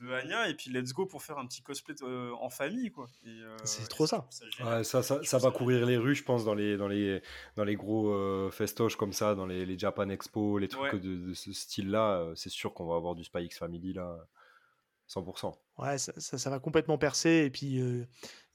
[0.00, 3.08] de Anya et puis let's go pour faire un petit cosplay euh, en famille quoi.
[3.26, 4.26] Euh, c'est trop ça.
[4.30, 7.22] Ça, ça, ça, ça va courir les rues, je pense, dans les, dans les,
[7.56, 11.32] dans les gros euh, festoches comme ça, dans les, les Japan Expo, les trucs de,
[11.34, 12.32] ce style-là.
[12.34, 14.16] c'est sûr qu'on va avoir du Spy X Family là.
[15.08, 15.54] 100%.
[15.78, 17.44] Ouais, ça, ça, va complètement percer.
[17.46, 18.06] Et puis, il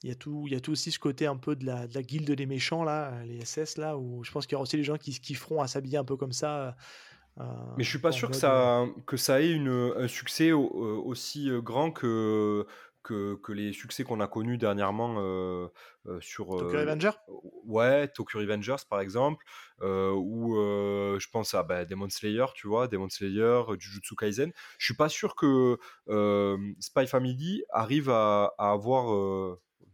[0.02, 2.02] y, a tout, y a tout aussi ce côté un peu de la, de la
[2.02, 4.84] guilde des méchants, là, les SS, là, où je pense qu'il y aura aussi les
[4.84, 6.76] gens qui, qui feront à s'habiller un peu comme ça.
[7.40, 7.44] Euh,
[7.76, 11.48] mais je suis pas sûr que ça, que ça ait une, un succès euh, aussi
[11.48, 12.66] euh, grand que,
[13.02, 15.68] que, que, les succès qu'on a connus dernièrement euh,
[16.20, 17.12] sur Tokyo Revengers?
[17.64, 19.44] ouais Tokyo Revengers par exemple
[19.80, 24.52] ou je pense à bah, Demon Slayer tu vois Demon Slayer Jujutsu Kaisen.
[24.78, 25.78] Je suis pas sûr que
[26.80, 29.06] Spy Family arrive à, à avoir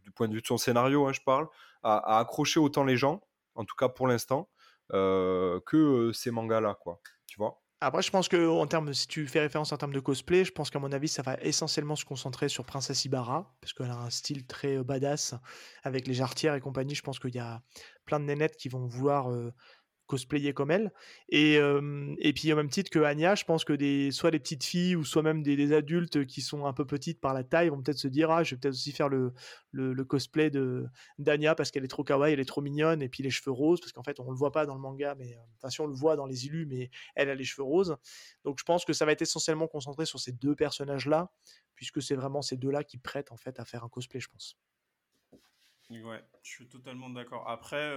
[0.03, 1.47] du point de vue de son scénario hein, je parle
[1.83, 3.21] à, à, accrocher autant les gens
[3.55, 4.49] en tout cas pour l'instant
[4.91, 6.75] que ces mangas là
[7.81, 10.51] après, je pense que en termes, si tu fais référence en termes de cosplay, je
[10.51, 13.95] pense qu'à mon avis, ça va essentiellement se concentrer sur Princesse Ibarra, parce qu'elle a
[13.95, 15.33] un style très euh, badass
[15.83, 16.93] avec les jarretières et compagnie.
[16.93, 17.61] Je pense qu'il y a
[18.03, 19.53] plein de nénettes qui vont vouloir euh,
[20.09, 20.91] cosplayer comme elle.
[21.29, 21.59] Et,
[22.17, 24.95] et puis au même titre que Anya, je pense que des, soit les petites filles
[24.95, 27.99] ou soit même des, adultes qui sont un peu petites par la taille vont peut-être
[27.99, 29.33] se dire ah je vais peut-être aussi faire le,
[29.71, 30.87] le, cosplay de
[31.19, 33.79] d'Anya parce qu'elle est trop kawaii, elle est trop mignonne et puis les cheveux roses
[33.79, 35.93] parce qu'en fait on le voit pas dans le manga mais enfin si on le
[35.93, 37.95] voit dans les illus mais elle a les cheveux roses.
[38.43, 41.31] Donc je pense que ça va être essentiellement concentré sur ces deux personnages là
[41.75, 44.29] puisque c'est vraiment ces deux là qui prêtent en fait à faire un cosplay je
[44.29, 44.57] pense.
[45.91, 47.49] Ouais, je suis totalement d'accord.
[47.49, 47.95] Après,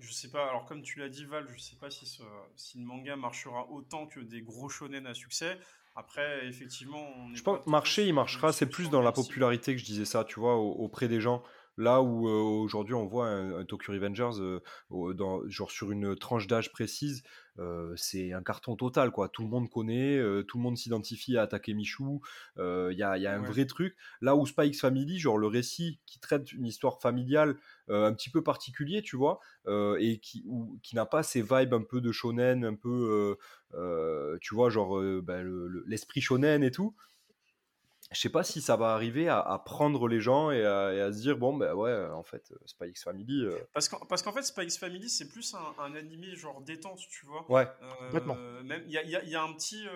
[0.00, 2.22] je sais pas, alors comme tu l'as dit Val, je sais pas si, ce,
[2.56, 5.58] si le manga marchera autant que des gros shonen à succès.
[5.96, 10.04] Après, effectivement, je pense marcher, il marchera, c'est plus dans la popularité que je disais
[10.04, 11.42] ça, tu vois, auprès des gens.
[11.76, 14.60] Là où euh, aujourd'hui on voit un, Tokyo Revengers euh,
[15.14, 17.22] dans, genre sur une tranche d'âge précise,
[17.58, 19.28] euh, c'est un carton total quoi.
[19.28, 22.20] Tout le monde connaît, tout le monde s'identifie à Takemichu.
[22.58, 23.96] Il y a, y a, un vrai truc.
[24.20, 27.56] Là où Spikes Family, genre le récit qui traite une histoire familiale
[27.88, 30.44] un petit peu particulier, tu vois, et qui,
[30.82, 33.36] qui n'a pas ces vibes un peu de shonen, un peu,
[34.40, 35.46] tu vois, genre ben,
[35.86, 36.94] l'esprit shonen et tout
[38.12, 41.36] je sais pas si ça va arriver à, prendre les gens et à, se dire
[41.36, 44.78] bon ben ouais en fait Spy X Family parce qu'en parce qu'en fait Spy X
[44.78, 47.68] Family c'est plus un, animé genre détente tu vois ouais
[48.00, 49.86] complètement même il y a, y a, un petit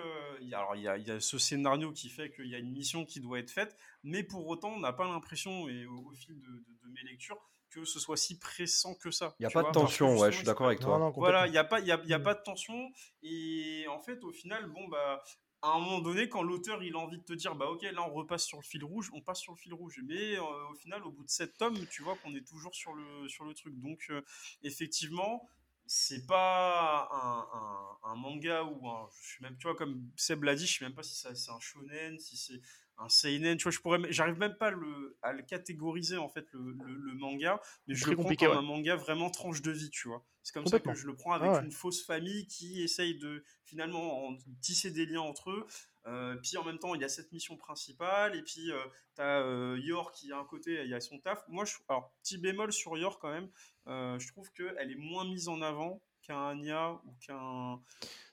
[0.53, 3.05] alors il y a, y a, ce scénario qui fait qu'il y a une mission
[3.05, 6.47] qui doit être faite mais pour autant on n'a pas l'impression et au, fil de,
[6.47, 7.41] de, mes lectures
[7.75, 9.35] que ce soit si pressant que ça.
[9.39, 11.11] Il n'y a pas de tension, ouais, je suis d'accord avec toi.
[11.17, 12.23] voilà, il n'y a, pas, y a, y a mm.
[12.23, 12.89] pas de tension.
[13.21, 15.21] Et en fait, au final, bon, bah,
[15.65, 18.07] à un moment donné, quand l'auteur il a envie de te dire, bah ok, là
[18.07, 19.99] on repasse sur le fil rouge, on passe sur le fil rouge.
[20.05, 22.93] Mais euh, au final, au bout de sept tomes, tu vois qu'on est toujours sur
[22.93, 23.73] le, sur le truc.
[23.79, 24.21] Donc, euh,
[24.61, 25.49] effectivement,
[25.87, 29.09] c'est pas un, un, manga ou un.
[29.21, 31.51] Je suis même, tu vois, comme Seb l'a dit, je sais même pas si c'est
[31.51, 32.61] un shonen, si c'est
[32.97, 36.45] un seinen, tu vois, je pourrais, j'arrive même pas le, à le catégoriser en fait
[36.53, 40.07] le, le, manga, mais je le prends comme un manga vraiment tranche de vie, tu
[40.07, 40.23] vois.
[40.45, 44.37] C'est comme ça que je le prends avec une fausse famille qui essaye de finalement
[44.61, 45.65] tisser des liens entre eux.
[46.05, 48.77] Euh, puis en même temps, il y a cette mission principale, et puis euh,
[49.15, 51.43] tu as euh, Yor qui a un côté, il y a son taf.
[51.47, 53.49] Moi, je, alors petit bémol sur Yor quand même,
[53.87, 57.81] je trouve qu'elle est moins mise en avant qu'un Anya ou qu'un.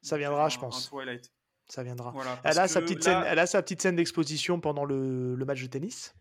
[0.03, 0.91] Ça viendra, je pense.
[0.91, 1.33] Twilight
[1.67, 2.13] ça viendra.
[2.45, 5.63] elle, a sa petite scène, elle a sa petite scène d'exposition pendant le, le, match
[5.63, 6.15] de tennis.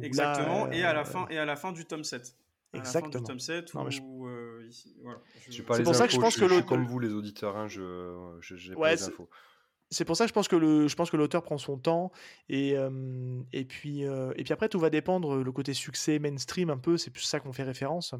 [0.00, 2.36] Exactement, et, à la fin, et à la fin du tome 7.
[2.74, 3.24] Exactement.
[3.24, 4.00] tome 7 non, je...
[4.68, 5.20] Euh, ici, voilà.
[5.50, 6.66] C'est pour ça que je pense que l'autre.
[6.66, 7.80] Comme vous, les auditeurs, hein, je
[8.68, 9.28] n'ai pas les infos
[9.90, 12.12] c'est pour ça que je pense que le, je pense que l'auteur prend son temps
[12.48, 12.74] et,
[13.52, 17.10] et puis et puis après tout va dépendre le côté succès mainstream un peu c'est
[17.10, 18.14] plus ça qu'on fait référence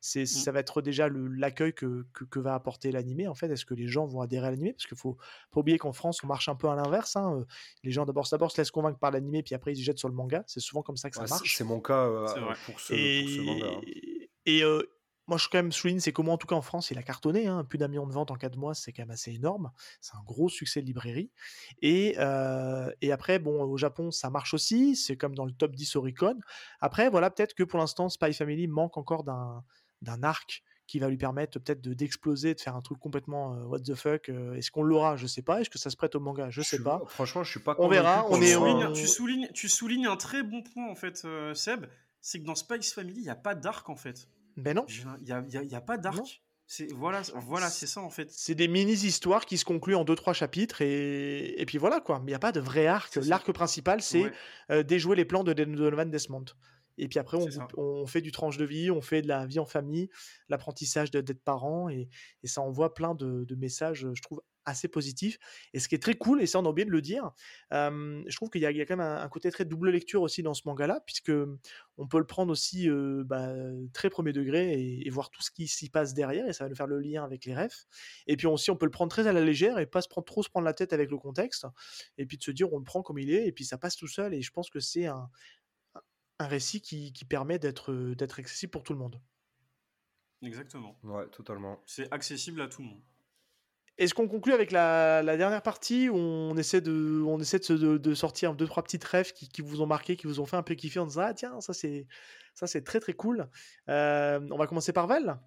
[0.00, 0.26] c'est mmh.
[0.26, 3.86] ça va être déjà l'accueil que, que, va apporter l'animé en fait est-ce que les
[3.86, 4.72] gens vont adhérer à l'animé?
[4.72, 5.16] Parce qu'il faut
[5.50, 7.44] pas oublier qu'en France on marche un peu à l'inverse hein,
[7.82, 10.08] les gens d'abord d'abord se laissent convaincre par l'animé puis après ils se jettent sur
[10.08, 12.06] le manga c'est souvent comme ça que ça marche c'est mon cas
[12.66, 13.80] pour, ce, et, pour, ce, manga hein.
[14.46, 14.62] et,
[15.26, 17.46] moi, je quand même souligne, c'est comment en tout cas en France, il a cartonné.
[17.46, 19.70] Hein, plus d'un million de ventes en quatre mois, c'est quand même assez énorme.
[20.00, 21.30] C'est un gros succès de librairie.
[21.80, 24.96] Et, euh, et après, bon, au Japon, ça marche aussi.
[24.96, 26.38] C'est comme dans le top 10 Oricon.
[26.80, 31.16] Après, voilà, peut-être que pour l'instant, Spy Family manque encore d'un arc qui va lui
[31.16, 34.28] permettre peut-être d'exploser, de, faire un truc complètement euh, what the fuck.
[34.28, 35.16] Euh, est-ce qu'on l'aura?
[35.16, 35.62] Je sais pas.
[35.62, 36.50] Est-ce que ça se prête au manga?
[36.50, 37.00] Je sais pas.
[37.06, 37.74] Franchement, je suis pas.
[37.78, 38.26] On verra.
[38.28, 38.92] On est.
[38.92, 41.86] Tu soulignes, tu soulignes un très bon point en fait, Seb.
[42.20, 44.28] C'est que dans Spice Family, il n'y a pas d'arc en fait.
[44.56, 44.86] Ben non.
[44.88, 46.42] Il n'y a, y a, pas d'arc.
[46.66, 48.30] C'est voilà, voilà, c'est ça en fait.
[48.30, 52.00] C'est des mini histoires qui se concluent en deux trois chapitres et, et puis voilà
[52.00, 52.20] quoi.
[52.20, 53.16] Mais il n'y a pas de vrai arc.
[53.16, 54.32] L'arc principal, c'est
[54.70, 56.46] euh, déjouer les plans de Donovan Desmond.
[56.96, 59.58] Et puis après, on, on, fait du tranche de vie, on fait de la vie
[59.58, 60.08] en famille,
[60.48, 62.08] l'apprentissage d'être parent, et,
[62.44, 65.38] et, ça envoie plein de, de, messages, je trouve, assez positif.
[65.72, 67.30] Et ce qui est très cool, et ça on a oublié de le dire,
[67.70, 70.62] je trouve qu'il y, a quand même un, côté très double lecture aussi dans ce
[70.66, 71.32] manga-là, puisque
[71.96, 72.88] on peut le prendre aussi
[73.24, 73.52] bah,
[73.92, 76.76] très premier degré et, voir tout ce qui s'y passe derrière, et ça va nous
[76.76, 77.86] faire le lien avec les refs.
[78.26, 80.24] Et puis aussi on peut le prendre très à la légère et pas se prendre,
[80.24, 81.66] trop se prendre la tête avec le contexte,
[82.18, 83.96] et puis de se dire on le prend comme il est, et puis ça passe
[83.96, 85.28] tout seul, et je pense que c'est un,
[86.38, 89.20] un récit qui, qui permet d'être accessible pour tout le monde.
[90.42, 90.98] Exactement.
[91.02, 91.80] Ouais, totalement.
[91.86, 93.02] C'est accessible à tout le monde.
[93.96, 98.54] Est-ce qu'on conclut avec la, dernière partie où on essaie de, on essaie de, sortir
[98.54, 100.98] deux trois petites rêves qui, vous ont marqué, qui vous ont fait un peu kiffer
[100.98, 102.06] en disant ah tiens ça c'est
[102.54, 103.48] ça c'est très très cool.
[103.88, 105.38] Euh, on va commencer par Val.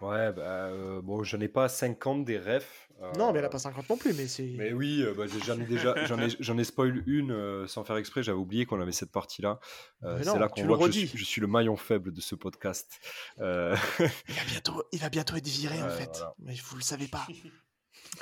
[0.00, 2.88] Ouais, bah, euh, bon, j'en ai pas 50 des refs.
[3.16, 4.54] non, mais elle a pas 50 non plus, mais c'est.
[4.56, 7.96] Mais oui, euh, bah, j'en ai déjà, j'en ai, j'en ai spoil une sans faire
[7.96, 8.22] exprès.
[8.22, 9.58] J'avais oublié qu'on avait cette partie-là.
[10.02, 13.00] c'est là qu'on voit que je suis, le maillon faible de ce podcast.
[13.38, 17.26] Il va bientôt, il va bientôt être viré en fait, mais vous le savez pas.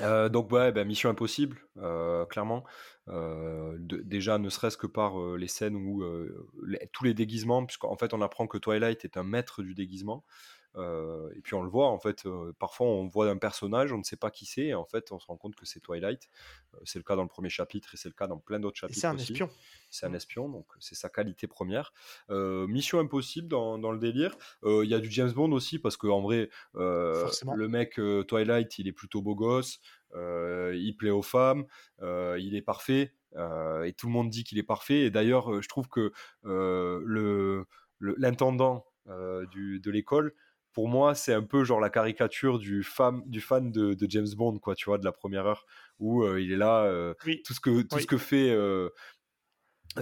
[0.00, 2.64] Euh, donc ouais, bah, Mission Impossible, euh, clairement.
[3.08, 6.04] Euh, déjà, ne serait-ce que par les scènes où
[6.92, 10.24] tous les déguisements, puisqu'en fait on apprend que Twilight est un maître du déguisement.
[10.76, 13.98] Euh, et puis on le voit, en fait, euh, parfois on voit un personnage, on
[13.98, 16.28] ne sait pas qui c'est, et en fait on se rend compte que c'est Twilight.
[16.74, 18.76] Euh, c'est le cas dans le premier chapitre et c'est le cas dans plein d'autres
[18.76, 19.00] chapitres.
[19.00, 19.48] C'est un espion.
[19.90, 21.92] C'est un espion, donc c'est sa qualité première.
[22.28, 24.36] Mission Impossible dans, dans le délire.
[24.64, 28.92] Il y a du James Bond aussi, parce qu'en vrai, le mec Twilight, il est
[28.92, 29.80] plutôt beau gosse,
[30.12, 31.66] il plaît aux femmes,
[32.02, 35.02] il est parfait, et tout le monde dit qu'il est parfait.
[35.02, 36.12] Et d'ailleurs, je trouve que
[36.42, 37.64] le
[38.00, 40.34] l'intendant de l'école
[40.76, 44.58] pour moi, c'est un peu genre la caricature du fan, du fan de, James Bond,
[44.58, 45.64] quoi, tu vois, de la première heure,
[45.98, 47.14] où euh, il est là, euh,
[47.46, 48.90] tout ce que tout ce que fait euh,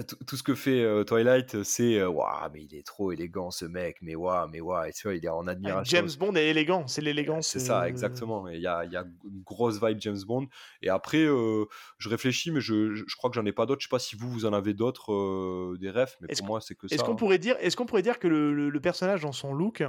[0.03, 4.15] tout ce que fait Twilight, c'est waouh, mais il est trop élégant ce mec, mais
[4.15, 5.97] waouh, mais waouh, tu vois, il est en admiration.
[5.97, 7.47] James Bond est élégant, c'est l'élégance.
[7.47, 8.47] C'est ça, exactement.
[8.47, 10.47] Il y a, y a, une grosse vibe James Bond.
[10.81, 13.81] Et après, je réfléchis, mais je, je crois que j'en ai pas d'autres.
[13.81, 16.75] Je sais pas si vous, vous en avez d'autres, des refs, mais pour moi, c'est
[16.75, 16.95] que ça.
[16.95, 17.15] Est-ce qu'on hein.
[17.15, 19.83] pourrait dire, est-ce qu'on pourrait dire que le, le, personnage dans son look,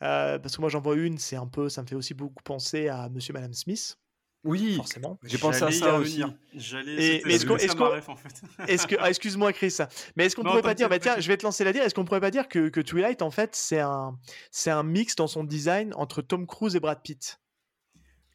[0.00, 2.88] parce que moi j'en vois une, c'est un peu, ça me fait aussi beaucoup penser
[2.88, 3.98] à Monsieur, Madame Smith.
[4.42, 5.18] Oui, forcément.
[5.22, 6.22] j'ai pensé à ça aussi.
[6.54, 7.20] J'allais.
[7.26, 8.42] Mais est-ce qu'on- est-ce qu'on- en fait.
[8.68, 9.76] Est-ce que, ah, excuse-moi Chris,
[10.16, 11.82] mais est-ce qu'on Non, pourrait pas dire, bah tiens, je vais te lancer la dire,
[11.82, 14.16] est-ce qu'on pourrait pas dire que, que Twilight en fait c'est un,
[14.50, 17.39] c'est un mix dans son design entre Tom Cruise et Brad Pitt?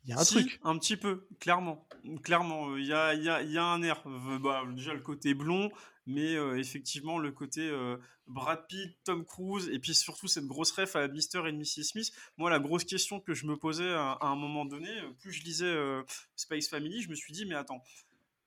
[0.06, 0.60] Il y a un Si, truc.
[0.64, 1.88] Un petit peu, clairement.
[2.24, 4.04] Clairement, euh, il y, a, il y, a, il y a un air.
[4.06, 5.72] Euh, bah, déjà le côté blond,
[6.06, 10.72] mais euh, effectivement le côté euh, Brad Pitt, Tom Cruise, et puis surtout cette grosse
[10.72, 11.48] ref à Mr.
[11.48, 11.84] et Mrs.
[11.84, 12.12] Smith.
[12.38, 15.32] Moi, la grosse question que je me posais à, à un moment donné, euh, plus
[15.32, 16.04] je lisais euh,
[16.36, 17.82] Space Family, je me suis dit, mais attends.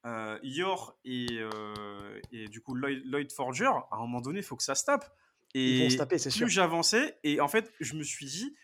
[0.07, 4.45] Euh, Yor et, euh, et du coup Lloyd, Lloyd Forger, à un moment donné, il
[4.45, 5.13] faut que ça se tape.
[5.55, 6.49] Et Ils vont se taper, c'est plus sûr.
[6.49, 8.55] j'avançais, et en fait, je me suis dit,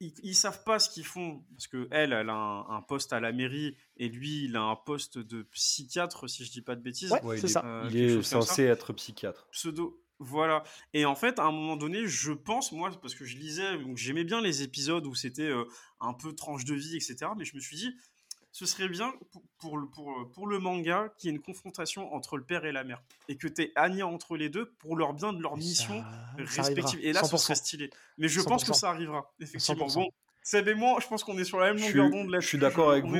[0.00, 3.12] ils, ils savent pas ce qu'ils font parce que elle, elle a un, un poste
[3.12, 6.74] à la mairie et lui, il a un poste de psychiatre, si je dis pas
[6.76, 7.12] de bêtises.
[7.12, 7.64] Ouais, Ouais, c'est il est- ça.
[7.64, 9.46] Euh, Il est censé être psychiatre.
[9.52, 10.02] Pseudo.
[10.22, 10.62] Voilà.
[10.92, 13.96] Et en fait, à un moment donné, je pense, moi, parce que je lisais, donc
[13.96, 15.64] j'aimais bien les épisodes où c'était euh,
[16.00, 17.16] un peu tranche de vie, etc.
[17.38, 17.90] Mais je me suis dit,
[18.52, 22.12] ce serait bien pour, pour, le- pour, pour le manga qu'il y ait une confrontation
[22.14, 23.02] entre le père et la mère.
[23.28, 26.02] Et que tu Anya entre les deux pour leur bien de leur mission
[26.48, 26.98] ça respective.
[27.02, 27.38] Et là, ce 100%.
[27.38, 27.90] serait stylé.
[28.18, 28.74] Mais je pense que 100%.
[28.74, 29.86] ça arrivera, effectivement.
[29.86, 29.94] 100%.
[29.94, 30.08] Bon,
[30.50, 32.40] Seb et moi, je pense qu'on est sur la même longueur d'onde là.
[32.40, 33.18] je suis d'accord avec vous.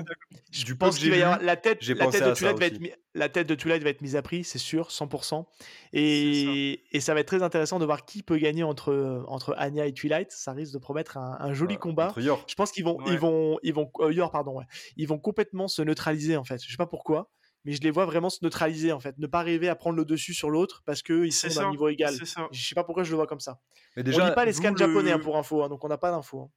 [0.51, 2.33] Je pense que qu'il j'ai va y avoir vu, la tête, la tête de à
[2.35, 2.81] Twilight va être
[3.15, 3.55] la tête de
[3.85, 5.45] va être mise à prix, c'est sûr, 100%.
[5.93, 9.87] Et, et ça va être très intéressant de voir qui peut gagner entre entre Anya
[9.87, 10.33] et Twilight.
[10.33, 12.09] Ça risque de promettre un, un joli Ouais, combat.
[12.09, 12.45] entre Yor.
[12.49, 13.05] Je pense qu'ils vont, Ouais.
[13.13, 14.65] ils vont, ils vont, euh, Yor, pardon, ouais.
[14.97, 16.61] ils vont complètement se neutraliser en fait.
[16.65, 17.31] Je sais pas pourquoi,
[17.65, 20.05] mais je les vois vraiment se neutraliser en fait, ne pas arriver à prendre le
[20.05, 22.15] dessus sur l'autre parce que ils C'est sont d'un ça, niveau égal.
[22.51, 23.61] Je sais pas pourquoi je le vois comme ça.
[23.97, 25.99] Mais on lit pas les scans le- japonais hein, pour info, hein, donc on n'a
[25.99, 26.41] pas d'infos.
[26.43, 26.51] hein.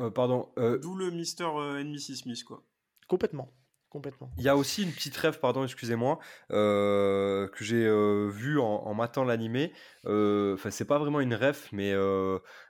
[0.00, 2.16] Euh, pardon, euh, D'où le Mister euh, and Mrs.
[2.22, 2.62] Smith, quoi.
[3.08, 3.52] Complètement,
[3.88, 4.30] complètement.
[4.38, 6.18] Il y a aussi une petite rêve, pardon, excusez-moi,
[6.52, 9.72] euh, que j'ai euh, vu en, en matant l'animé.
[10.06, 11.92] Euh, Enfin, c'est pas vraiment une rêve, mais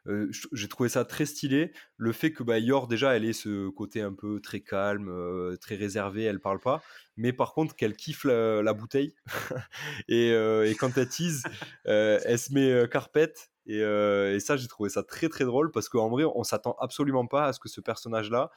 [0.06, 1.72] euh, j'ai trouvé ça très stylé.
[1.96, 5.56] Le fait que bah, Yor, déjà, elle ait ce côté un peu très calme, euh,
[5.56, 6.82] très réservé, elle parle pas.
[7.16, 9.14] Mais par contre, qu'elle kiffe la, la bouteille.
[10.08, 11.42] et, euh, et quand elle tease,
[11.84, 13.50] elle se met carpette.
[13.66, 17.26] Et, et ça, j'ai trouvé ça très très drôle parce qu'en vrai, on s'attend absolument
[17.26, 18.50] pas à ce que ce personnage-là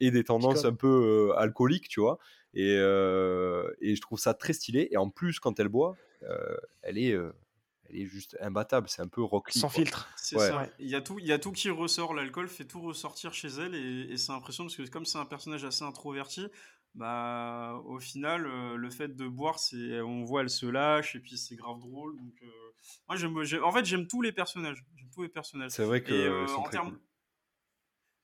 [0.00, 2.18] ait des tendances un peu alcooliques, tu vois.
[2.54, 4.88] Et, et je trouve ça très stylé.
[4.92, 5.96] Et en plus, quand elle boit,
[6.82, 7.16] elle, est,
[7.92, 8.88] elle est juste imbattable.
[8.88, 9.70] C'est un peu Rock Sans quoi.
[9.70, 10.10] filtre.
[10.16, 10.48] C'est Ouais.
[10.48, 10.68] ça.
[10.78, 12.14] Il y, a tout, il y a tout qui ressort.
[12.14, 15.24] L'alcool fait tout ressortir chez elle et, et c'est impressionnant parce que comme c'est un
[15.26, 16.46] personnage assez introverti,
[16.94, 21.20] bah au final euh, le fait de boire, c'est on voit elle se lâche et
[21.20, 22.16] puis c'est grave drôle.
[22.18, 22.46] Donc euh,
[23.08, 24.84] moi j'aime, j'aime- en fait j'aime tous les personnages.
[24.96, 25.70] J'aime tous les personnages.
[25.70, 27.00] C'est vrai que Et, euh, en termes- cool.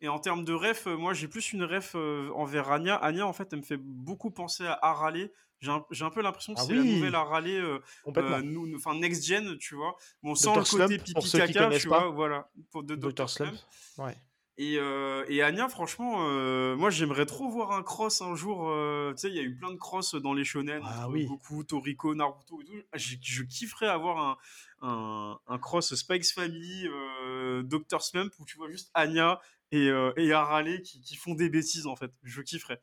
[0.00, 2.94] Et en termes de ref, euh, moi j'ai plus une ref envers Anya.
[2.96, 5.30] Anya en fait elle me fait beaucoup penser à Harale.
[5.60, 6.94] J'ai un, un peu l'impression que Ah c'est la oui.
[6.94, 7.48] nouvelle Harale.
[7.48, 8.36] euh, Complètement.
[8.36, 9.96] euh, nous, enfin next gen, tu vois.
[10.22, 10.58] Bon, sans Dr.
[10.60, 12.00] le côté Slump, pour pipi ceux caca, tu pas.
[12.00, 13.28] vois, voilà, pour de Dr.
[13.28, 13.54] Slump.
[13.98, 14.16] Ouais.
[14.60, 18.68] Et, euh, et Anya, franchement, euh, moi j'aimerais trop voir un cross un jour.
[18.68, 21.26] euh, tu sais, il y a eu plein de cross dans les shonen, Ah oui.
[21.26, 22.72] Goku, Toriko, Naruto et tout.
[22.92, 24.36] Ah, Je kifferais avoir un,
[24.82, 28.02] un, un cross Spikes Family, euh, Dr.
[28.02, 29.40] Slump, où tu vois juste Anya
[29.70, 32.10] et, euh, et Harale qui, qui font des bêtises en fait.
[32.24, 32.80] Je kifferais.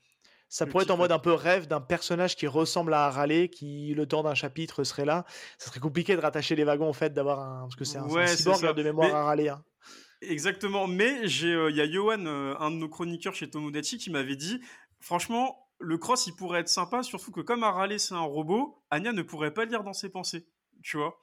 [0.47, 3.93] Ça pourrait être en mode un peu rêve d'un personnage qui ressemble à Harale, qui
[3.95, 5.25] le temps d'un chapitre serait là.
[5.57, 7.61] Ça serait compliqué de rattacher les wagons au fait d'avoir un.
[7.63, 9.63] Parce que c'est un, Ouais, cyborg de mémoire Mais- hein.
[10.21, 13.97] Exactement, mais j'ai, euh, il y a Johan, euh, un de nos chroniqueurs chez Tomodachi,
[13.97, 14.59] qui m'avait dit,
[14.99, 19.11] franchement, le cross, il pourrait être sympa, surtout que comme Harale, c'est un robot, Anya
[19.11, 20.47] ne pourrait pas lire dans ses pensées,
[20.83, 21.19] tu vois?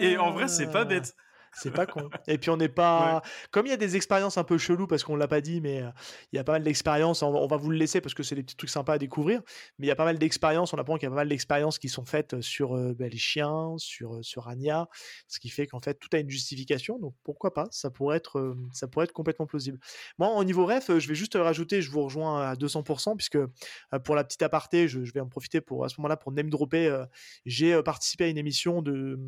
[0.00, 0.84] Et en vrai, c'est pas Ah.
[0.84, 1.14] bête.
[1.58, 2.10] C'est pas con.
[2.26, 3.22] Et puis on n'est pas.
[3.50, 5.82] Comme il y a des expériences un peu cheloues, parce qu'on l'a pas dit, mais
[5.82, 5.88] euh,
[6.32, 7.22] il y a pas mal d'expériences.
[7.22, 9.40] On, va- vous le laisser parce que c'est des petits trucs sympas à découvrir.
[9.78, 10.74] Mais il y a pas mal d'expériences.
[10.74, 13.16] On apprend qu'il y a pas mal d'expériences qui sont faites sur euh, bah, les
[13.16, 14.88] chiens, sur, euh, sur Anya.
[15.28, 16.98] Ce qui fait qu'en fait, tout a une justification.
[16.98, 19.78] Donc pourquoi pas Ça pourrait être, euh, ça pourrait être complètement plausible.
[20.18, 23.36] Moi, au niveau ref, euh, je vais juste rajouter, je vous rejoins à 200%, puisque
[23.36, 23.48] euh,
[24.04, 26.50] pour la petite aparté, je, je vais en profiter pour, à ce moment-là pour name
[26.50, 26.86] dropper.
[26.88, 27.06] euh,
[27.46, 29.18] J'ai euh, participé à une émission de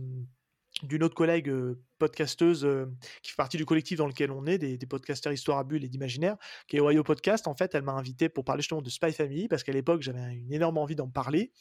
[0.83, 2.87] d'une autre collègue euh, podcasteuse euh,
[3.23, 5.85] qui fait partie du collectif dans lequel on est, des, des podcasteurs Histoire à Bulle
[5.85, 7.47] et d'Imaginaire, qui est Ohio Podcast.
[7.47, 10.35] En fait, elle m'a invité pour parler justement de Spy Family, parce qu'à l'époque, j'avais
[10.35, 11.53] une énorme envie d'en parler.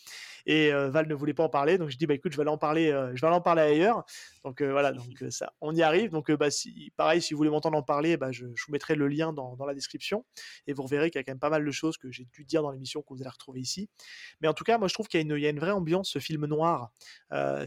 [0.46, 2.42] Et euh, Val ne voulait pas en parler, donc je dis, bah écoute, je vais
[2.42, 4.06] aller en parler, euh, je vais aller parler ailleurs.
[4.46, 6.12] Donc voilà, donc ça, on y arrive.
[6.12, 9.10] Donc bah, si, pareil, si vous voulez m'entendre en parler, bah, je, vous mettrai le
[9.10, 10.26] lien dans, dans la description.
[10.66, 12.46] Et vous reverrez qu'il y a quand même pas mal de choses que j'ai dû
[12.46, 13.90] dire dans l'émission que vous allez retrouver ici.
[14.40, 16.20] Mais en tout cas, moi, je trouve qu'il y, y a une vraie ambiance, ce
[16.20, 16.92] film noir,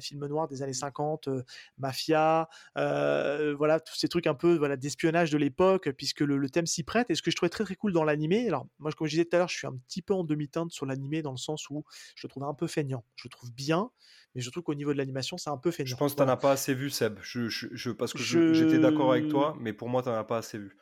[0.01, 1.43] film noir des années 50, euh,
[1.79, 6.67] mafia, voilà, tous ces trucs un peu voilà, d'espionnage de l'époque, puisque le, le thème
[6.67, 7.11] s'y prête.
[7.11, 9.25] Et ce que je trouvais très très cool dans l'animé, alors moi, comme je disais
[9.25, 11.69] tout à l'heure, je suis un petit peu en demi-teinte sur l'animé dans le sens
[11.71, 11.85] où
[12.15, 13.05] je le trouve un peu feignant.
[13.17, 13.91] Je le trouve bien,
[14.35, 15.91] mais je trouve qu'au niveau de l'animation, c'est un peu feignant.
[15.91, 17.19] Je pense que tu n'en as pas assez vu, Seb.
[17.23, 20.15] Je, je- je- parce que Je- j'étais d'accord avec toi, mais pour moi, tu n'en
[20.15, 20.77] as pas assez vu.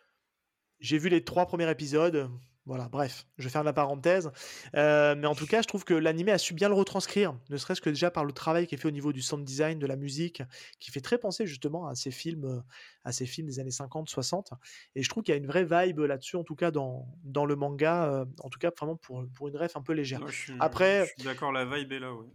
[0.80, 2.30] J'ai vu les trois premiers épisodes.
[2.68, 4.30] Voilà, bref, je ferme la parenthèse.
[4.76, 7.56] Euh, mais en tout cas, je trouve que l'animé a su bien le retranscrire, ne
[7.56, 9.86] serait-ce que déjà par le travail qui est fait au niveau du sound design, de
[9.86, 10.42] la musique,
[10.78, 12.60] qui fait très penser justement à ces films, euh,
[13.04, 14.50] à ces films des années 50, 60.
[14.94, 17.46] Et je trouve qu'il y a une vraie vibe là-dessus, en tout cas dans, dans
[17.46, 20.20] le manga, euh, en tout cas vraiment pour, pour une ref un peu légère.
[20.60, 22.26] Après, je suis d'accord, la vibe est là, oui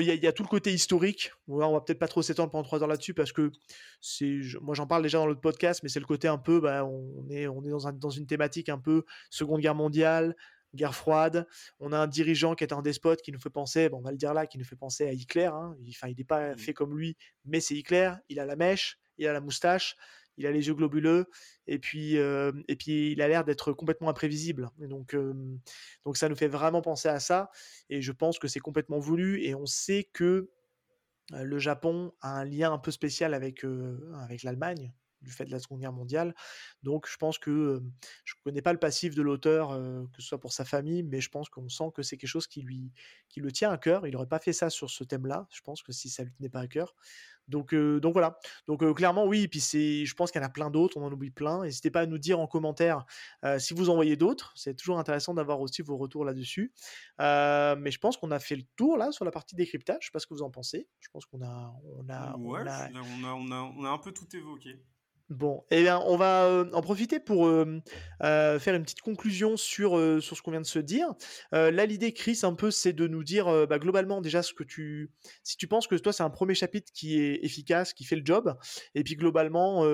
[0.00, 1.32] il y, a tout le côté historique.
[1.48, 3.52] on va peut-être pas trop s'étendre pendant trois heures là-dessus parce que
[4.00, 6.84] c'est, moi j'en parle déjà dans l'autre podcast, mais c'est le côté un peu, bah,
[6.84, 10.36] on est, on est dans, dans une thématique un peu Seconde Guerre mondiale,
[10.74, 11.46] guerre froide.
[11.80, 14.10] On a un dirigeant qui est un despote qui nous fait penser, bon, on va
[14.10, 15.46] le dire là, qui nous fait penser à Hitler.
[15.46, 15.76] Hein.
[15.88, 16.58] Enfin, il n'est pas mmh.
[16.58, 18.12] fait comme lui, mais c'est Hitler.
[18.28, 19.96] Il a la mèche, il a la moustache
[20.36, 21.26] il a les yeux globuleux
[21.66, 24.70] et puis euh, et puis il a l'air d'être complètement imprévisible.
[24.78, 25.34] donc euh,
[26.04, 27.50] donc ça nous fait vraiment penser à ça
[27.90, 30.50] et je pense que c'est complètement voulu et on sait que
[31.32, 33.64] euh, le Japon a un lien un peu spécial avec
[34.22, 34.92] avec l'Allemagne
[35.24, 36.34] du fait de la Seconde Guerre mondiale.
[36.82, 37.82] Donc je pense que
[38.24, 39.70] je ne connais pas le passif de l'auteur,
[40.12, 42.46] que ce soit pour sa famille, mais je pense qu'on sent que c'est quelque chose
[42.46, 42.92] qui lui
[43.28, 44.06] qui le tient à cœur.
[44.06, 45.48] Il n'aurait pas fait ça sur ce thème-là.
[45.50, 46.94] Je pense que si ça lui tenait pas à cœur.
[47.48, 48.38] Donc, donc voilà.
[48.68, 49.42] Donc clairement oui.
[49.42, 50.96] Et puis c'est, je pense qu'il y en a plein d'autres.
[50.96, 51.62] On en oublie plein.
[51.62, 53.04] N'hésitez pas à nous dire en commentaire
[53.58, 54.52] si vous en voyez d'autres.
[54.54, 56.72] C'est toujours intéressant d'avoir aussi vos retours là-dessus.
[57.18, 59.98] mais je pense qu'on a fait le tour là sur la partie décryptage.
[60.00, 60.88] Je sais pas ce que vous en pensez.
[61.00, 62.88] Je pense qu'on a, on a, on, a...
[62.94, 64.78] On, a, on a un peu tout évoqué.
[65.30, 67.46] Bon, eh bien, on va en profiter pour
[68.20, 69.92] faire une petite conclusion sur,
[70.22, 71.08] sur ce qu'on vient de se dire.
[71.52, 75.10] là, l'idée, Chris, un peu, c'est de nous dire bah, globalement déjà ce que tu.
[75.42, 78.24] Si tu penses que toi, c'est un premier chapitre qui est efficace, qui fait le
[78.24, 78.54] job,
[78.94, 79.86] et puis globalement,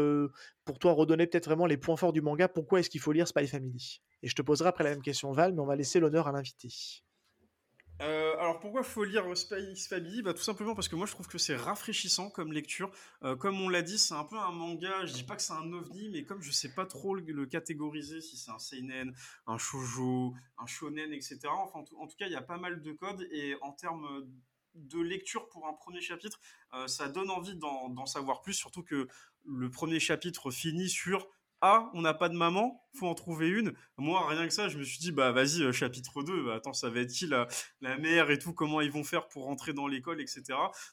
[0.64, 3.28] pour toi, redonner peut-être vraiment les points forts du manga, pourquoi est-ce qu'il faut lire
[3.28, 4.02] Spy Family?
[4.22, 6.32] Et je te poserai après la même question, Val, mais on va laisser l'honneur à
[6.32, 6.68] l'invité.
[8.00, 10.22] Euh, alors pourquoi faut lire Space Family?
[10.22, 12.90] Bah, Tout simplement parce que moi je trouve que c'est rafraîchissant comme lecture.
[13.22, 15.52] Euh, comme on l'a dit, c'est un peu un manga, je dis pas que c'est
[15.52, 19.14] un ovni, mais comme je sais pas trop le, catégoriser, si c'est un seinen,
[19.46, 21.40] un shoujo, un shonen, etc.
[21.48, 24.26] Enfin, en tout, cas, il y a pas mal de codes et en termes
[24.74, 26.40] de lecture pour un premier chapitre,
[26.74, 29.08] euh, ça donne envie d'en savoir plus, surtout que
[29.44, 31.28] le premier chapitre finit sur
[31.62, 33.74] ah, on n'a pas de maman, faut en trouver une.
[33.98, 36.72] Moi, rien que ça, je me suis dit, bah vas-y, euh, chapitre 2, bah, attends,
[36.72, 37.48] ça va être qui la,
[37.80, 40.42] la mère et tout, comment ils vont faire pour rentrer dans l'école, etc.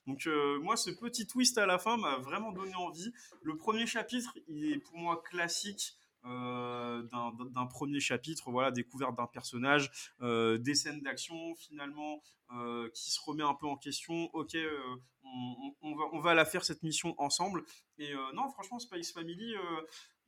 [0.06, 3.14] Donc euh, moi, ce petit twist à la fin m'a vraiment donné envie.
[3.44, 5.98] Le premier chapitre, il est pour moi classique.
[6.28, 9.92] Euh, d'un premier chapitre, voilà, découverte d'un personnage,
[10.22, 12.22] des scènes d'action finalement
[12.94, 14.30] qui se remet un peu en question.
[14.34, 14.58] Ok,
[15.24, 17.64] on, va, on va la faire cette mission ensemble.
[17.98, 19.56] Et non, franchement, Spice Family,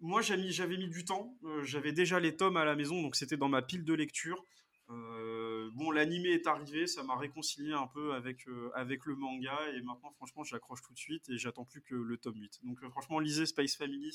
[0.01, 1.35] moi, j'avais mis, du temps.
[1.43, 4.43] Euh, j'avais déjà les tomes à la maison, donc c'était dans ma pile de lecture.
[4.89, 9.57] Euh, bon, l'animé est arrivé, ça m'a réconcilié un peu avec, euh, avec le manga,
[9.75, 12.61] et maintenant, franchement, j'accroche tout de suite et j'attends plus que le tome 8.
[12.63, 14.11] Donc, franchement, lisez Space Family,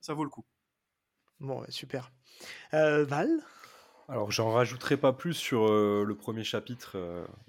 [0.00, 0.44] ça vaut le coup.
[1.40, 2.10] Bon, super.
[2.72, 3.28] Val?
[4.08, 6.96] Alors, j'en rajouterai pas plus sur le premier chapitre,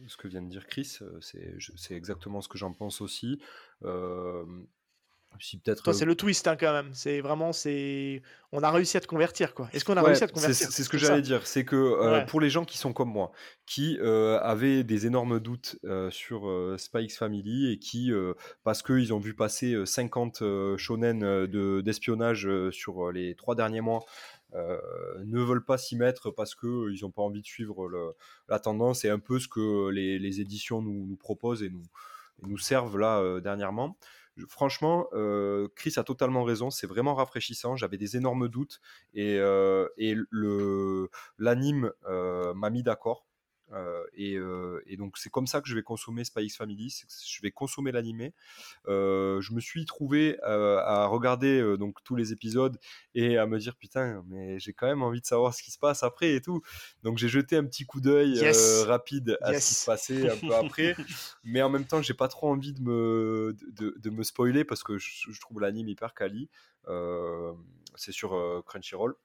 [0.08, 1.00] ce que vient de dire Chris.
[1.22, 3.40] c'est exactement ce que j'en pense aussi
[5.38, 5.84] peut-être.
[5.84, 6.90] Toi, c'est le twist hein, quand même.
[6.94, 9.70] C'est vraiment, c'est, on a réussi à te convertir quoi.
[9.74, 10.72] Est-ce qu'on a réussi à te convertir?
[10.72, 11.46] C'est ce que j'allais dire.
[11.46, 13.32] C'est que euh, pour les gens qui sont comme moi,
[13.66, 16.50] qui euh, avaient des énormes doutes euh, sur
[16.96, 18.12] X Family et qui,
[18.64, 20.44] parce qu'ils ont vu passer 50
[20.78, 24.06] shonen de d'espionnage sur les trois derniers mois.
[24.54, 28.14] ne veulent pas s'y mettre parce qu'ils ils n'ont pas envie de suivre le,
[28.48, 31.84] la tendance et un peu ce que les, les éditions nous, nous, proposent et nous,
[32.44, 33.98] nous servent là dernièrement
[34.48, 36.70] franchement, euh, Chris a totalement raison.
[36.70, 37.76] C'est vraiment rafraîchissant.
[37.76, 38.82] J'avais des énormes doutes
[39.14, 43.27] et, euh, et le l'anime euh, m'a mis d'accord.
[43.73, 47.41] Euh, euh, et, donc c'est comme ça que je vais consommer Spy X Family, je
[47.41, 48.34] vais consommer l'animé.
[48.88, 52.77] Euh, je me suis trouvé à regarder donc tous les épisodes
[53.15, 55.80] et à me dire putain mais j'ai quand même envie de savoir ce qui se
[55.80, 56.61] passe après et tout.
[57.03, 58.39] Donc j'ai jeté un petit coup d'œil
[58.85, 60.95] rapide à ce qui se passait un peu après,
[61.44, 64.98] mais en même temps j'ai pas trop envie de me de, me spoiler parce que
[64.98, 66.49] je, je trouve l'anime hyper quali.
[67.95, 69.15] c'est sur Crunchyroll.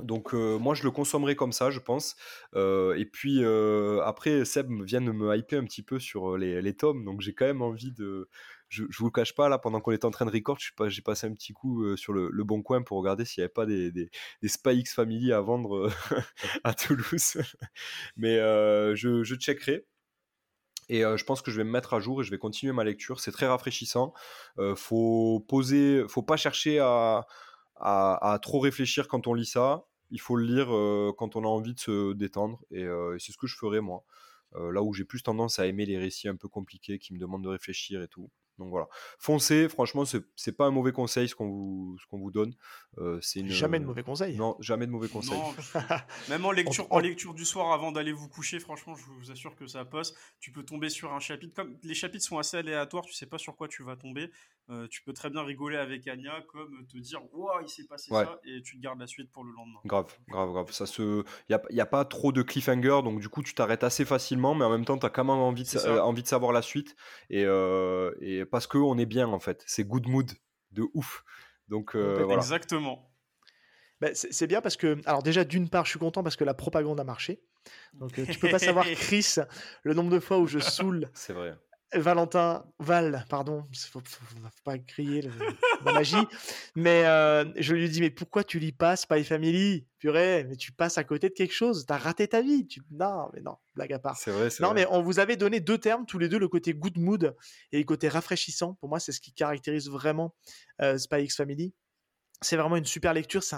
[0.00, 2.16] Donc euh, moi je le consommerai comme ça je pense.
[2.54, 6.74] Euh, et puis euh, après Seb vient de me hyper un petit peu sur les,
[6.74, 8.28] tomes donc j'ai quand même envie de...
[8.68, 11.02] Je, je vous le cache pas là pendant qu'on est en train de record j'ai
[11.02, 13.92] passé un petit coup sur le, bon coin pour regarder s'il n'y avait pas des,
[13.92, 14.10] des,
[14.42, 15.88] des Family à vendre
[16.64, 17.36] à Toulouse.
[18.16, 18.36] Mais
[18.96, 19.86] je, je checkerai.
[20.88, 22.84] Et je pense que je vais me mettre à jour et je vais continuer ma
[22.84, 23.20] lecture.
[23.20, 24.12] C'est très rafraîchissant.
[24.74, 27.26] faut poser, faut pas chercher à,
[27.76, 29.86] à, trop réfléchir quand on lit ça.
[30.10, 32.60] Il faut le lire euh, quand on a envie de se détendre.
[32.70, 34.04] Et, euh, c'est ce que je ferai moi.
[34.56, 37.18] Euh, là où j'ai plus tendance à aimer les récits un peu compliqués qui me
[37.18, 38.30] demandent de réfléchir et tout.
[38.58, 38.86] Donc voilà,
[39.18, 42.54] foncez, franchement, c'est pas un mauvais conseil ce qu'on vous, ce qu'on vous donne.
[42.98, 43.48] Euh, c'est une...
[43.48, 44.36] Jamais de mauvais conseil.
[44.36, 45.36] Non, jamais de mauvais conseil.
[46.28, 49.56] même en lecture, en lecture du soir avant d'aller vous coucher, franchement, je vous assure
[49.56, 50.14] que ça passe.
[50.38, 51.52] Tu peux tomber sur un chapitre.
[51.52, 54.30] Comme les chapitres sont assez aléatoires, tu sais pas sur quoi tu vas tomber.
[54.70, 58.10] Euh, tu peux très bien rigoler avec Anya, comme te dire, waouh, il s'est passé
[58.10, 59.80] ça, et tu te gardes la suite pour le lendemain.
[59.84, 60.72] Grave, grave, grave.
[60.72, 64.06] Ça se, il y a, pas trop de cliffhanger, donc du coup, tu t'arrêtes assez
[64.06, 66.52] facilement, mais en même temps, tu as quand même envie de, euh, envie de savoir
[66.52, 66.96] la suite,
[67.28, 67.42] et,
[68.20, 69.62] et parce que on est bien en fait.
[69.66, 70.30] C'est good mood
[70.72, 71.24] de ouf.
[71.68, 72.42] Donc euh, voilà.
[72.42, 73.10] Exactement.
[74.00, 76.54] Bah, c'est bien parce que, alors déjà d'une part, je suis content parce que la
[76.54, 77.40] propagande a marché.
[77.94, 79.36] Donc euh, tu peux pas savoir, Chris,
[79.82, 81.08] le nombre de fois où je saoule.
[81.14, 81.56] C'est vrai.
[81.94, 84.24] Valentin, Val, pardon, faut, faut,
[84.64, 85.22] pas crier
[85.84, 86.16] la magie,
[86.74, 89.86] mais euh, je lui dis mais pourquoi tu lis pas Spy Family?
[89.98, 92.66] Purée, mais tu passes à côté de quelque chose, t'as raté ta vie.
[92.66, 92.82] Tu...
[92.90, 94.16] Non, mais non, blague à part.
[94.18, 96.74] C'est vrai, Non, mais on vous avait donné deux termes tous les deux, le côté
[96.74, 97.34] good mood
[97.72, 98.74] et le côté rafraîchissant.
[98.74, 100.34] Pour moi, c'est ce qui caractérise vraiment
[100.82, 101.72] euh, Spy X Family
[102.44, 103.42] c'est vraiment une super lecture.
[103.42, 103.56] C'est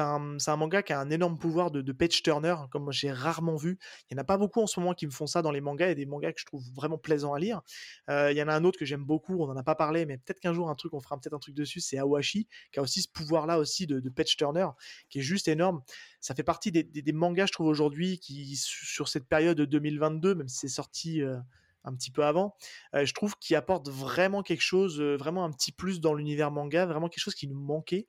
[0.00, 3.78] un, manga qui a un énorme pouvoir de, de page turner, comme j'ai rarement vu.
[4.10, 5.60] Il n'y en a pas beaucoup en ce moment qui me font ça dans les
[5.60, 5.88] mangas.
[5.88, 7.62] A des mangas que je trouve vraiment plaisants à lire.
[8.10, 10.06] Euh, il y en a un autre que j'aime beaucoup, on n'en a pas parlé,
[10.06, 11.80] mais peut-être qu'un jour, un truc, on fera peut-être un truc dessus.
[11.80, 14.68] C'est Awashi, qui a aussi ce pouvoir-là aussi de, de page turner,
[15.08, 15.82] qui est juste énorme.
[16.20, 20.34] Ça fait partie des, des, mangas, je trouve, aujourd'hui, qui, sur cette période de 2022,
[20.34, 21.22] même si c'est sorti.
[21.22, 21.36] Euh,
[21.84, 22.56] un petit peu avant,
[22.94, 27.08] je trouve qu'il apporte vraiment quelque chose, vraiment un petit plus dans l'univers manga, vraiment
[27.08, 28.06] quelque chose qui nous manquait.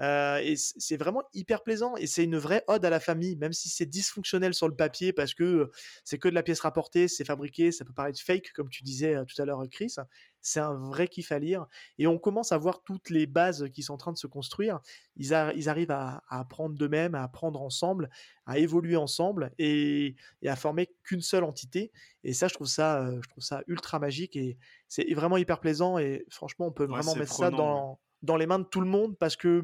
[0.00, 3.68] et c'est vraiment hyper plaisant et c'est une vraie ode à la famille, même si
[3.68, 5.70] c'est dysfonctionnel sur le papier parce que
[6.04, 9.16] c'est que de la pièce rapportée, c'est fabriqué, ça peut paraître fake comme tu disais
[9.26, 9.94] tout à l'heure Chris.
[10.46, 11.66] C'est un vrai kiff à lire
[11.98, 14.80] et on commence à voir toutes les bases qui sont en train de se construire.
[15.16, 18.10] Ils, ils arrivent à, apprendre d'eux-mêmes, à apprendre ensemble,
[18.46, 20.16] à évoluer ensemble et,
[20.46, 21.92] à former qu'une seule entité.
[22.22, 24.58] Et ça, je trouve ça, je trouve ça ultra magique et
[24.88, 28.58] c'est vraiment hyper plaisant et franchement, on peut vraiment mettre ça dans dans les mains
[28.58, 29.62] de tout le monde parce que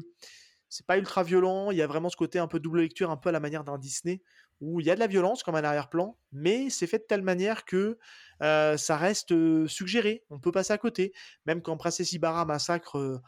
[0.69, 1.71] c'est pas ultra violent.
[1.71, 3.63] Il y a vraiment ce côté un peu double lecture, un peu à la manière
[3.63, 4.21] d'un Disney,
[4.61, 7.23] où il y a de la violence comme un arrière-plan, mais c'est fait de telle
[7.23, 7.97] manière que
[8.39, 9.33] ça reste
[9.67, 10.23] suggéré.
[10.29, 11.13] On peut passer à côté.
[11.45, 13.21] Même quand Princess Ibarra massacre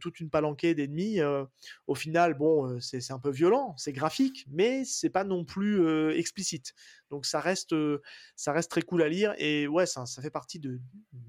[0.00, 1.20] toute une palanquée d'ennemis.
[1.86, 6.74] Au final, bon, c'est un peu violent, c'est graphique, mais c'est pas non plus explicite.
[7.10, 7.74] Donc ça reste,
[8.36, 10.78] ça reste très cool à lire et ouais, ça, ça fait partie de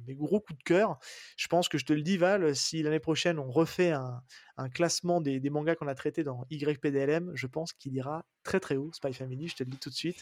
[0.06, 1.00] mes gros coups de cœur.
[1.38, 4.22] Je pense que je te le dis Val, si l'année prochaine on refait un,
[4.62, 8.60] un classement des, des mangas qu'on a traités dans YPDLM, je pense qu'il ira très
[8.60, 8.92] très haut.
[8.94, 10.18] Spy Family, je te le dis tout de suite.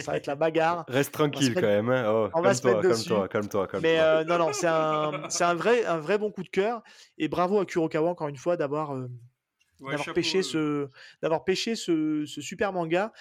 [0.00, 0.84] ça va être la bagarre.
[0.88, 1.90] Reste tranquille quand même.
[1.90, 2.04] Hein.
[2.08, 3.08] Oh, on va se mettre dessus.
[3.30, 3.80] Calme-toi, calme-toi.
[3.80, 6.82] Mais non, non, c'est un, un, vrai, un vrai bon coup de cœur.
[7.18, 9.08] Et bravo à Kurokawa encore une fois d'avoir euh,
[10.14, 10.88] pêché, ce,
[11.22, 13.12] d'avoir pêché ce, super manga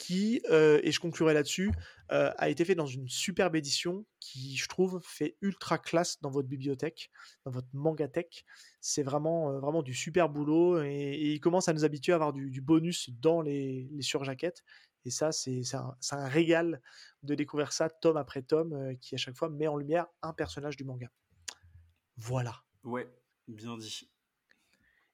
[0.00, 1.70] qui, euh, et je conclurai là-dessus,
[2.10, 6.30] euh, a été fait dans une superbe édition qui, je trouve, fait ultra classe dans
[6.30, 7.10] votre bibliothèque,
[7.44, 8.46] dans votre mangatech.
[8.80, 12.60] C'est vraiment, vraiment du super boulot et, il commence à nous habituer à avoir du,
[12.62, 14.64] bonus dans les, les surjaquettes.
[15.04, 16.80] Et ça, c'est un, un, régal
[17.22, 20.76] de découvrir ça tome après tome, qui à chaque fois met en lumière un personnage
[20.76, 21.10] du manga.
[22.16, 22.62] Voilà.
[22.84, 23.08] Ouais,
[23.50, 24.08] Bien dit.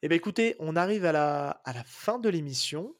[0.03, 2.95] Eh bien, écoutez, on arrive à la, à la fin de l'émission.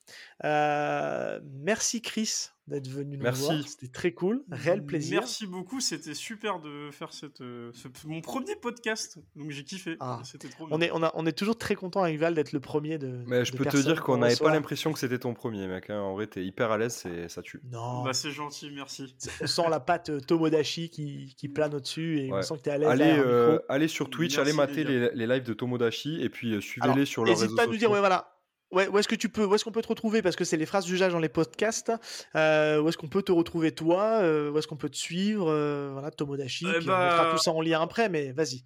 [0.45, 3.43] Euh, merci Chris d'être venu nous Merci.
[3.43, 3.69] voir.
[3.69, 5.21] C'était très cool, réel plaisir.
[5.21, 7.73] Merci beaucoup, c'était super de faire cette, euh,
[8.05, 9.97] mon premier podcast, donc j'ai kiffé.
[10.01, 10.21] Ah.
[10.25, 10.77] C'était trop bien.
[10.77, 13.23] On est, on, a, on est toujours très content avec Val d'être le premier de.
[13.27, 15.91] Mais je peux te dire qu'on n'avait pas l'impression que c'était ton premier, mec.
[15.91, 16.01] Hein.
[16.01, 17.61] En vrai, t'es hyper à l'aise, et ça tue.
[17.71, 18.03] Non.
[18.03, 19.15] Bah, c'est gentil, merci.
[19.41, 22.71] On sent la patte euh, Tomodachi qui, qui plane au-dessus et on sent que t'es
[22.71, 22.89] à l'aise.
[22.89, 27.05] Allez, euh, allez sur Twitch, allez mater les, les, lives de Tomodachi et puis suivez-les
[27.05, 28.36] sur leur réseaux N'hésite pas à nous dire, ouais, voilà
[28.77, 30.21] Ouais, où est-ce que tu peux, où est-ce qu'on peut te retrouver?
[30.21, 31.91] Parce que c'est les phrases d'usage dans les podcasts.
[32.35, 34.19] Euh, où est-ce qu'on peut te retrouver toi?
[34.21, 35.51] Euh, Où est-ce qu'on peut te suivre?
[35.51, 36.67] Euh, Voilà, Tomodachi.
[36.69, 38.65] Eh puis on mettra bah tout ça en lien après, mais vas-y.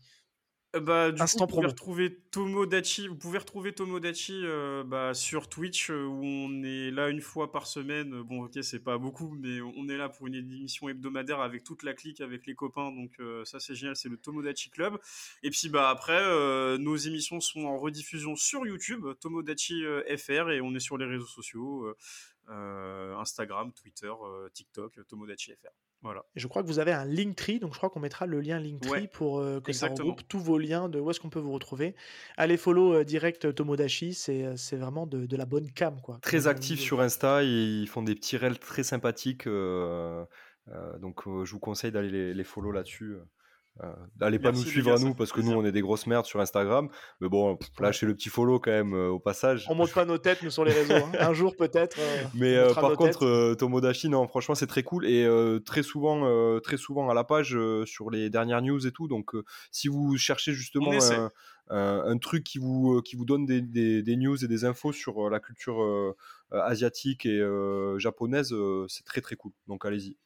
[0.76, 5.14] Euh, bah, du Instant coup, vous pouvez retrouver Tomodachi, vous pouvez retrouver Tomodachi euh, bah,
[5.14, 8.22] sur Twitch euh, où on est là une fois par semaine.
[8.22, 11.82] Bon, ok, c'est pas beaucoup, mais on est là pour une émission hebdomadaire avec toute
[11.82, 12.92] la clique, avec les copains.
[12.92, 14.98] Donc ça, c'est génial, c'est le Tomodachi Club.
[15.42, 16.20] Et puis bah après,
[16.78, 19.84] nos émissions sont en rediffusion sur YouTube, Tomodachi
[20.16, 21.94] FR, et on est sur les réseaux sociaux,
[22.48, 24.12] Instagram, Twitter,
[24.52, 25.89] TikTok, Tomodachi FR.
[26.02, 26.24] Voilà.
[26.34, 29.08] je crois que vous avez un Linktree, donc je crois qu'on mettra le lien Linktree
[29.08, 31.94] pour euh, que ça regroupe tous vos liens de où est-ce qu'on peut vous retrouver.
[32.36, 36.00] Allez follow euh, direct Tomodachi, c'est, euh, c'est vraiment de, la bonne cam.
[36.00, 36.18] Quoi.
[36.22, 41.92] Très actif sur Insta, ils font des petits reels très sympathiques, donc je vous conseille
[41.92, 43.16] d'aller les, les follow là-dessus.
[43.82, 43.86] Euh,
[44.20, 46.06] allez pas Merci, nous suivre gars, à nous parce que nous on est des grosses
[46.06, 46.88] merdes sur Instagram.
[47.20, 49.64] Mais bon, pff, lâchez le petit follow quand même euh, au passage.
[49.70, 50.94] On montre pas nos têtes, nous, sur les réseaux.
[50.94, 51.12] hein.
[51.18, 51.98] Un jour, peut-être.
[51.98, 55.26] euh, Mais euh, par contre, Tomodachi, non, franchement, c'est très cool et
[55.64, 57.56] très souvent, très souvent à la page
[57.86, 59.08] sur les dernières news et tout.
[59.08, 59.32] Donc,
[59.70, 61.30] si vous cherchez justement un,
[61.70, 64.92] un- un truc qui vous, qui vous donne des, des- des news et des infos
[64.92, 66.14] sur la culture
[66.50, 67.40] asiatique et
[67.98, 68.54] japonaise,
[68.88, 69.52] c'est très très cool.
[69.68, 70.16] Donc, allez-y.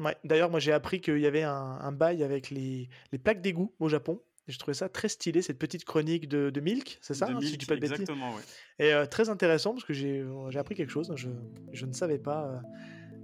[0.00, 0.16] Ouais.
[0.24, 3.72] D'ailleurs, moi, j'ai appris qu'il y avait un, un bail avec les, les plaques d'égout
[3.78, 4.20] au Japon.
[4.48, 7.40] Je trouvais ça très stylé, cette petite chronique de, de Milk, c'est ça De hein,
[7.40, 8.00] Si je Milk, dis pas de bêtises?
[8.00, 8.42] exactement, ouais.
[8.80, 11.12] Et euh, très intéressant parce que j'ai j'ai appris quelque chose.
[11.14, 11.28] Je,
[11.72, 12.58] je ne savais pas euh,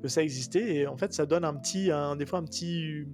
[0.02, 0.76] que ça existait.
[0.76, 3.06] Et en fait, ça donne un petit, un, des fois un petit,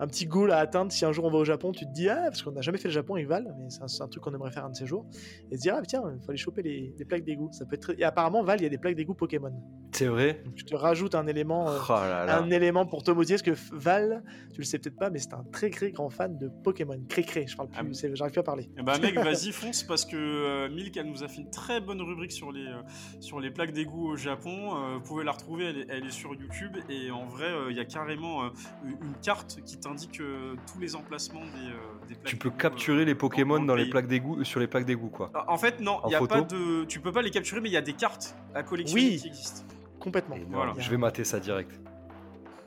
[0.00, 0.90] un petit goal à atteindre.
[0.92, 2.78] Si un jour on va au Japon, tu te dis, ah, parce qu'on n'a jamais
[2.78, 4.86] fait le Japon avec Val, mais c'est un, truc qu'on aimerait faire un de ces
[4.86, 5.06] jours.
[5.50, 7.48] Et se dire, ah, tiens, il faut aller choper les, les plaques d'égout.
[7.52, 9.52] Ça peut être très- Et apparemment, Val, il y a des plaques d'égout Pokémon.
[9.92, 11.68] C'est vrai Donc, je te rajoute un élément.
[11.68, 12.38] euh, Oh là là.
[12.40, 15.44] un élément pour Tomotier, parce que Val, tu le sais peut-être pas, mais c'est un
[15.52, 16.98] très très grand fan de Pokémon.
[17.08, 18.68] Cré-cré, je parle plus, Ah, c'est- j'arrive plus à parler.
[18.82, 22.02] Ben mec, vas-y fonce parce que euh, Milk elle nous a fait une très bonne
[22.02, 22.82] rubrique sur les euh,
[23.20, 24.74] sur les plaques d'égout au Japon.
[24.76, 27.70] Euh, vous pouvez la retrouver, elle est, elle est sur YouTube et en vrai euh,
[27.70, 28.48] il y a carrément euh,
[28.84, 32.24] une carte qui t'indique euh, tous les emplacements des, euh, des plaques.
[32.24, 35.30] Tu peux capturer euh, les Pokémon dans les plaques d'égout, sur les plaques d'égout, quoi.
[35.34, 37.30] Ah, En fait non, En il y a photo pas de, tu peux pas les
[37.30, 39.16] capturer mais il y a des cartes à collectionner Oui.
[39.18, 39.62] qui existent.
[40.00, 40.36] Complètement.
[40.50, 40.74] Voilà.
[40.78, 41.70] Je vais mater ça direct.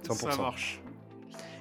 [0.08, 0.32] 100%.
[0.32, 0.82] Ça marche.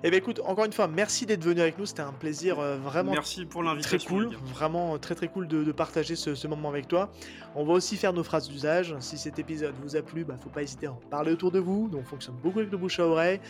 [0.05, 2.77] Et ben écoute, encore une fois, merci d'être venu avec nous, c'était un plaisir euh,
[2.77, 4.09] vraiment Merci pour très l'invitation.
[4.11, 4.39] cool, les gars.
[4.53, 7.11] vraiment euh, très très cool de, de partager ce, ce moment avec toi.
[7.55, 8.95] On va aussi faire nos phrases d'usage.
[9.01, 11.59] Si cet épisode vous a plu, bah, faut pas hésiter à en parler autour de
[11.59, 11.89] vous.
[11.89, 13.41] Donc on fonctionne beaucoup avec le bouche à oreille.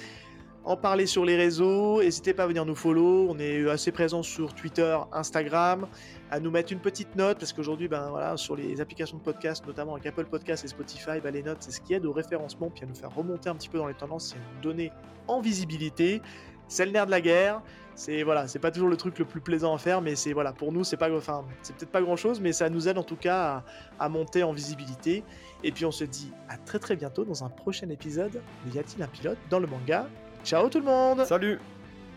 [0.66, 3.28] En parler sur les réseaux, n'hésitez pas à venir nous follow.
[3.30, 5.86] On est assez présent sur Twitter, Instagram,
[6.28, 9.64] à nous mettre une petite note parce qu'aujourd'hui, ben voilà, sur les applications de podcast,
[9.64, 12.68] notamment avec Apple Podcast et Spotify, ben, les notes c'est ce qui aide au référencement
[12.68, 14.90] puis à nous faire remonter un petit peu dans les tendances et à nous donner
[15.28, 16.20] en visibilité.
[16.66, 17.62] C'est le nerf de la guerre.
[17.94, 20.52] C'est voilà, c'est pas toujours le truc le plus plaisant à faire, mais c'est voilà,
[20.52, 23.04] pour nous c'est pas, enfin, c'est peut-être pas grand chose, mais ça nous aide en
[23.04, 23.62] tout cas
[24.00, 25.22] à, monter en visibilité.
[25.62, 28.80] Et puis on se dit à très très bientôt dans un prochain épisode de Y
[28.80, 30.08] a-t-il un pilote dans le manga?
[30.46, 31.58] Ciao tout le monde Salut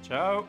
[0.07, 0.45] Ciao.